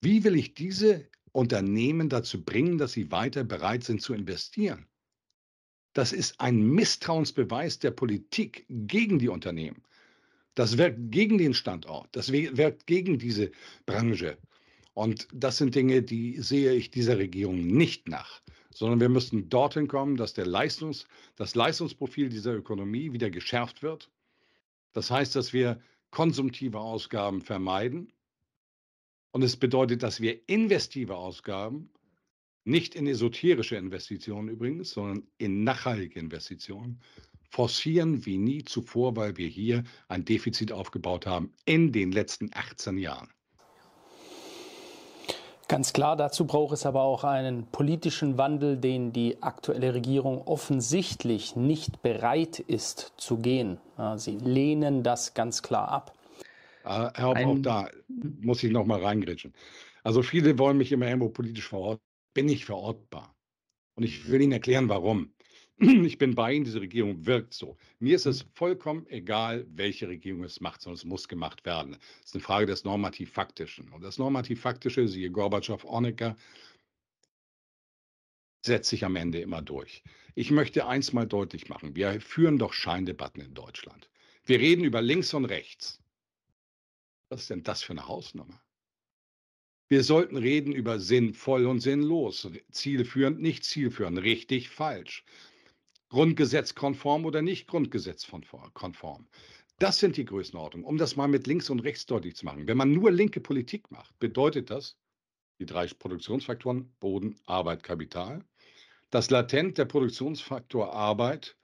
Wie 0.02 0.24
will 0.24 0.36
ich 0.36 0.54
diese 0.54 1.08
Unternehmen 1.32 2.08
dazu 2.08 2.44
bringen, 2.44 2.76
dass 2.76 2.92
sie 2.92 3.10
weiter 3.12 3.44
bereit 3.44 3.84
sind 3.84 4.02
zu 4.02 4.14
investieren? 4.14 4.86
Das 5.92 6.12
ist 6.12 6.40
ein 6.40 6.60
Misstrauensbeweis 6.60 7.78
der 7.78 7.92
Politik 7.92 8.66
gegen 8.68 9.18
die 9.18 9.28
Unternehmen. 9.28 9.82
Das 10.54 10.76
wirkt 10.76 11.12
gegen 11.12 11.38
den 11.38 11.54
Standort, 11.54 12.08
das 12.12 12.32
wirkt 12.32 12.86
gegen 12.86 13.18
diese 13.18 13.52
Branche. 13.86 14.38
Und 15.00 15.28
das 15.32 15.56
sind 15.56 15.74
Dinge, 15.74 16.02
die 16.02 16.42
sehe 16.42 16.74
ich 16.74 16.90
dieser 16.90 17.16
Regierung 17.16 17.66
nicht 17.66 18.08
nach 18.08 18.42
sondern 18.72 19.00
wir 19.00 19.08
müssen 19.08 19.48
dorthin 19.48 19.88
kommen, 19.88 20.16
dass 20.16 20.32
der 20.32 20.46
Leistungs, 20.46 21.06
das 21.36 21.54
Leistungsprofil 21.54 22.28
dieser 22.28 22.54
Ökonomie 22.54 23.12
wieder 23.12 23.28
geschärft 23.28 23.82
wird. 23.82 24.10
Das 24.92 25.10
heißt, 25.10 25.34
dass 25.36 25.52
wir 25.52 25.80
konsumtive 26.10 26.78
Ausgaben 26.78 27.42
vermeiden. 27.42 28.12
Und 29.32 29.42
es 29.42 29.56
bedeutet, 29.56 30.02
dass 30.02 30.20
wir 30.20 30.48
investive 30.48 31.16
Ausgaben 31.16 31.90
nicht 32.64 32.94
in 32.94 33.06
esoterische 33.06 33.76
Investitionen 33.76 34.48
übrigens, 34.48 34.90
sondern 34.90 35.26
in 35.38 35.64
nachhaltige 35.64 36.20
Investitionen, 36.20 37.00
forcieren 37.50 38.24
wie 38.26 38.38
nie 38.38 38.64
zuvor, 38.64 39.16
weil 39.16 39.36
wir 39.36 39.48
hier 39.48 39.82
ein 40.08 40.24
Defizit 40.24 40.70
aufgebaut 40.70 41.26
haben 41.26 41.52
in 41.64 41.90
den 41.90 42.12
letzten 42.12 42.50
18 42.54 42.98
Jahren. 42.98 43.28
Ganz 45.70 45.92
klar, 45.92 46.16
dazu 46.16 46.48
braucht 46.48 46.72
es 46.72 46.84
aber 46.84 47.02
auch 47.02 47.22
einen 47.22 47.64
politischen 47.64 48.36
Wandel, 48.36 48.76
den 48.76 49.12
die 49.12 49.40
aktuelle 49.40 49.94
Regierung 49.94 50.42
offensichtlich 50.42 51.54
nicht 51.54 52.02
bereit 52.02 52.58
ist 52.58 53.12
zu 53.16 53.36
gehen. 53.36 53.78
Sie 54.16 54.36
lehnen 54.36 55.04
das 55.04 55.32
ganz 55.32 55.62
klar 55.62 55.88
ab. 55.88 56.12
Äh, 56.82 57.10
Herr, 57.14 57.28
auch 57.28 57.58
da 57.60 57.88
muss 58.40 58.64
ich 58.64 58.72
noch 58.72 58.84
mal 58.84 59.00
reingrätschen. 59.00 59.54
Also 60.02 60.22
viele 60.22 60.58
wollen 60.58 60.76
mich 60.76 60.90
immer 60.90 61.06
irgendwo 61.06 61.28
politisch 61.28 61.68
verorten. 61.68 62.02
Bin 62.34 62.48
ich 62.48 62.64
verortbar? 62.64 63.32
Und 63.94 64.02
ich 64.02 64.28
will 64.28 64.42
Ihnen 64.42 64.50
erklären, 64.50 64.88
warum. 64.88 65.34
Ich 66.04 66.18
bin 66.18 66.34
bei 66.34 66.52
Ihnen, 66.52 66.64
diese 66.64 66.80
Regierung 66.80 67.24
wirkt 67.24 67.54
so. 67.54 67.76
Mir 68.00 68.16
ist 68.16 68.26
es 68.26 68.44
mhm. 68.44 68.48
vollkommen 68.52 69.06
egal, 69.08 69.66
welche 69.70 70.08
Regierung 70.08 70.44
es 70.44 70.60
macht, 70.60 70.82
sondern 70.82 70.96
es 70.96 71.04
muss 71.04 71.26
gemacht 71.26 71.64
werden. 71.64 71.96
Es 72.20 72.26
ist 72.26 72.34
eine 72.34 72.44
Frage 72.44 72.66
des 72.66 72.84
Normativ-Faktischen. 72.84 73.88
Und 73.88 74.02
das 74.02 74.18
Normativ-Faktische, 74.18 75.08
siehe 75.08 75.30
Gorbatschow, 75.30 75.82
Ornecker, 75.84 76.36
setzt 78.64 78.90
sich 78.90 79.06
am 79.06 79.16
Ende 79.16 79.40
immer 79.40 79.62
durch. 79.62 80.02
Ich 80.34 80.50
möchte 80.50 80.86
eins 80.86 81.14
mal 81.14 81.26
deutlich 81.26 81.70
machen. 81.70 81.96
Wir 81.96 82.20
führen 82.20 82.58
doch 82.58 82.74
Scheindebatten 82.74 83.40
in 83.40 83.54
Deutschland. 83.54 84.10
Wir 84.44 84.60
reden 84.60 84.84
über 84.84 85.00
links 85.00 85.32
und 85.32 85.46
rechts. 85.46 85.98
Was 87.30 87.42
ist 87.42 87.50
denn 87.50 87.62
das 87.62 87.82
für 87.82 87.92
eine 87.92 88.06
Hausnummer? 88.06 88.60
Wir 89.88 90.04
sollten 90.04 90.36
reden 90.36 90.72
über 90.72 91.00
sinnvoll 91.00 91.66
und 91.66 91.80
sinnlos, 91.80 92.48
zielführend, 92.70 93.40
nicht 93.40 93.64
zielführend, 93.64 94.18
richtig, 94.22 94.68
falsch. 94.68 95.24
Grundgesetzkonform 96.10 97.24
oder 97.24 97.40
nicht 97.40 97.66
Grundgesetzkonform. 97.66 99.28
Das 99.78 99.98
sind 99.98 100.16
die 100.16 100.24
Größenordnungen. 100.26 100.86
Um 100.86 100.98
das 100.98 101.16
mal 101.16 101.28
mit 101.28 101.46
links 101.46 101.70
und 101.70 101.80
rechts 101.80 102.04
deutlich 102.04 102.36
zu 102.36 102.44
machen. 102.44 102.66
Wenn 102.66 102.76
man 102.76 102.92
nur 102.92 103.10
linke 103.10 103.40
Politik 103.40 103.90
macht, 103.90 104.18
bedeutet 104.18 104.70
das 104.70 104.98
die 105.58 105.66
drei 105.66 105.86
Produktionsfaktoren 105.86 106.92
Boden, 107.00 107.36
Arbeit, 107.46 107.82
Kapital, 107.82 108.44
dass 109.10 109.30
latent 109.30 109.78
der 109.78 109.84
Produktionsfaktor 109.84 110.92
Arbeit 110.92 111.56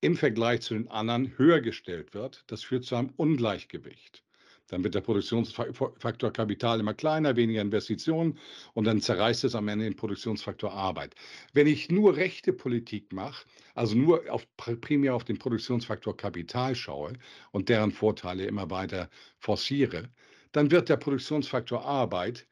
im 0.00 0.16
Vergleich 0.16 0.62
zu 0.62 0.74
den 0.74 0.88
anderen 0.88 1.36
höher 1.36 1.60
gestellt 1.60 2.14
wird. 2.14 2.44
Das 2.46 2.62
führt 2.62 2.84
zu 2.84 2.96
einem 2.96 3.12
Ungleichgewicht. 3.16 4.24
Dann 4.70 4.84
wird 4.84 4.94
der 4.94 5.00
Produktionsfaktor 5.00 6.32
Kapital 6.32 6.80
immer 6.80 6.94
kleiner, 6.94 7.36
weniger 7.36 7.60
Investitionen 7.60 8.38
und 8.74 8.84
dann 8.84 9.00
zerreißt 9.00 9.44
es 9.44 9.54
am 9.54 9.68
Ende 9.68 9.84
den 9.84 9.96
Produktionsfaktor 9.96 10.72
Arbeit. 10.72 11.14
Wenn 11.52 11.66
ich 11.66 11.90
nur 11.90 12.16
rechte 12.16 12.52
Politik 12.52 13.12
mache, 13.12 13.44
also 13.74 13.96
nur 13.96 14.22
auf, 14.30 14.46
primär 14.56 15.14
auf 15.14 15.24
den 15.24 15.38
Produktionsfaktor 15.38 16.16
Kapital 16.16 16.74
schaue 16.74 17.14
und 17.50 17.68
deren 17.68 17.90
Vorteile 17.90 18.44
immer 18.46 18.70
weiter 18.70 19.10
forciere, 19.38 20.08
dann 20.52 20.70
wird 20.70 20.88
der 20.88 20.96
Produktionsfaktor 20.96 21.84
Arbeit 21.84 22.46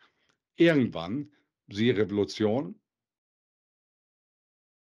irgendwann, 0.56 1.30
siehe 1.68 1.96
Revolution, 1.96 2.74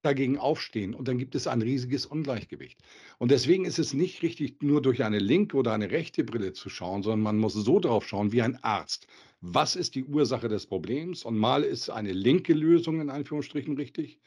dagegen 0.01 0.37
aufstehen 0.37 0.93
und 0.93 1.07
dann 1.07 1.17
gibt 1.17 1.35
es 1.35 1.47
ein 1.47 1.61
riesiges 1.61 2.05
Ungleichgewicht. 2.05 2.79
Und 3.19 3.31
deswegen 3.31 3.65
ist 3.65 3.79
es 3.79 3.93
nicht 3.93 4.21
richtig, 4.23 4.61
nur 4.61 4.81
durch 4.81 5.03
eine 5.03 5.19
linke 5.19 5.57
oder 5.57 5.73
eine 5.73 5.91
rechte 5.91 6.23
Brille 6.23 6.53
zu 6.53 6.69
schauen, 6.69 7.03
sondern 7.03 7.21
man 7.21 7.37
muss 7.37 7.53
so 7.53 7.79
drauf 7.79 8.07
schauen 8.07 8.31
wie 8.31 8.41
ein 8.41 8.61
Arzt. 8.63 9.07
Was 9.41 9.75
ist 9.75 9.95
die 9.95 10.03
Ursache 10.03 10.47
des 10.47 10.65
Problems? 10.65 11.23
Und 11.23 11.37
mal 11.37 11.63
ist 11.63 11.89
eine 11.89 12.13
linke 12.13 12.53
Lösung 12.53 13.01
in 13.01 13.09
Anführungsstrichen 13.09 13.75
richtig, 13.75 14.19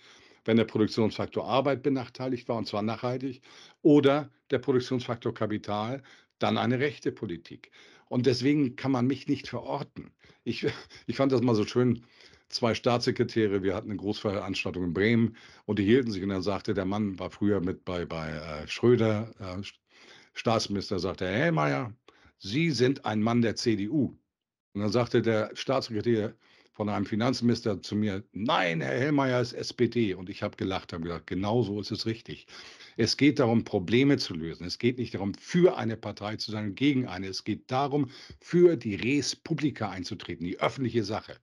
wenn 0.45 0.57
der 0.57 0.65
Produktionsfaktor 0.65 1.47
Arbeit 1.47 1.83
benachteiligt 1.83 2.49
war 2.49 2.57
und 2.57 2.67
zwar 2.67 2.83
nachhaltig, 2.83 3.41
oder 3.83 4.31
der 4.51 4.59
Produktionsfaktor 4.59 5.35
Kapital, 5.35 6.03
dann 6.39 6.59
eine 6.59 6.79
rechte 6.79 7.13
Politik. 7.13 7.71
Und 8.09 8.27
deswegen 8.27 8.77
kann 8.77 8.93
man 8.93 9.07
mich 9.07 9.29
nicht 9.29 9.49
verorten. 9.49 10.13
Ich, 10.45 10.67
ich 11.07 11.17
fand 11.17 11.33
das 11.33 11.43
mal 11.43 11.55
so 11.55 11.65
schön 11.65 12.05
zwei 12.55 12.75
Staatssekretäre, 12.75 13.63
wir 13.63 13.75
hatten 13.75 13.91
eine 13.91 13.99
Großveranstaltung 13.99 14.85
in 14.85 14.95
Bremen 14.95 15.37
und 15.67 15.79
die 15.79 15.85
hielten 15.85 16.11
sich 16.11 16.23
und 16.23 16.29
dann 16.29 16.43
sagte, 16.43 16.73
der 16.73 16.85
Mann 16.85 17.19
war 17.19 17.31
früher 17.31 17.61
mit 17.61 17.85
bei, 17.85 18.07
bei 18.07 18.31
äh, 18.31 18.69
Schröder, 18.69 19.31
äh, 19.41 19.63
Staatsminister, 20.35 20.99
sagte, 20.99 21.27
Herr 21.27 21.37
Hellmeier, 21.37 21.93
Sie 22.39 22.71
sind 22.71 23.05
ein 23.05 23.23
Mann 23.23 23.43
der 23.43 23.57
CDU. 23.57 24.17
Und 24.75 24.81
dann 24.81 24.93
sagte 24.93 25.23
der 25.23 25.51
Staatssekretär 25.55 26.35
von 26.73 26.89
einem 26.89 27.07
Finanzminister 27.07 27.81
zu 27.81 27.97
mir, 27.97 28.25
nein, 28.33 28.81
Herr 28.81 28.99
Hellmeier 28.99 29.41
ist 29.41 29.53
SPD. 29.53 30.15
Und 30.15 30.29
ich 30.29 30.43
habe 30.43 30.57
gelacht, 30.57 30.93
habe 30.93 31.05
gesagt, 31.05 31.27
genau 31.29 31.63
so 31.63 31.81
ist 31.81 31.93
es 31.93 32.07
richtig. 32.07 32.47
Es 32.97 33.17
geht 33.17 33.39
darum, 33.39 33.65
Probleme 33.65 34.19
zu 34.19 34.35
lösen. 34.35 34.67
Es 34.67 34.79
geht 34.79 34.99
nicht 34.99 35.15
darum, 35.15 35.35
für 35.35 35.77
eine 35.77 35.97
Partei 35.97 36.37
zu 36.37 36.51
sein, 36.51 36.75
gegen 36.75 37.07
eine. 37.07 37.29
Es 37.29 37.45
geht 37.45 37.71
darum, 37.71 38.11
für 38.41 38.77
die 38.77 38.97
Res 38.97 39.35
Publica 39.37 39.91
einzutreten, 39.91 40.45
die 40.45 40.61
öffentliche 40.61 41.05
Sache. 41.05 41.37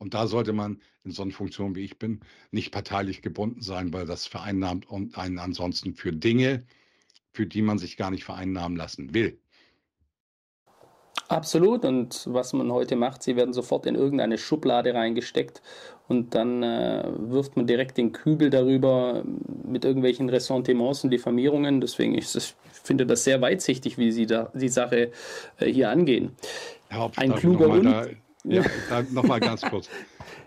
Und 0.00 0.14
da 0.14 0.26
sollte 0.26 0.54
man 0.54 0.80
in 1.04 1.12
so 1.12 1.22
einer 1.22 1.30
Funktion 1.30 1.76
wie 1.76 1.84
ich 1.84 1.98
bin 1.98 2.20
nicht 2.50 2.72
parteilich 2.72 3.20
gebunden 3.20 3.60
sein, 3.60 3.92
weil 3.92 4.06
das 4.06 4.26
vereinnahmt 4.26 4.88
und 4.88 5.16
einen 5.18 5.38
ansonsten 5.38 5.94
für 5.94 6.12
Dinge, 6.12 6.64
für 7.32 7.46
die 7.46 7.62
man 7.62 7.78
sich 7.78 7.96
gar 7.98 8.10
nicht 8.10 8.24
vereinnahmen 8.24 8.76
lassen 8.76 9.12
will. 9.14 9.38
Absolut. 11.28 11.84
Und 11.84 12.26
was 12.28 12.54
man 12.54 12.72
heute 12.72 12.96
macht, 12.96 13.22
sie 13.22 13.36
werden 13.36 13.52
sofort 13.52 13.86
in 13.86 13.94
irgendeine 13.94 14.38
Schublade 14.38 14.94
reingesteckt 14.94 15.62
und 16.08 16.34
dann 16.34 16.62
äh, 16.62 17.04
wirft 17.18 17.56
man 17.56 17.66
direkt 17.66 17.98
den 17.98 18.12
Kübel 18.12 18.50
darüber 18.50 19.22
mit 19.64 19.84
irgendwelchen 19.84 20.28
Ressentiments 20.30 21.04
und 21.04 21.10
Diffamierungen. 21.10 21.80
Deswegen 21.80 22.16
es, 22.16 22.34
ich 22.34 22.54
finde 22.82 23.06
das 23.06 23.22
sehr 23.22 23.40
weitsichtig, 23.42 23.98
wie 23.98 24.10
Sie 24.10 24.26
da 24.26 24.50
die 24.54 24.68
Sache 24.68 25.12
äh, 25.58 25.66
hier 25.66 25.90
angehen. 25.90 26.32
Herr 26.88 27.10
Ein 27.16 27.34
kluger 27.34 27.68
Hund. 27.68 28.16
Ja, 28.44 28.64
nochmal 29.10 29.40
ganz 29.40 29.62
kurz. 29.62 29.88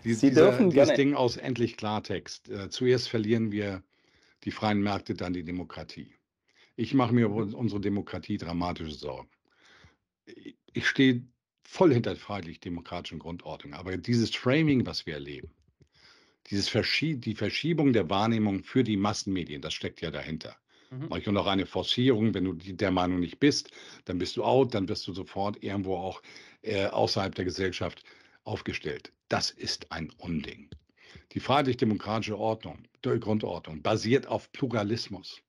Die, 0.04 0.14
Sie 0.14 0.30
dieser, 0.30 0.50
dürfen 0.50 0.70
dieses 0.70 0.88
gerne. 0.88 0.96
Ding 0.96 1.14
aus 1.14 1.36
endlich 1.36 1.76
Klartext. 1.76 2.48
Äh, 2.48 2.68
zuerst 2.68 3.08
verlieren 3.08 3.52
wir 3.52 3.82
die 4.44 4.50
freien 4.50 4.82
Märkte, 4.82 5.14
dann 5.14 5.32
die 5.32 5.44
Demokratie. 5.44 6.12
Ich 6.76 6.92
mache 6.94 7.14
mir 7.14 7.26
über 7.26 7.36
unsere 7.56 7.80
Demokratie 7.80 8.36
dramatische 8.36 8.92
Sorgen. 8.92 9.28
Ich 10.72 10.88
stehe 10.88 11.22
voll 11.62 11.92
hinter 11.92 12.16
freiheitlich-demokratischen 12.16 13.18
Grundordnung, 13.18 13.74
aber 13.74 13.96
dieses 13.96 14.34
Framing, 14.34 14.84
was 14.86 15.06
wir 15.06 15.14
erleben, 15.14 15.50
dieses 16.50 16.68
Verschie 16.68 17.16
die 17.16 17.34
Verschiebung 17.34 17.92
der 17.92 18.10
Wahrnehmung 18.10 18.64
für 18.64 18.84
die 18.84 18.96
Massenmedien, 18.96 19.62
das 19.62 19.72
steckt 19.72 20.00
ja 20.00 20.10
dahinter. 20.10 20.56
Mhm. 20.90 21.08
Und 21.08 21.36
auch 21.36 21.46
eine 21.46 21.66
Forcierung, 21.66 22.34
wenn 22.34 22.44
du 22.44 22.52
der 22.52 22.90
Meinung 22.90 23.20
nicht 23.20 23.40
bist, 23.40 23.70
dann 24.04 24.18
bist 24.18 24.36
du 24.36 24.44
out, 24.44 24.74
dann 24.74 24.88
wirst 24.88 25.06
du 25.06 25.12
sofort 25.12 25.62
irgendwo 25.62 25.96
auch 25.96 26.22
äh, 26.64 26.86
außerhalb 26.86 27.34
der 27.34 27.44
Gesellschaft 27.44 28.02
aufgestellt. 28.44 29.12
Das 29.28 29.50
ist 29.50 29.90
ein 29.92 30.10
Unding. 30.18 30.70
Die 31.32 31.40
freiheitlich-demokratische 31.40 32.38
Ordnung, 32.38 32.84
die 33.04 33.18
Grundordnung, 33.20 33.82
basiert 33.82 34.26
auf 34.26 34.50
Pluralismus. 34.52 35.40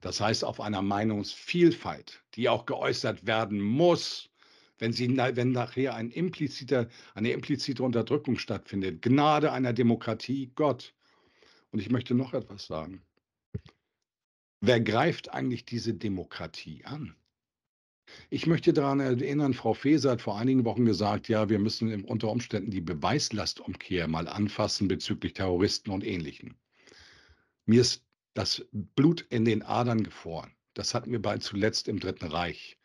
Das 0.00 0.20
heißt 0.20 0.44
auf 0.44 0.60
einer 0.60 0.82
Meinungsvielfalt, 0.82 2.22
die 2.34 2.48
auch 2.48 2.66
geäußert 2.66 3.26
werden 3.26 3.60
muss, 3.60 4.30
wenn, 4.78 4.92
sie, 4.92 5.16
wenn 5.16 5.52
nachher 5.52 5.94
ein 5.94 6.10
impliziter, 6.10 6.88
eine 7.14 7.32
implizite 7.32 7.82
Unterdrückung 7.82 8.38
stattfindet. 8.38 9.02
Gnade 9.02 9.52
einer 9.52 9.72
Demokratie, 9.72 10.52
Gott. 10.54 10.94
Und 11.70 11.80
ich 11.80 11.90
möchte 11.90 12.14
noch 12.14 12.32
etwas 12.32 12.66
sagen. 12.66 13.02
Wer 14.60 14.80
greift 14.80 15.32
eigentlich 15.32 15.64
diese 15.64 15.94
Demokratie 15.94 16.84
an? 16.84 17.14
Ich 18.30 18.46
möchte 18.46 18.72
daran 18.72 19.00
erinnern, 19.00 19.54
Frau 19.54 19.74
Faeser 19.74 20.12
hat 20.12 20.22
vor 20.22 20.38
einigen 20.38 20.64
Wochen 20.64 20.84
gesagt, 20.84 21.28
ja, 21.28 21.48
wir 21.48 21.58
müssen 21.58 22.04
unter 22.04 22.30
Umständen 22.30 22.70
die 22.70 22.80
Beweislastumkehr 22.80 24.08
mal 24.08 24.28
anfassen 24.28 24.88
bezüglich 24.88 25.34
Terroristen 25.34 25.90
und 25.90 26.04
Ähnlichem. 26.04 26.54
Mir 27.66 27.80
ist 27.80 28.04
das 28.34 28.64
Blut 28.72 29.26
in 29.30 29.44
den 29.44 29.62
Adern 29.62 30.02
gefroren. 30.02 30.52
Das 30.74 30.94
hatten 30.94 31.10
wir 31.10 31.20
bald 31.20 31.42
zuletzt 31.42 31.88
im 31.88 31.98
Dritten 31.98 32.26
Reich. 32.26 32.78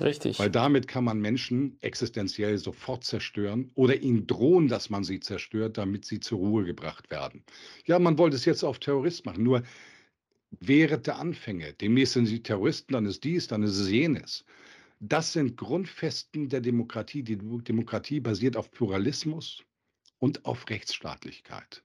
Richtig. 0.00 0.38
Weil 0.38 0.50
damit 0.50 0.86
kann 0.86 1.04
man 1.04 1.20
Menschen 1.20 1.76
existenziell 1.80 2.58
sofort 2.58 3.04
zerstören 3.04 3.70
oder 3.74 3.96
ihnen 3.96 4.26
drohen, 4.26 4.68
dass 4.68 4.90
man 4.90 5.04
sie 5.04 5.20
zerstört, 5.20 5.78
damit 5.78 6.04
sie 6.04 6.20
zur 6.20 6.38
Ruhe 6.38 6.64
gebracht 6.64 7.10
werden. 7.10 7.42
Ja, 7.86 7.98
man 7.98 8.18
wollte 8.18 8.36
es 8.36 8.44
jetzt 8.44 8.62
auf 8.62 8.78
Terrorist 8.78 9.26
machen. 9.26 9.42
Nur 9.42 9.62
während 10.58 11.06
der 11.06 11.18
Anfänge. 11.18 11.72
Demnächst 11.74 12.14
sind 12.14 12.26
sie 12.26 12.42
Terroristen, 12.42 12.94
dann 12.94 13.06
ist 13.06 13.24
dies, 13.24 13.46
dann 13.46 13.62
ist 13.62 13.78
es 13.78 13.88
jenes. 13.88 14.44
Das 14.98 15.32
sind 15.32 15.56
Grundfesten 15.56 16.48
der 16.48 16.60
Demokratie. 16.60 17.22
Die 17.22 17.36
Demokratie 17.36 18.20
basiert 18.20 18.56
auf 18.56 18.70
Pluralismus 18.70 19.64
und 20.18 20.44
auf 20.44 20.68
Rechtsstaatlichkeit. 20.68 21.82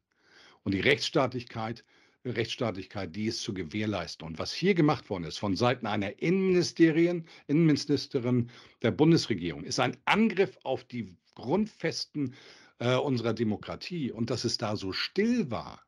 Und 0.64 0.74
die 0.74 0.82
Rechtsstaatlichkeit, 0.82 1.86
Rechtsstaatlichkeit, 2.26 3.16
die 3.16 3.28
ist 3.28 3.42
zu 3.42 3.54
gewährleisten. 3.54 4.28
Und 4.28 4.40
was 4.40 4.52
hier 4.52 4.74
gemacht 4.74 5.10
worden 5.10 5.26
ist 5.26 5.38
von 5.38 5.56
Seiten 5.56 5.86
einer 5.86 6.22
Innenministerin, 6.22 7.26
Innenministerin 7.48 8.50
der 8.82 8.92
Bundesregierung, 8.92 9.64
ist 9.64 9.80
ein 9.80 9.96
Angriff 10.06 10.58
auf 10.64 10.84
die 10.84 11.16
Grundfesten 11.36 12.34
äh, 12.80 12.96
unserer 12.96 13.34
Demokratie 13.34 14.12
und 14.12 14.30
dass 14.30 14.44
es 14.44 14.58
da 14.58 14.76
so 14.76 14.92
still 14.92 15.52
war, 15.52 15.86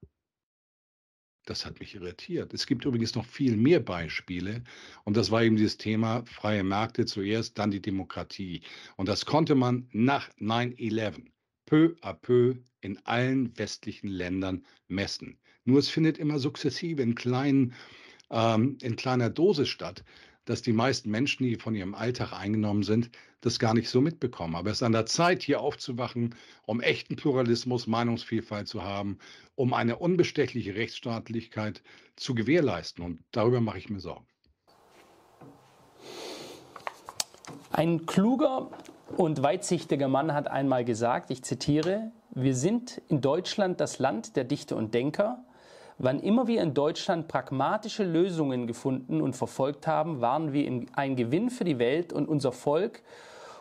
das 1.50 1.66
hat 1.66 1.80
mich 1.80 1.96
irritiert. 1.96 2.54
Es 2.54 2.68
gibt 2.68 2.86
übrigens 2.86 3.16
noch 3.16 3.26
viel 3.26 3.58
mehr 3.58 3.80
Beispiele. 3.80 4.64
Und 5.04 5.18
das 5.18 5.32
war 5.32 5.44
eben 5.44 5.56
dieses 5.56 5.78
Thema 5.78 6.24
freie 6.26 6.64
Märkte 6.64 7.06
zuerst, 7.06 7.58
dann 7.58 7.72
die 7.72 7.82
Demokratie. 7.82 8.62
Und 8.96 9.08
das 9.10 9.26
konnte 9.26 9.56
man 9.56 9.88
nach 9.92 10.30
9-11 10.40 11.24
peu 11.66 11.96
à 12.02 12.14
peu 12.14 12.56
in 12.82 12.98
allen 13.06 13.58
westlichen 13.58 14.08
Ländern 14.08 14.66
messen. 14.88 15.40
Nur 15.64 15.80
es 15.80 15.90
findet 15.90 16.18
immer 16.18 16.40
sukzessive 16.40 17.02
in, 17.02 17.16
kleinen, 17.16 17.74
ähm, 18.30 18.78
in 18.82 18.96
kleiner 18.96 19.30
Dosis 19.30 19.68
statt 19.68 20.04
dass 20.48 20.62
die 20.62 20.74
meisten 20.74 21.12
Menschen, 21.12 21.44
die 21.44 21.58
von 21.58 21.76
ihrem 21.76 21.94
Alltag 21.94 22.32
eingenommen 22.32 22.84
sind, 22.84 23.12
das 23.42 23.60
gar 23.60 23.74
nicht 23.74 23.90
so 23.90 24.02
mitbekommen. 24.02 24.56
Aber 24.56 24.70
es 24.72 24.78
ist 24.78 24.84
an 24.84 24.94
der 24.94 25.06
Zeit, 25.06 25.44
hier 25.44 25.60
aufzuwachen, 25.60 26.36
um 26.66 26.80
echten 26.82 27.18
Pluralismus, 27.18 27.86
Meinungsvielfalt 27.86 28.68
zu 28.68 28.84
haben, 28.84 29.20
um 29.56 29.74
eine 29.74 29.98
unbestechliche 29.98 30.74
Rechtsstaatlichkeit 30.76 31.84
zu 32.16 32.34
gewährleisten. 32.34 33.04
Und 33.04 33.20
darüber 33.32 33.60
mache 33.60 33.78
ich 33.78 33.90
mir 33.90 34.00
Sorgen. 34.00 34.26
Ein 37.72 38.06
kluger 38.06 38.72
und 39.18 39.44
weitsichtiger 39.44 40.08
Mann 40.08 40.34
hat 40.34 40.48
einmal 40.48 40.86
gesagt, 40.86 41.30
ich 41.30 41.44
zitiere, 41.44 42.12
wir 42.32 42.56
sind 42.56 43.02
in 43.10 43.20
Deutschland 43.20 43.82
das 43.82 44.00
Land 44.00 44.36
der 44.38 44.46
Dichter 44.46 44.78
und 44.78 44.94
Denker, 44.94 45.44
Wann 46.00 46.20
immer 46.20 46.48
wir 46.48 46.62
in 46.62 46.76
Deutschland 46.76 47.28
pragmatische 47.28 48.04
Lösungen 48.04 48.68
gefunden 48.68 49.20
und 49.20 49.36
verfolgt 49.36 49.88
haben, 49.88 50.22
waren 50.22 50.54
wir 50.54 50.86
ein 50.94 51.16
Gewinn 51.16 51.50
für 51.50 51.64
die 51.64 51.80
Welt 51.80 52.14
und 52.14 52.28
unser 52.28 52.52
Volk. 52.52 53.02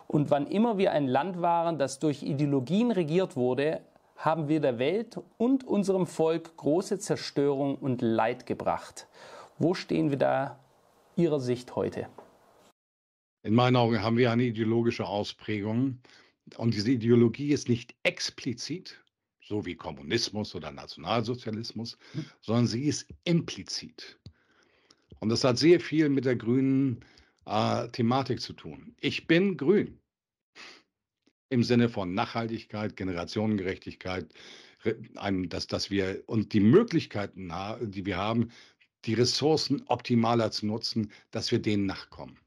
Und 0.07 0.29
wann 0.29 0.45
immer 0.45 0.77
wir 0.77 0.91
ein 0.91 1.07
Land 1.07 1.41
waren, 1.41 1.79
das 1.79 1.97
durch 1.97 2.21
Ideologien 2.21 2.91
regiert 2.91 3.35
wurde, 3.35 3.81
haben 4.17 4.47
wir 4.49 4.59
der 4.59 4.77
Welt 4.77 5.19
und 5.37 5.63
unserem 5.63 6.05
Volk 6.05 6.55
große 6.57 6.99
Zerstörung 6.99 7.75
und 7.75 8.01
Leid 8.01 8.45
gebracht. 8.45 9.07
Wo 9.57 9.73
stehen 9.73 10.11
wir 10.11 10.17
da 10.17 10.59
Ihrer 11.15 11.39
Sicht 11.39 11.75
heute? 11.75 12.07
In 13.43 13.55
meinen 13.55 13.75
Augen 13.75 14.03
haben 14.03 14.17
wir 14.17 14.31
eine 14.31 14.43
ideologische 14.43 15.07
Ausprägung. 15.07 15.99
Und 16.57 16.73
diese 16.75 16.91
Ideologie 16.91 17.49
ist 17.49 17.67
nicht 17.67 17.95
explizit, 18.03 19.03
so 19.47 19.65
wie 19.65 19.75
Kommunismus 19.75 20.53
oder 20.55 20.71
Nationalsozialismus, 20.71 21.97
hm. 22.11 22.25
sondern 22.41 22.67
sie 22.67 22.83
ist 22.83 23.07
implizit. 23.23 24.19
Und 25.19 25.29
das 25.29 25.43
hat 25.43 25.57
sehr 25.57 25.79
viel 25.79 26.09
mit 26.09 26.25
der 26.25 26.35
grünen 26.35 27.03
äh, 27.45 27.87
Thematik 27.89 28.41
zu 28.41 28.53
tun. 28.53 28.95
Ich 28.99 29.27
bin 29.27 29.57
grün 29.57 29.99
im 31.49 31.63
Sinne 31.63 31.89
von 31.89 32.13
Nachhaltigkeit, 32.13 32.95
Generationengerechtigkeit, 32.97 34.33
dass, 35.47 35.67
dass 35.67 35.89
wir 35.89 36.23
und 36.27 36.53
die 36.53 36.59
Möglichkeiten, 36.59 37.51
die 37.81 38.05
wir 38.05 38.17
haben, 38.17 38.51
die 39.05 39.13
Ressourcen 39.13 39.83
optimaler 39.87 40.51
zu 40.51 40.65
nutzen, 40.65 41.11
dass 41.31 41.51
wir 41.51 41.59
denen 41.59 41.85
nachkommen. 41.85 42.37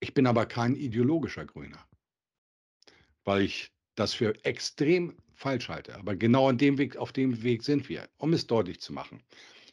Ich 0.00 0.14
bin 0.14 0.26
aber 0.26 0.46
kein 0.46 0.74
ideologischer 0.74 1.46
Grüner, 1.46 1.86
weil 3.24 3.42
ich 3.42 3.72
das 3.96 4.14
für 4.14 4.32
extrem 4.44 5.16
falsch 5.34 5.68
halte. 5.68 5.96
Aber 5.96 6.14
genau 6.14 6.48
an 6.48 6.58
dem 6.58 6.78
Weg, 6.78 6.96
auf 6.96 7.12
dem 7.12 7.42
Weg 7.42 7.62
sind 7.62 7.88
wir, 7.88 8.08
um 8.18 8.32
es 8.32 8.46
deutlich 8.46 8.80
zu 8.80 8.92
machen. 8.92 9.22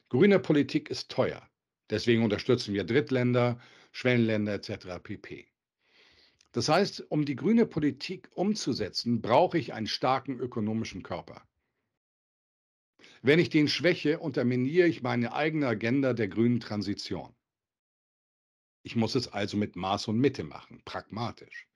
Grüne 0.10 0.40
Politik 0.40 0.90
ist 0.90 1.10
teuer. 1.10 1.48
Deswegen 1.90 2.24
unterstützen 2.24 2.74
wir 2.74 2.84
Drittländer, 2.84 3.60
Schwellenländer 3.92 4.54
etc. 4.54 5.00
pp. 5.02 5.48
Das 6.52 6.70
heißt, 6.70 7.12
um 7.12 7.26
die 7.26 7.36
grüne 7.36 7.66
Politik 7.66 8.30
umzusetzen, 8.36 9.22
brauche 9.22 9.58
ich 9.58 9.74
einen 9.74 9.88
starken 9.88 10.40
ökonomischen 10.40 11.04
Körper. 11.04 11.48
Wenn 13.22 13.40
ich 13.40 13.50
den 13.50 13.68
schwäche, 13.68 14.20
unterminiere 14.20 14.88
ich 14.88 15.02
meine 15.02 15.34
eigene 15.34 15.68
Agenda 15.68 16.14
der 16.14 16.28
grünen 16.28 16.60
Transition. 16.60 17.36
Ich 18.84 18.96
muss 18.96 19.16
es 19.16 19.28
also 19.28 19.58
mit 19.58 19.76
Maß 19.76 20.10
und 20.10 20.20
Mitte 20.20 20.44
machen, 20.44 20.82
pragmatisch, 20.86 21.68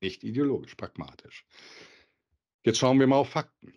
nicht 0.00 0.24
ideologisch, 0.24 0.74
pragmatisch. 0.74 1.44
Jetzt 2.64 2.78
schauen 2.78 3.00
wir 3.00 3.06
mal 3.06 3.16
auf 3.16 3.30
Fakten. 3.30 3.74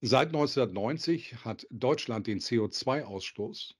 Seit 0.00 0.28
1990 0.28 1.44
hat 1.44 1.66
Deutschland 1.70 2.26
den 2.26 2.40
CO2-Ausstoß 2.40 3.74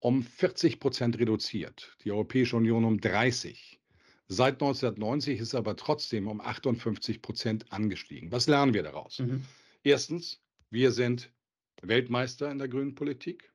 um 0.00 0.22
40 0.22 0.78
Prozent 0.78 1.18
reduziert, 1.18 1.96
die 2.04 2.12
Europäische 2.12 2.56
Union 2.56 2.84
um 2.84 3.00
30. 3.00 3.80
Seit 4.28 4.54
1990 4.54 5.40
ist 5.40 5.54
aber 5.54 5.74
trotzdem 5.74 6.28
um 6.28 6.40
58 6.40 7.22
Prozent 7.22 7.72
angestiegen. 7.72 8.30
Was 8.30 8.46
lernen 8.46 8.74
wir 8.74 8.82
daraus? 8.82 9.18
Mhm. 9.18 9.44
Erstens, 9.82 10.42
wir 10.70 10.92
sind 10.92 11.32
Weltmeister 11.82 12.50
in 12.50 12.58
der 12.58 12.68
grünen 12.68 12.94
Politik, 12.94 13.52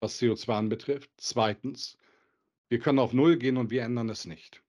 was 0.00 0.20
CO2 0.20 0.52
anbetrifft. 0.52 1.10
Zweitens, 1.16 1.96
wir 2.68 2.78
können 2.80 2.98
auf 2.98 3.14
Null 3.14 3.38
gehen 3.38 3.56
und 3.56 3.70
wir 3.70 3.82
ändern 3.82 4.10
es 4.10 4.26
nicht, 4.26 4.62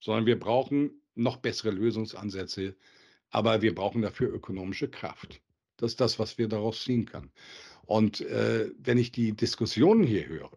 sondern 0.00 0.26
wir 0.26 0.38
brauchen 0.38 1.02
noch 1.14 1.36
bessere 1.36 1.70
Lösungsansätze, 1.70 2.76
aber 3.30 3.62
wir 3.62 3.74
brauchen 3.74 4.02
dafür 4.02 4.32
ökonomische 4.32 4.88
Kraft. 4.88 5.40
Das 5.76 5.92
ist 5.92 6.00
das, 6.00 6.18
was 6.18 6.38
wir 6.38 6.48
daraus 6.48 6.82
ziehen 6.82 7.06
können. 7.06 7.30
Und 7.86 8.20
äh, 8.20 8.70
wenn 8.78 8.98
ich 8.98 9.12
die 9.12 9.32
Diskussionen 9.32 10.04
hier 10.04 10.26
höre, 10.26 10.50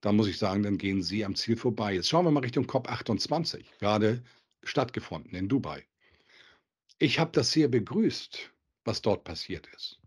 dann 0.00 0.16
muss 0.16 0.28
ich 0.28 0.38
sagen, 0.38 0.62
dann 0.62 0.78
gehen 0.78 1.02
sie 1.02 1.24
am 1.24 1.36
Ziel 1.36 1.56
vorbei. 1.56 1.94
Jetzt 1.94 2.08
schauen 2.08 2.24
wir 2.24 2.30
mal 2.30 2.40
Richtung 2.40 2.66
COP28, 2.66 3.64
gerade 3.78 4.22
stattgefunden 4.64 5.34
in 5.34 5.48
Dubai. 5.48 5.86
Ich 6.98 7.18
habe 7.18 7.30
das 7.32 7.52
sehr 7.52 7.68
begrüßt, 7.68 8.52
was 8.84 9.02
dort 9.02 9.24
passiert 9.24 9.68
ist. 9.74 10.01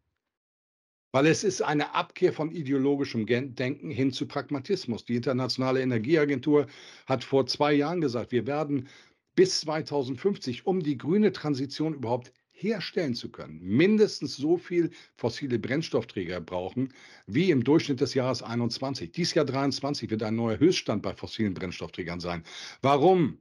Weil 1.15 1.27
es 1.27 1.45
ist 1.45 1.61
eine 1.61 1.95
Abkehr 1.95 2.33
von 2.33 2.51
ideologischem 2.51 3.25
Denken 3.25 3.89
hin 3.89 4.11
zu 4.11 4.27
Pragmatismus. 4.27 5.05
Die 5.05 5.15
Internationale 5.15 5.81
Energieagentur 5.81 6.67
hat 7.05 7.23
vor 7.23 7.47
zwei 7.47 7.71
Jahren 7.71 8.01
gesagt, 8.01 8.33
wir 8.33 8.45
werden 8.47 8.89
bis 9.33 9.61
2050, 9.61 10.65
um 10.65 10.83
die 10.83 10.97
grüne 10.97 11.31
Transition 11.31 11.93
überhaupt 11.93 12.33
herstellen 12.51 13.15
zu 13.15 13.31
können, 13.31 13.61
mindestens 13.61 14.35
so 14.35 14.57
viel 14.57 14.89
fossile 15.15 15.57
Brennstoffträger 15.57 16.41
brauchen 16.41 16.93
wie 17.27 17.49
im 17.49 17.63
Durchschnitt 17.63 18.01
des 18.01 18.13
Jahres 18.13 18.43
21. 18.43 19.13
Dies 19.13 19.33
Jahr 19.35 19.45
23 19.45 20.09
wird 20.09 20.21
ein 20.21 20.35
neuer 20.35 20.59
Höchststand 20.59 21.01
bei 21.01 21.13
fossilen 21.13 21.53
Brennstoffträgern 21.53 22.19
sein. 22.19 22.43
Warum? 22.81 23.37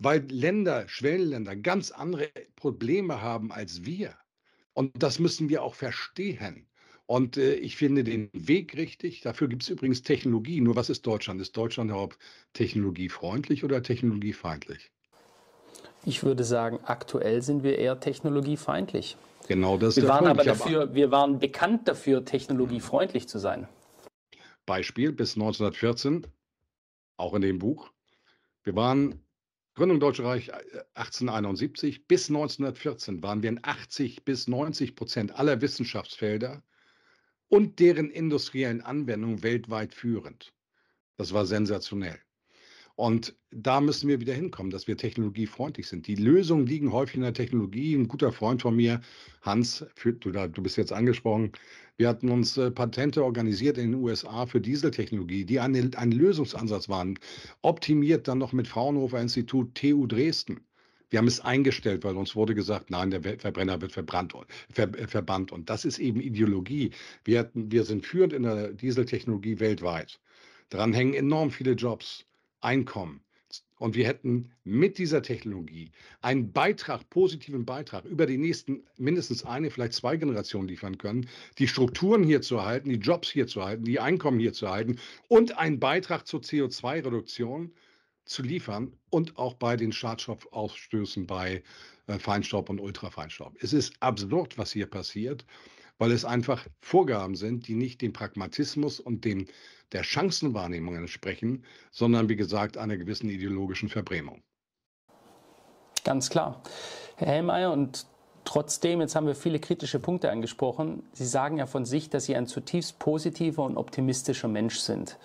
Weil 0.00 0.26
Länder, 0.28 0.88
Schwellenländer 0.88 1.54
ganz 1.54 1.92
andere 1.92 2.32
Probleme 2.56 3.22
haben 3.22 3.52
als 3.52 3.84
wir. 3.84 4.16
Und 4.74 4.92
das 5.02 5.18
müssen 5.18 5.48
wir 5.48 5.62
auch 5.62 5.74
verstehen. 5.74 6.66
Und 7.06 7.36
äh, 7.36 7.54
ich 7.54 7.76
finde 7.76 8.04
den 8.04 8.30
Weg 8.32 8.76
richtig. 8.76 9.20
Dafür 9.20 9.48
gibt 9.48 9.62
es 9.62 9.68
übrigens 9.68 10.02
Technologie. 10.02 10.60
Nur 10.60 10.76
was 10.76 10.90
ist 10.90 11.06
Deutschland? 11.06 11.40
Ist 11.40 11.56
Deutschland 11.56 11.90
überhaupt 11.90 12.18
technologiefreundlich 12.54 13.64
oder 13.64 13.82
technologiefeindlich? 13.82 14.90
Ich 16.06 16.22
würde 16.22 16.44
sagen, 16.44 16.80
aktuell 16.84 17.42
sind 17.42 17.62
wir 17.62 17.78
eher 17.78 18.00
technologiefeindlich. 18.00 19.16
Genau 19.48 19.76
das. 19.76 19.96
Wir 19.96 20.08
waren 20.08 20.26
aber 20.26 20.44
dafür, 20.44 20.94
wir 20.94 21.10
waren 21.10 21.38
bekannt 21.38 21.88
dafür, 21.88 22.24
technologiefreundlich 22.24 23.28
zu 23.28 23.38
sein. 23.38 23.68
Beispiel 24.66 25.12
bis 25.12 25.34
1914, 25.34 26.26
auch 27.16 27.34
in 27.34 27.42
dem 27.42 27.58
Buch. 27.58 27.90
Wir 28.62 28.74
waren 28.76 29.23
Gründung 29.74 29.98
Deutsche 29.98 30.22
Reich 30.22 30.52
1871 30.94 31.96
äh, 31.96 32.02
bis 32.06 32.28
1914 32.28 33.22
waren 33.24 33.42
wir 33.42 33.50
in 33.50 33.60
80 33.60 34.24
bis 34.24 34.46
90 34.46 34.94
Prozent 34.94 35.34
aller 35.34 35.60
Wissenschaftsfelder 35.60 36.62
und 37.48 37.80
deren 37.80 38.08
industriellen 38.10 38.82
Anwendungen 38.82 39.42
weltweit 39.42 39.92
führend. 39.92 40.52
Das 41.16 41.32
war 41.32 41.44
sensationell. 41.44 42.20
Und 42.96 43.34
da 43.50 43.80
müssen 43.80 44.08
wir 44.08 44.20
wieder 44.20 44.34
hinkommen, 44.34 44.70
dass 44.70 44.86
wir 44.86 44.96
technologiefreundlich 44.96 45.88
sind. 45.88 46.06
Die 46.06 46.14
Lösungen 46.14 46.66
liegen 46.66 46.92
häufig 46.92 47.16
in 47.16 47.22
der 47.22 47.34
Technologie. 47.34 47.94
Ein 47.94 48.06
guter 48.06 48.30
Freund 48.30 48.62
von 48.62 48.76
mir, 48.76 49.00
Hans, 49.42 49.84
für, 49.96 50.12
du, 50.12 50.30
du 50.30 50.62
bist 50.62 50.76
jetzt 50.76 50.92
angesprochen, 50.92 51.52
wir 51.96 52.08
hatten 52.08 52.28
uns 52.30 52.56
äh, 52.56 52.70
Patente 52.70 53.24
organisiert 53.24 53.78
in 53.78 53.92
den 53.92 54.00
USA 54.00 54.46
für 54.46 54.60
Dieseltechnologie, 54.60 55.44
die 55.44 55.60
eine, 55.60 55.90
ein 55.96 56.12
Lösungsansatz 56.12 56.88
waren, 56.88 57.18
optimiert 57.62 58.26
dann 58.26 58.38
noch 58.38 58.52
mit 58.52 58.66
Fraunhofer 58.66 59.20
Institut 59.20 59.74
TU 59.74 60.06
Dresden. 60.06 60.60
Wir 61.10 61.18
haben 61.18 61.28
es 61.28 61.40
eingestellt, 61.40 62.02
weil 62.02 62.16
uns 62.16 62.34
wurde 62.34 62.56
gesagt, 62.56 62.90
nein, 62.90 63.10
der 63.10 63.22
Verbrenner 63.22 63.80
wird 63.80 63.92
verbrannt, 63.92 64.34
ver, 64.70 64.98
äh, 64.98 65.06
verbannt. 65.06 65.52
Und 65.52 65.70
das 65.70 65.84
ist 65.84 65.98
eben 65.98 66.20
Ideologie. 66.20 66.90
Wir, 67.24 67.40
hatten, 67.40 67.70
wir 67.70 67.84
sind 67.84 68.04
führend 68.04 68.32
in 68.32 68.42
der 68.42 68.72
Dieseltechnologie 68.72 69.60
weltweit. 69.60 70.20
Daran 70.70 70.92
hängen 70.92 71.14
enorm 71.14 71.52
viele 71.52 71.72
Jobs, 71.72 72.24
Einkommen. 72.64 73.20
Und 73.78 73.96
wir 73.96 74.06
hätten 74.06 74.50
mit 74.64 74.98
dieser 74.98 75.22
Technologie 75.22 75.90
einen 76.22 76.52
Beitrag, 76.52 77.08
positiven 77.10 77.64
Beitrag 77.64 78.04
über 78.04 78.26
die 78.26 78.38
nächsten 78.38 78.84
mindestens 78.96 79.44
eine, 79.44 79.70
vielleicht 79.70 79.92
zwei 79.92 80.16
Generationen 80.16 80.68
liefern 80.68 80.96
können, 80.96 81.28
die 81.58 81.68
Strukturen 81.68 82.22
hier 82.22 82.40
zu 82.40 82.56
erhalten, 82.56 82.88
die 82.88 82.96
Jobs 82.96 83.30
hier 83.30 83.46
zu 83.46 83.60
erhalten, 83.60 83.84
die 83.84 84.00
Einkommen 84.00 84.40
hier 84.40 84.52
zu 84.52 84.66
erhalten 84.66 84.98
und 85.28 85.58
einen 85.58 85.80
Beitrag 85.80 86.26
zur 86.26 86.40
CO2-Reduktion 86.40 87.72
zu 88.24 88.42
liefern 88.42 88.96
und 89.10 89.36
auch 89.36 89.54
bei 89.54 89.76
den 89.76 89.92
Schadstoffausstößen 89.92 91.26
bei 91.26 91.62
äh, 92.06 92.18
Feinstaub 92.18 92.70
und 92.70 92.80
Ultrafeinstaub. 92.80 93.56
Es 93.60 93.72
ist 93.72 93.94
absurd, 94.00 94.56
was 94.56 94.72
hier 94.72 94.86
passiert, 94.86 95.44
weil 95.98 96.10
es 96.10 96.24
einfach 96.24 96.66
Vorgaben 96.80 97.34
sind, 97.34 97.68
die 97.68 97.74
nicht 97.74 98.00
dem 98.00 98.12
Pragmatismus 98.12 99.00
und 99.00 99.24
dem 99.24 99.46
der 99.94 100.02
Chancenwahrnehmung 100.02 100.96
entsprechen, 100.96 101.64
sondern 101.90 102.28
wie 102.28 102.36
gesagt 102.36 102.76
einer 102.76 102.96
gewissen 102.96 103.30
ideologischen 103.30 103.88
Verbrämung. 103.88 104.42
Ganz 106.04 106.28
klar. 106.28 106.62
Herr 107.16 107.28
Hellmeier, 107.28 107.72
und 107.72 108.06
trotzdem, 108.44 109.00
jetzt 109.00 109.16
haben 109.16 109.26
wir 109.26 109.34
viele 109.34 109.58
kritische 109.60 110.00
Punkte 110.00 110.30
angesprochen. 110.30 111.02
Sie 111.12 111.24
sagen 111.24 111.56
ja 111.56 111.66
von 111.66 111.86
sich, 111.86 112.10
dass 112.10 112.26
Sie 112.26 112.36
ein 112.36 112.46
zutiefst 112.46 112.98
positiver 112.98 113.64
und 113.64 113.76
optimistischer 113.76 114.48
Mensch 114.48 114.78
sind. 114.80 115.16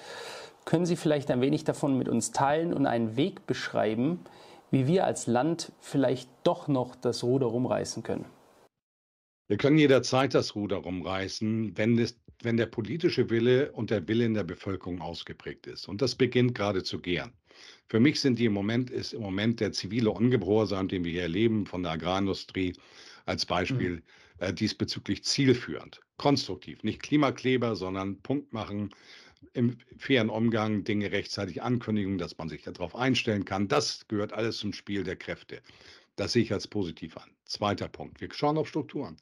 Können 0.65 0.85
Sie 0.85 0.95
vielleicht 0.95 1.31
ein 1.31 1.41
wenig 1.41 1.63
davon 1.63 1.97
mit 1.97 2.07
uns 2.07 2.31
teilen 2.31 2.73
und 2.73 2.85
einen 2.85 3.17
Weg 3.17 3.47
beschreiben, 3.47 4.19
wie 4.71 4.85
wir 4.85 5.05
als 5.05 5.25
Land 5.25 5.71
vielleicht 5.79 6.29
doch 6.43 6.67
noch 6.67 6.95
das 6.95 7.23
Ruder 7.23 7.47
rumreißen 7.47 8.03
können? 8.03 8.25
Wir 9.47 9.57
können 9.57 9.79
jederzeit 9.79 10.35
das 10.35 10.53
Ruder 10.53 10.77
rumreißen, 10.77 11.75
wenn, 11.75 11.97
es, 11.97 12.19
wenn 12.41 12.57
der 12.57 12.65
politische 12.65 13.29
Wille 13.29 13.71
und 13.71 13.89
der 13.89 14.07
Wille 14.07 14.25
in 14.25 14.33
der 14.33 14.43
Bevölkerung 14.43 15.01
ausgeprägt 15.01 15.67
ist. 15.67 15.87
Und 15.87 16.01
das 16.01 16.15
beginnt 16.15 16.55
gerade 16.55 16.83
zu 16.83 16.99
gären. 16.99 17.33
Für 17.87 17.99
mich 17.99 18.21
sind 18.21 18.39
die 18.39 18.45
im 18.45 18.53
Moment, 18.53 18.89
ist 18.89 19.13
im 19.13 19.21
Moment 19.21 19.59
der 19.59 19.71
zivile 19.71 20.11
Ungehorsam, 20.11 20.87
den 20.87 21.03
wir 21.03 21.11
hier 21.11 21.23
erleben 21.23 21.65
von 21.65 21.83
der 21.83 21.93
Agrarindustrie 21.93 22.73
als 23.25 23.45
Beispiel, 23.45 23.95
mhm. 23.95 24.01
äh, 24.39 24.53
diesbezüglich 24.53 25.23
zielführend, 25.23 25.99
konstruktiv. 26.17 26.83
Nicht 26.83 27.01
Klimakleber, 27.01 27.75
sondern 27.75 28.21
Punkt 28.21 28.53
machen, 28.53 28.91
im 29.53 29.77
fairen 29.97 30.29
Umgang 30.29 30.83
Dinge 30.83 31.11
rechtzeitig 31.11 31.61
ankündigen, 31.61 32.17
dass 32.17 32.37
man 32.37 32.49
sich 32.49 32.63
darauf 32.63 32.95
einstellen 32.95 33.45
kann. 33.45 33.67
Das 33.67 34.07
gehört 34.07 34.33
alles 34.33 34.57
zum 34.57 34.73
Spiel 34.73 35.03
der 35.03 35.15
Kräfte. 35.15 35.61
Das 36.19 36.33
sehe 36.33 36.43
ich 36.43 36.51
als 36.51 36.67
positiv 36.67 37.15
an. 37.15 37.31
Zweiter 37.45 37.87
Punkt. 37.87 38.19
Wir 38.19 38.27
schauen 38.33 38.57
auf 38.57 38.67
Strukturen. 38.67 39.15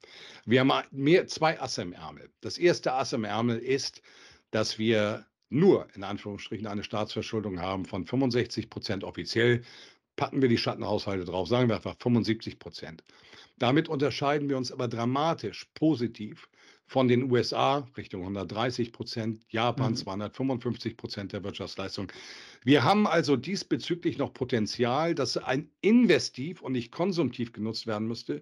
Wir 0.46 0.62
haben 0.62 0.72
mehr, 0.90 1.28
zwei 1.28 1.62
Asse 1.62 1.84
im 1.84 1.94
Ärmel. 1.94 2.32
Das 2.42 2.58
erste 2.58 2.94
Ass 2.94 3.14
im 3.14 3.24
Ärmel 3.24 3.60
ist, 3.60 4.02
dass 4.50 4.80
wir 4.80 5.28
nur 5.50 5.88
in 5.94 6.04
Anführungsstrichen 6.04 6.66
eine 6.66 6.84
Staatsverschuldung 6.84 7.62
haben 7.62 7.86
von 7.86 8.08
65 8.08 8.72
Prozent 8.72 9.04
offiziell. 9.04 9.62
Packen 10.16 10.42
wir 10.42 10.50
die 10.50 10.58
Schattenhaushalte 10.58 11.26
drauf, 11.26 11.48
sagen 11.48 11.70
wir 11.70 11.76
einfach 11.76 11.96
75 12.00 12.58
Prozent. 12.58 13.04
Damit 13.60 13.90
unterscheiden 13.90 14.50
wir 14.50 14.58
uns 14.58 14.72
aber 14.72 14.88
dramatisch 14.88 15.68
positiv 15.76 16.50
von 16.88 17.10
den 17.10 17.30
USA 17.30 17.88
Richtung 17.98 18.22
130 18.22 18.94
Prozent, 18.94 19.44
Japan 19.50 19.92
mhm. 19.92 19.98
255 19.98 20.96
Prozent 20.96 21.34
der 21.34 21.44
Wirtschaftsleistung. 21.44 22.12
Wir 22.64 22.84
haben 22.84 23.06
also 23.06 23.36
diesbezüglich 23.36 24.18
noch 24.18 24.34
Potenzial, 24.34 25.14
dass 25.14 25.38
ein 25.38 25.70
investiv 25.82 26.62
und 26.62 26.72
nicht 26.72 26.92
konsumtiv 26.92 27.52
genutzt 27.52 27.88
werden 27.88 28.08
müsste, 28.08 28.42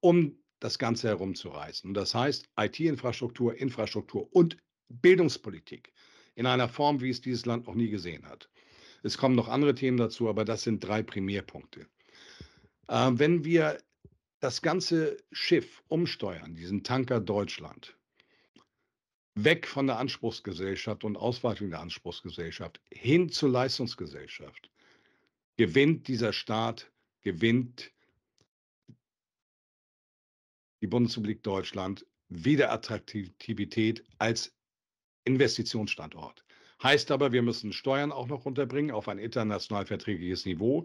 um 0.00 0.36
das 0.60 0.78
Ganze 0.78 1.08
herumzureißen. 1.08 1.88
Und 1.88 1.94
das 1.94 2.14
heißt 2.14 2.48
IT-Infrastruktur, 2.58 3.56
Infrastruktur 3.56 4.28
und 4.32 4.58
Bildungspolitik 4.88 5.92
in 6.34 6.46
einer 6.46 6.68
Form, 6.68 7.00
wie 7.00 7.10
es 7.10 7.22
dieses 7.22 7.46
Land 7.46 7.66
noch 7.66 7.74
nie 7.74 7.88
gesehen 7.88 8.28
hat. 8.28 8.50
Es 9.02 9.16
kommen 9.16 9.34
noch 9.34 9.48
andere 9.48 9.74
Themen 9.74 9.96
dazu, 9.96 10.28
aber 10.28 10.44
das 10.44 10.62
sind 10.62 10.84
drei 10.84 11.02
Primärpunkte. 11.02 11.86
Äh, 12.88 13.10
wenn 13.14 13.44
wir 13.44 13.78
das 14.42 14.60
ganze 14.60 15.16
Schiff 15.30 15.84
umsteuern, 15.86 16.56
diesen 16.56 16.82
Tanker 16.82 17.20
Deutschland, 17.20 17.96
weg 19.34 19.68
von 19.68 19.86
der 19.86 19.98
Anspruchsgesellschaft 19.98 21.04
und 21.04 21.16
Ausweitung 21.16 21.70
der 21.70 21.78
Anspruchsgesellschaft 21.78 22.80
hin 22.90 23.28
zur 23.28 23.50
Leistungsgesellschaft, 23.50 24.68
gewinnt 25.56 26.08
dieser 26.08 26.32
Staat, 26.32 26.90
gewinnt 27.20 27.92
die 30.80 30.88
Bundesrepublik 30.88 31.44
Deutschland 31.44 32.04
wieder 32.28 32.72
Attraktivität 32.72 34.04
als 34.18 34.52
Investitionsstandort. 35.24 36.44
Heißt 36.82 37.12
aber, 37.12 37.30
wir 37.30 37.42
müssen 37.42 37.72
Steuern 37.72 38.10
auch 38.10 38.26
noch 38.26 38.44
runterbringen 38.44 38.90
auf 38.90 39.06
ein 39.06 39.18
international 39.18 39.86
verträgliches 39.86 40.46
Niveau 40.46 40.84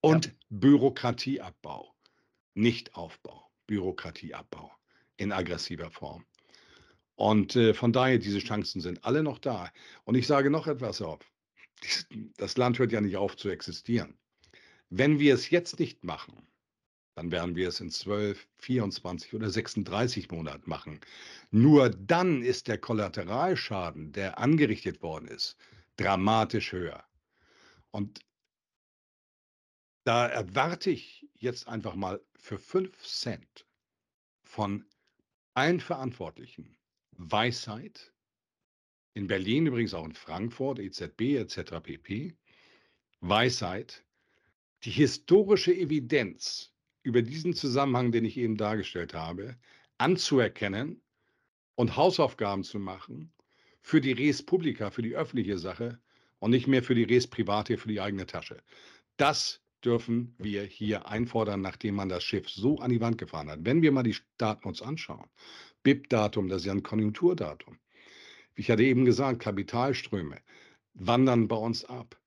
und 0.00 0.26
ja. 0.26 0.32
Bürokratieabbau. 0.48 1.95
Nichtaufbau, 2.56 3.50
Bürokratieabbau 3.66 4.72
in 5.18 5.32
aggressiver 5.32 5.90
Form. 5.90 6.24
Und 7.14 7.56
äh, 7.56 7.74
von 7.74 7.92
daher, 7.92 8.18
diese 8.18 8.38
Chancen 8.38 8.80
sind 8.80 9.04
alle 9.04 9.22
noch 9.22 9.38
da. 9.38 9.70
Und 10.04 10.14
ich 10.14 10.26
sage 10.26 10.50
noch 10.50 10.66
etwas 10.66 11.00
auf. 11.00 11.20
Das 12.36 12.56
Land 12.56 12.78
hört 12.78 12.92
ja 12.92 13.00
nicht 13.00 13.16
auf 13.16 13.36
zu 13.36 13.50
existieren. 13.50 14.18
Wenn 14.88 15.18
wir 15.18 15.34
es 15.34 15.50
jetzt 15.50 15.78
nicht 15.78 16.04
machen, 16.04 16.46
dann 17.14 17.30
werden 17.30 17.56
wir 17.56 17.68
es 17.68 17.80
in 17.80 17.90
12, 17.90 18.46
24 18.58 19.34
oder 19.34 19.50
36 19.50 20.30
Monaten 20.30 20.68
machen. 20.68 21.00
Nur 21.50 21.90
dann 21.90 22.42
ist 22.42 22.68
der 22.68 22.78
Kollateralschaden, 22.78 24.12
der 24.12 24.38
angerichtet 24.38 25.02
worden 25.02 25.28
ist, 25.28 25.56
dramatisch 25.96 26.72
höher. 26.72 27.04
Und 27.90 28.20
da 30.04 30.26
erwarte 30.26 30.90
ich 30.90 31.26
jetzt 31.34 31.66
einfach 31.66 31.94
mal 31.94 32.20
für 32.46 32.60
5 32.60 32.96
Cent 33.02 33.66
von 34.44 34.86
allen 35.54 35.80
Verantwortlichen 35.80 36.78
Weisheit, 37.10 38.14
in 39.14 39.26
Berlin 39.26 39.66
übrigens 39.66 39.94
auch 39.94 40.04
in 40.04 40.12
Frankfurt, 40.12 40.78
EZB 40.78 41.38
etc. 41.38 41.80
pp. 41.82 42.36
Weisheit, 43.18 44.04
die 44.84 44.92
historische 44.92 45.74
Evidenz 45.74 46.72
über 47.02 47.20
diesen 47.20 47.52
Zusammenhang, 47.52 48.12
den 48.12 48.24
ich 48.24 48.36
eben 48.36 48.56
dargestellt 48.56 49.12
habe, 49.12 49.58
anzuerkennen 49.98 51.02
und 51.74 51.96
Hausaufgaben 51.96 52.62
zu 52.62 52.78
machen 52.78 53.32
für 53.80 54.00
die 54.00 54.12
Res 54.12 54.40
Publica, 54.44 54.92
für 54.92 55.02
die 55.02 55.16
öffentliche 55.16 55.58
Sache 55.58 56.00
und 56.38 56.52
nicht 56.52 56.68
mehr 56.68 56.84
für 56.84 56.94
die 56.94 57.02
Res 57.02 57.26
Private, 57.26 57.76
für 57.76 57.88
die 57.88 58.00
eigene 58.00 58.26
Tasche. 58.26 58.62
Das 59.16 59.65
dürfen 59.84 60.34
wir 60.38 60.64
hier 60.64 61.08
einfordern, 61.08 61.60
nachdem 61.60 61.94
man 61.96 62.08
das 62.08 62.24
Schiff 62.24 62.48
so 62.48 62.78
an 62.78 62.90
die 62.90 63.00
Wand 63.00 63.18
gefahren 63.18 63.50
hat. 63.50 63.60
Wenn 63.62 63.82
wir 63.82 63.92
mal 63.92 64.02
die 64.02 64.16
Daten 64.38 64.66
uns 64.66 64.82
anschauen, 64.82 65.28
BIP-Datum, 65.82 66.48
das 66.48 66.62
ist 66.62 66.66
ja 66.66 66.72
ein 66.72 66.82
Konjunkturdatum. 66.82 67.78
Ich 68.54 68.70
hatte 68.70 68.82
eben 68.82 69.04
gesagt, 69.04 69.40
Kapitalströme 69.40 70.40
wandern 70.94 71.46
bei 71.46 71.56
uns 71.56 71.84
ab. 71.84 72.18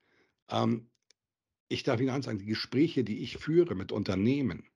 Ähm, 0.48 0.88
ich 1.68 1.82
darf 1.82 2.00
Ihnen 2.00 2.10
eins 2.10 2.24
sagen, 2.24 2.38
die 2.38 2.46
Gespräche, 2.46 3.04
die 3.04 3.22
ich 3.22 3.36
führe 3.36 3.74
mit 3.74 3.92
Unternehmen, 3.92 4.68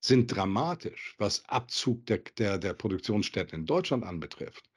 sind 0.00 0.28
dramatisch, 0.28 1.14
was 1.18 1.44
Abzug 1.48 2.06
der, 2.06 2.18
der, 2.38 2.58
der 2.58 2.74
Produktionsstätten 2.74 3.60
in 3.60 3.66
Deutschland 3.66 4.04
anbetrifft. 4.04 4.70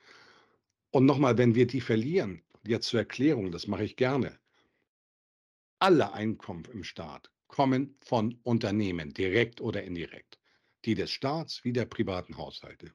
Und 0.91 1.05
nochmal, 1.05 1.37
wenn 1.37 1.55
wir 1.55 1.67
die 1.67 1.81
verlieren, 1.81 2.41
jetzt 2.65 2.87
zur 2.87 3.01
Erklärung, 3.01 3.51
das 3.51 3.67
mache 3.67 3.83
ich 3.83 3.95
gerne, 3.95 4.39
alle 5.80 6.13
Einkommen 6.13 6.65
im 6.65 6.84
Staat 6.84 7.32
kommen 7.47 7.97
von 8.01 8.39
Unternehmen, 8.43 9.13
direkt 9.13 9.61
oder 9.61 9.84
indirekt, 9.84 10.39
die 10.86 10.93
des 10.93 11.11
Staats 11.11 11.63
wie 11.63 11.73
der 11.73 11.86
privaten 11.86 12.38
Haushalte. 12.38 12.93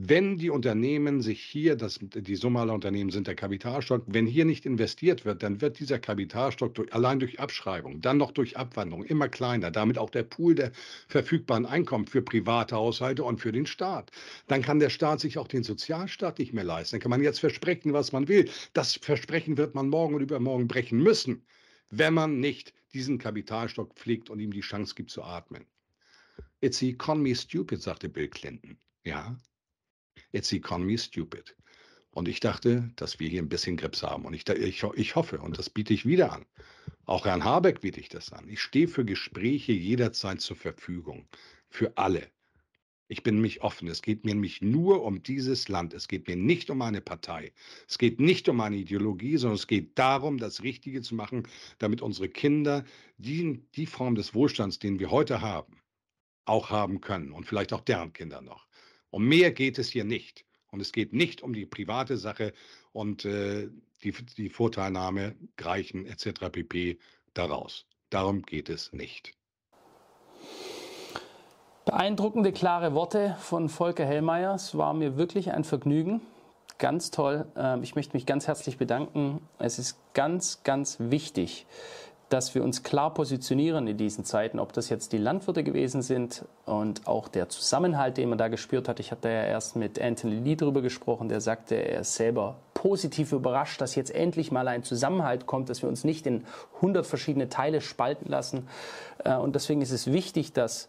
Wenn 0.00 0.38
die 0.38 0.50
Unternehmen 0.50 1.22
sich 1.22 1.42
hier, 1.42 1.74
das, 1.74 1.98
die 2.00 2.36
Summe 2.36 2.60
aller 2.60 2.72
Unternehmen 2.72 3.10
sind 3.10 3.26
der 3.26 3.34
Kapitalstock, 3.34 4.04
wenn 4.06 4.28
hier 4.28 4.44
nicht 4.44 4.64
investiert 4.64 5.24
wird, 5.24 5.42
dann 5.42 5.60
wird 5.60 5.80
dieser 5.80 5.98
Kapitalstock 5.98 6.72
durch, 6.74 6.92
allein 6.92 7.18
durch 7.18 7.40
Abschreibung, 7.40 8.00
dann 8.00 8.16
noch 8.16 8.30
durch 8.30 8.56
Abwanderung 8.56 9.02
immer 9.02 9.28
kleiner, 9.28 9.72
damit 9.72 9.98
auch 9.98 10.10
der 10.10 10.22
Pool 10.22 10.54
der 10.54 10.70
verfügbaren 11.08 11.66
Einkommen 11.66 12.06
für 12.06 12.22
private 12.22 12.76
Haushalte 12.76 13.24
und 13.24 13.40
für 13.40 13.50
den 13.50 13.66
Staat. 13.66 14.12
Dann 14.46 14.62
kann 14.62 14.78
der 14.78 14.90
Staat 14.90 15.18
sich 15.18 15.36
auch 15.36 15.48
den 15.48 15.64
Sozialstaat 15.64 16.38
nicht 16.38 16.52
mehr 16.52 16.62
leisten. 16.62 16.94
Dann 16.94 17.00
kann 17.00 17.10
man 17.10 17.24
jetzt 17.24 17.40
versprechen, 17.40 17.92
was 17.92 18.12
man 18.12 18.28
will. 18.28 18.48
Das 18.74 18.94
Versprechen 18.94 19.56
wird 19.56 19.74
man 19.74 19.88
morgen 19.88 20.14
und 20.14 20.22
übermorgen 20.22 20.68
brechen 20.68 21.02
müssen, 21.02 21.42
wenn 21.90 22.14
man 22.14 22.38
nicht 22.38 22.72
diesen 22.92 23.18
Kapitalstock 23.18 23.94
pflegt 23.94 24.30
und 24.30 24.38
ihm 24.38 24.52
die 24.52 24.60
Chance 24.60 24.94
gibt 24.94 25.10
zu 25.10 25.24
atmen. 25.24 25.66
It's 26.60 26.78
the 26.78 26.90
economy 26.90 27.34
stupid, 27.34 27.82
sagte 27.82 28.08
Bill 28.08 28.28
Clinton. 28.28 28.78
Ja, 29.04 29.36
It's 30.32 30.48
the 30.48 30.56
economy 30.56 30.98
stupid. 30.98 31.56
Und 32.10 32.26
ich 32.26 32.40
dachte, 32.40 32.90
dass 32.96 33.20
wir 33.20 33.28
hier 33.28 33.42
ein 33.42 33.48
bisschen 33.48 33.76
Grips 33.76 34.02
haben. 34.02 34.24
Und 34.24 34.34
ich, 34.34 34.48
ich, 34.48 34.82
ich 34.82 35.14
hoffe, 35.14 35.38
und 35.38 35.58
das 35.58 35.70
biete 35.70 35.94
ich 35.94 36.06
wieder 36.06 36.32
an. 36.32 36.46
Auch 37.04 37.26
Herrn 37.26 37.44
Habeck 37.44 37.80
biete 37.80 38.00
ich 38.00 38.08
das 38.08 38.32
an. 38.32 38.48
Ich 38.48 38.60
stehe 38.60 38.88
für 38.88 39.04
Gespräche 39.04 39.72
jederzeit 39.72 40.40
zur 40.40 40.56
Verfügung. 40.56 41.28
Für 41.68 41.96
alle. 41.96 42.28
Ich 43.10 43.22
bin 43.22 43.40
mich 43.40 43.62
offen. 43.62 43.88
Es 43.88 44.02
geht 44.02 44.24
mir 44.24 44.34
nämlich 44.34 44.60
nur 44.60 45.02
um 45.02 45.22
dieses 45.22 45.68
Land. 45.68 45.94
Es 45.94 46.08
geht 46.08 46.28
mir 46.28 46.36
nicht 46.36 46.68
um 46.68 46.82
eine 46.82 47.00
Partei. 47.00 47.52
Es 47.88 47.96
geht 47.96 48.20
nicht 48.20 48.48
um 48.50 48.60
eine 48.60 48.76
Ideologie, 48.76 49.38
sondern 49.38 49.56
es 49.56 49.66
geht 49.66 49.98
darum, 49.98 50.36
das 50.36 50.62
Richtige 50.62 51.00
zu 51.00 51.14
machen, 51.14 51.48
damit 51.78 52.02
unsere 52.02 52.28
Kinder 52.28 52.84
die, 53.16 53.62
die 53.76 53.86
Form 53.86 54.14
des 54.14 54.34
Wohlstands, 54.34 54.78
den 54.78 54.98
wir 54.98 55.10
heute 55.10 55.40
haben, 55.40 55.80
auch 56.44 56.68
haben 56.68 57.00
können. 57.00 57.32
Und 57.32 57.46
vielleicht 57.46 57.72
auch 57.72 57.80
deren 57.80 58.12
Kinder 58.12 58.42
noch. 58.42 58.67
Um 59.10 59.24
mehr 59.24 59.52
geht 59.52 59.78
es 59.78 59.88
hier 59.88 60.04
nicht. 60.04 60.44
Und 60.70 60.80
es 60.80 60.92
geht 60.92 61.12
nicht 61.12 61.42
um 61.42 61.52
die 61.52 61.66
private 61.66 62.16
Sache. 62.16 62.52
Und 62.92 63.24
äh, 63.24 63.68
die, 64.02 64.12
die 64.36 64.48
Vorteilnahme, 64.48 65.34
Greichen 65.56 66.06
etc. 66.06 66.50
pp. 66.52 66.98
daraus. 67.34 67.86
Darum 68.10 68.42
geht 68.42 68.68
es 68.68 68.92
nicht. 68.92 69.32
Beeindruckende, 71.84 72.52
klare 72.52 72.94
Worte 72.94 73.36
von 73.40 73.68
Volker 73.68 74.04
Hellmeier. 74.04 74.54
Es 74.54 74.76
war 74.76 74.92
mir 74.92 75.16
wirklich 75.16 75.52
ein 75.52 75.64
Vergnügen. 75.64 76.20
Ganz 76.78 77.10
toll. 77.10 77.46
Ähm, 77.56 77.82
ich 77.82 77.94
möchte 77.94 78.14
mich 78.14 78.26
ganz 78.26 78.46
herzlich 78.46 78.76
bedanken. 78.76 79.40
Es 79.58 79.78
ist 79.78 79.98
ganz, 80.14 80.62
ganz 80.64 80.98
wichtig, 81.00 81.66
dass 82.28 82.54
wir 82.54 82.62
uns 82.62 82.82
klar 82.82 83.14
positionieren 83.14 83.86
in 83.86 83.96
diesen 83.96 84.24
Zeiten, 84.24 84.58
ob 84.58 84.72
das 84.72 84.88
jetzt 84.90 85.12
die 85.12 85.18
Landwirte 85.18 85.64
gewesen 85.64 86.02
sind 86.02 86.44
und 86.66 87.06
auch 87.06 87.28
der 87.28 87.48
Zusammenhalt, 87.48 88.18
den 88.18 88.28
man 88.28 88.38
da 88.38 88.48
gespürt 88.48 88.88
hat. 88.88 89.00
Ich 89.00 89.10
hatte 89.10 89.28
ja 89.28 89.44
erst 89.44 89.76
mit 89.76 90.00
Anthony 90.00 90.36
Lee 90.36 90.56
darüber 90.56 90.82
gesprochen, 90.82 91.28
der 91.28 91.40
sagte, 91.40 91.74
er 91.76 92.00
ist 92.00 92.14
selber 92.14 92.56
positiv 92.74 93.32
überrascht, 93.32 93.80
dass 93.80 93.94
jetzt 93.94 94.14
endlich 94.14 94.52
mal 94.52 94.68
ein 94.68 94.82
Zusammenhalt 94.82 95.46
kommt, 95.46 95.70
dass 95.70 95.82
wir 95.82 95.88
uns 95.88 96.04
nicht 96.04 96.26
in 96.26 96.44
100 96.76 97.06
verschiedene 97.06 97.48
Teile 97.48 97.80
spalten 97.80 98.28
lassen. 98.28 98.68
Äh, 99.24 99.36
und 99.36 99.54
deswegen 99.54 99.80
ist 99.80 99.90
es 99.90 100.12
wichtig, 100.12 100.52
dass 100.52 100.88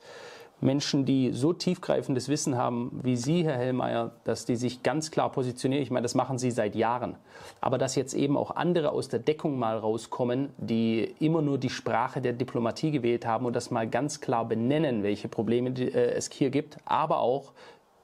Menschen, 0.62 1.06
die 1.06 1.32
so 1.32 1.54
tiefgreifendes 1.54 2.28
Wissen 2.28 2.58
haben 2.58 3.00
wie 3.04 3.16
Sie, 3.16 3.44
Herr 3.44 3.58
Hellmeier, 3.58 4.12
dass 4.24 4.46
die 4.46 4.56
sich 4.56 4.84
ganz 4.84 5.12
klar 5.12 5.32
positionieren. 5.32 5.84
Ich 5.84 5.92
meine, 5.92 6.04
das 6.04 6.16
machen 6.16 6.38
Sie 6.38 6.52
seit 6.52 6.76
Jahren. 6.76 7.16
Aber 7.62 7.78
dass 7.78 7.96
jetzt 7.96 8.14
eben 8.14 8.38
auch 8.38 8.56
andere 8.56 8.92
aus 8.92 9.10
der 9.10 9.20
Deckung 9.20 9.58
mal 9.58 9.78
rauskommen, 9.78 10.50
die 10.58 11.16
immer 11.20 11.42
nur 11.42 11.58
die 11.58 11.70
Sprache 11.70 12.22
der 12.22 12.34
Diplomatie 12.34 12.92
gewählt 12.92 13.26
haben 13.26 13.46
und 13.46 13.56
das 13.56 13.72
mal 13.72 13.90
ganz 13.90 14.22
klar 14.22 14.48
benennen, 14.48 15.04
welche 15.04 15.28
Probleme 15.28 15.70
äh, 15.70 16.12
es 16.12 16.30
hier 16.32 16.50
gibt, 16.50 16.78
aber 16.86 17.20
auch, 17.20 17.54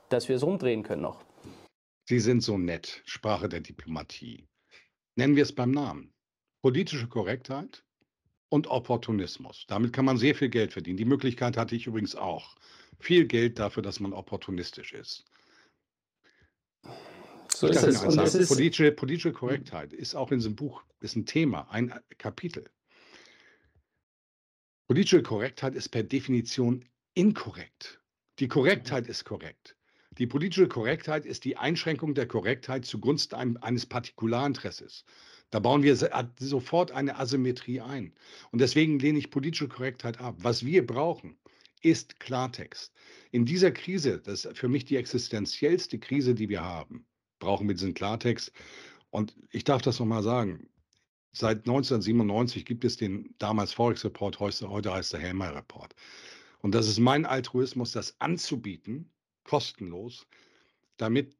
dass 0.09 0.29
wir 0.29 0.35
es 0.35 0.43
rumdrehen 0.43 0.83
können 0.83 1.01
noch. 1.01 1.23
Sie 2.07 2.19
sind 2.19 2.41
so 2.41 2.57
nett, 2.57 3.01
Sprache 3.05 3.49
der 3.49 3.61
Diplomatie. 3.61 4.47
Nennen 5.15 5.35
wir 5.35 5.43
es 5.43 5.55
beim 5.55 5.71
Namen. 5.71 6.13
Politische 6.61 7.07
Korrektheit, 7.07 7.84
und 8.49 8.67
Opportunismus. 8.67 9.65
Damit 9.67 9.93
kann 9.93 10.05
man 10.05 10.17
sehr 10.17 10.35
viel 10.35 10.49
Geld 10.49 10.73
verdienen. 10.73 10.97
Die 10.97 11.05
Möglichkeit 11.05 11.57
hatte 11.57 11.75
ich 11.75 11.87
übrigens 11.87 12.15
auch. 12.15 12.55
Viel 12.99 13.25
Geld 13.25 13.59
dafür, 13.59 13.83
dass 13.83 13.99
man 13.99 14.13
opportunistisch 14.13 14.93
ist. 14.93 15.25
So 17.49 17.67
ist 17.67 17.83
es. 17.83 18.01
Sagen, 18.01 18.19
ist 18.19 18.47
politische, 18.49 18.91
politische 18.91 19.33
Korrektheit 19.33 19.93
ist 19.93 20.15
auch 20.15 20.31
in 20.31 20.39
diesem 20.39 20.55
Buch 20.55 20.83
ist 20.99 21.15
ein 21.15 21.25
Thema, 21.25 21.69
ein 21.71 21.93
Kapitel. 22.17 22.65
Politische 24.87 25.23
Korrektheit 25.23 25.75
ist 25.75 25.89
per 25.89 26.03
Definition 26.03 26.85
inkorrekt. 27.13 28.01
Die 28.39 28.47
Korrektheit 28.47 29.07
ist 29.07 29.23
korrekt. 29.23 29.75
Die 30.17 30.27
politische 30.27 30.67
Korrektheit 30.67 31.25
ist 31.25 31.43
die 31.43 31.57
Einschränkung 31.57 32.13
der 32.13 32.27
Korrektheit 32.27 32.85
zugunsten 32.85 33.57
eines 33.57 33.85
Partikularinteresses. 33.85 35.05
Da 35.55 35.61
bauen 35.61 35.83
wir 35.83 35.95
sofort 36.37 36.91
eine 36.91 37.17
Asymmetrie 37.17 37.79
ein. 37.79 38.11
Und 38.51 38.59
deswegen 38.59 38.99
lehne 38.99 39.19
ich 39.19 39.31
politische 39.31 39.69
Korrektheit 39.69 40.19
ab. 40.19 40.35
Was 40.39 40.65
wir 40.65 40.85
brauchen, 40.85 41.37
ist 41.81 42.19
Klartext. 42.19 42.91
In 43.31 43.45
dieser 43.45 43.71
Krise, 43.71 44.19
das 44.19 44.43
ist 44.43 44.57
für 44.57 44.67
mich 44.67 44.83
die 44.83 44.97
existenziellste 44.97 45.97
Krise, 45.97 46.35
die 46.35 46.49
wir 46.49 46.61
haben, 46.61 47.05
brauchen 47.39 47.69
wir 47.69 47.75
diesen 47.75 47.93
Klartext. 47.93 48.51
Und 49.11 49.33
ich 49.49 49.63
darf 49.63 49.81
das 49.81 49.97
nochmal 49.97 50.23
sagen. 50.23 50.67
Seit 51.31 51.59
1997 51.59 52.65
gibt 52.65 52.83
es 52.83 52.97
den 52.97 53.33
damals 53.37 53.71
Forex 53.71 54.03
Report, 54.03 54.37
heute 54.41 54.91
heißt 54.93 55.13
der 55.13 55.21
Helmer 55.21 55.55
Report. 55.55 55.95
Und 56.59 56.75
das 56.75 56.89
ist 56.89 56.99
mein 56.99 57.25
Altruismus, 57.25 57.93
das 57.93 58.19
anzubieten, 58.19 59.09
kostenlos, 59.45 60.27
damit 60.97 61.33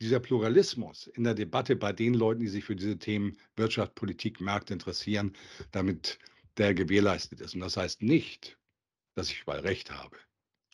dieser 0.00 0.20
Pluralismus 0.20 1.06
in 1.06 1.24
der 1.24 1.34
Debatte 1.34 1.76
bei 1.76 1.92
den 1.92 2.14
Leuten, 2.14 2.40
die 2.40 2.48
sich 2.48 2.64
für 2.64 2.76
diese 2.76 2.98
Themen 2.98 3.36
Wirtschaft, 3.56 3.94
Politik, 3.94 4.40
Märkte 4.40 4.72
interessieren, 4.72 5.32
damit 5.70 6.18
der 6.56 6.74
gewährleistet 6.74 7.40
ist. 7.40 7.54
Und 7.54 7.60
das 7.60 7.76
heißt 7.76 8.02
nicht, 8.02 8.58
dass 9.14 9.30
ich 9.30 9.42
überall 9.42 9.60
recht 9.60 9.90
habe. 9.90 10.16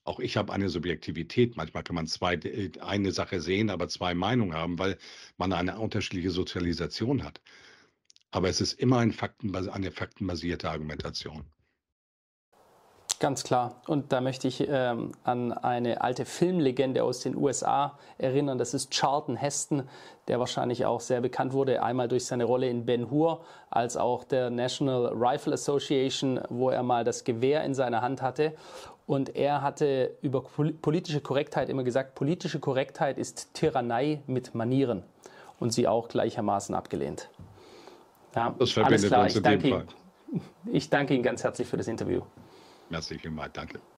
Auch 0.05 0.19
ich 0.21 0.37
habe 0.37 0.53
eine 0.53 0.69
Subjektivität. 0.69 1.57
Manchmal 1.57 1.83
kann 1.83 1.95
man 1.95 2.07
zwei, 2.07 2.35
äh, 2.35 2.71
eine 2.81 3.13
Sache 3.13 3.41
sehen, 3.41 3.71
aber 3.71 3.89
zwei 3.89 4.15
Meinungen 4.15 4.55
haben, 4.55 4.79
weil 4.79 4.99
man 5.37 5.53
eine 5.53 5.79
unterschiedliche 5.79 6.31
Sozialisation 6.31 7.23
hat. 7.23 7.41
Aber 8.31 8.49
es 8.49 8.61
ist 8.61 8.75
immer 8.75 8.99
ein 8.99 9.13
Faktenbas 9.13 9.69
eine 9.69 9.91
faktenbasierte 9.91 10.71
Argumentation. 10.71 11.45
Ganz 13.21 13.45
klar. 13.45 13.75
Und 13.87 14.13
da 14.13 14.23
möchte 14.23 14.49
ich 14.49 14.67
ähm, 14.67 15.13
an 15.25 15.53
eine 15.53 16.01
alte 16.01 16.25
Filmlegende 16.25 17.05
aus 17.05 17.21
den 17.21 17.37
USA 17.37 17.99
erinnern. 18.17 18.57
Das 18.57 18.73
ist 18.73 18.91
Charlton 18.91 19.37
Heston, 19.37 19.83
der 20.27 20.41
wahrscheinlich 20.41 20.87
auch 20.87 21.01
sehr 21.01 21.21
bekannt 21.21 21.53
wurde, 21.53 21.83
einmal 21.83 22.09
durch 22.09 22.25
seine 22.25 22.45
Rolle 22.45 22.71
in 22.71 22.87
Ben 22.87 23.11
Hur, 23.11 23.45
als 23.69 23.99
auch 23.99 24.25
der 24.25 24.49
National 24.49 25.13
Rifle 25.15 25.53
Association, 25.53 26.41
wo 26.49 26.71
er 26.71 26.83
mal 26.83 27.05
das 27.05 27.25
Gewehr 27.25 27.63
in 27.63 27.75
seiner 27.75 28.01
Hand 28.01 28.23
hatte. 28.23 28.55
Und 29.07 29.37
er 29.37 29.61
hatte 29.61 30.17
über 30.23 30.43
politische 30.81 31.21
Korrektheit 31.21 31.69
immer 31.69 31.85
gesagt, 31.85 32.15
politische 32.15 32.59
Korrektheit 32.59 33.19
ist 33.19 33.53
Tyrannei 33.53 34.23
mit 34.27 34.55
Manieren. 34.55 35.03
Und 35.59 35.75
sie 35.75 35.87
auch 35.87 36.09
gleichermaßen 36.09 36.75
abgelehnt. 36.75 37.29
Ja, 38.35 38.55
das 38.59 38.71
verbindet 38.71 39.13
alles 39.13 39.13
klar. 39.13 39.23
uns 39.25 39.37
ich 39.37 39.43
danke, 39.43 39.85
ich 40.73 40.89
danke 40.89 41.15
Ihnen 41.15 41.23
ganz 41.23 41.45
herzlich 41.45 41.69
für 41.69 41.77
das 41.77 41.87
Interview. 41.87 42.23
Merci 42.91 43.19
vielmals, 43.19 43.53
danke. 43.53 43.81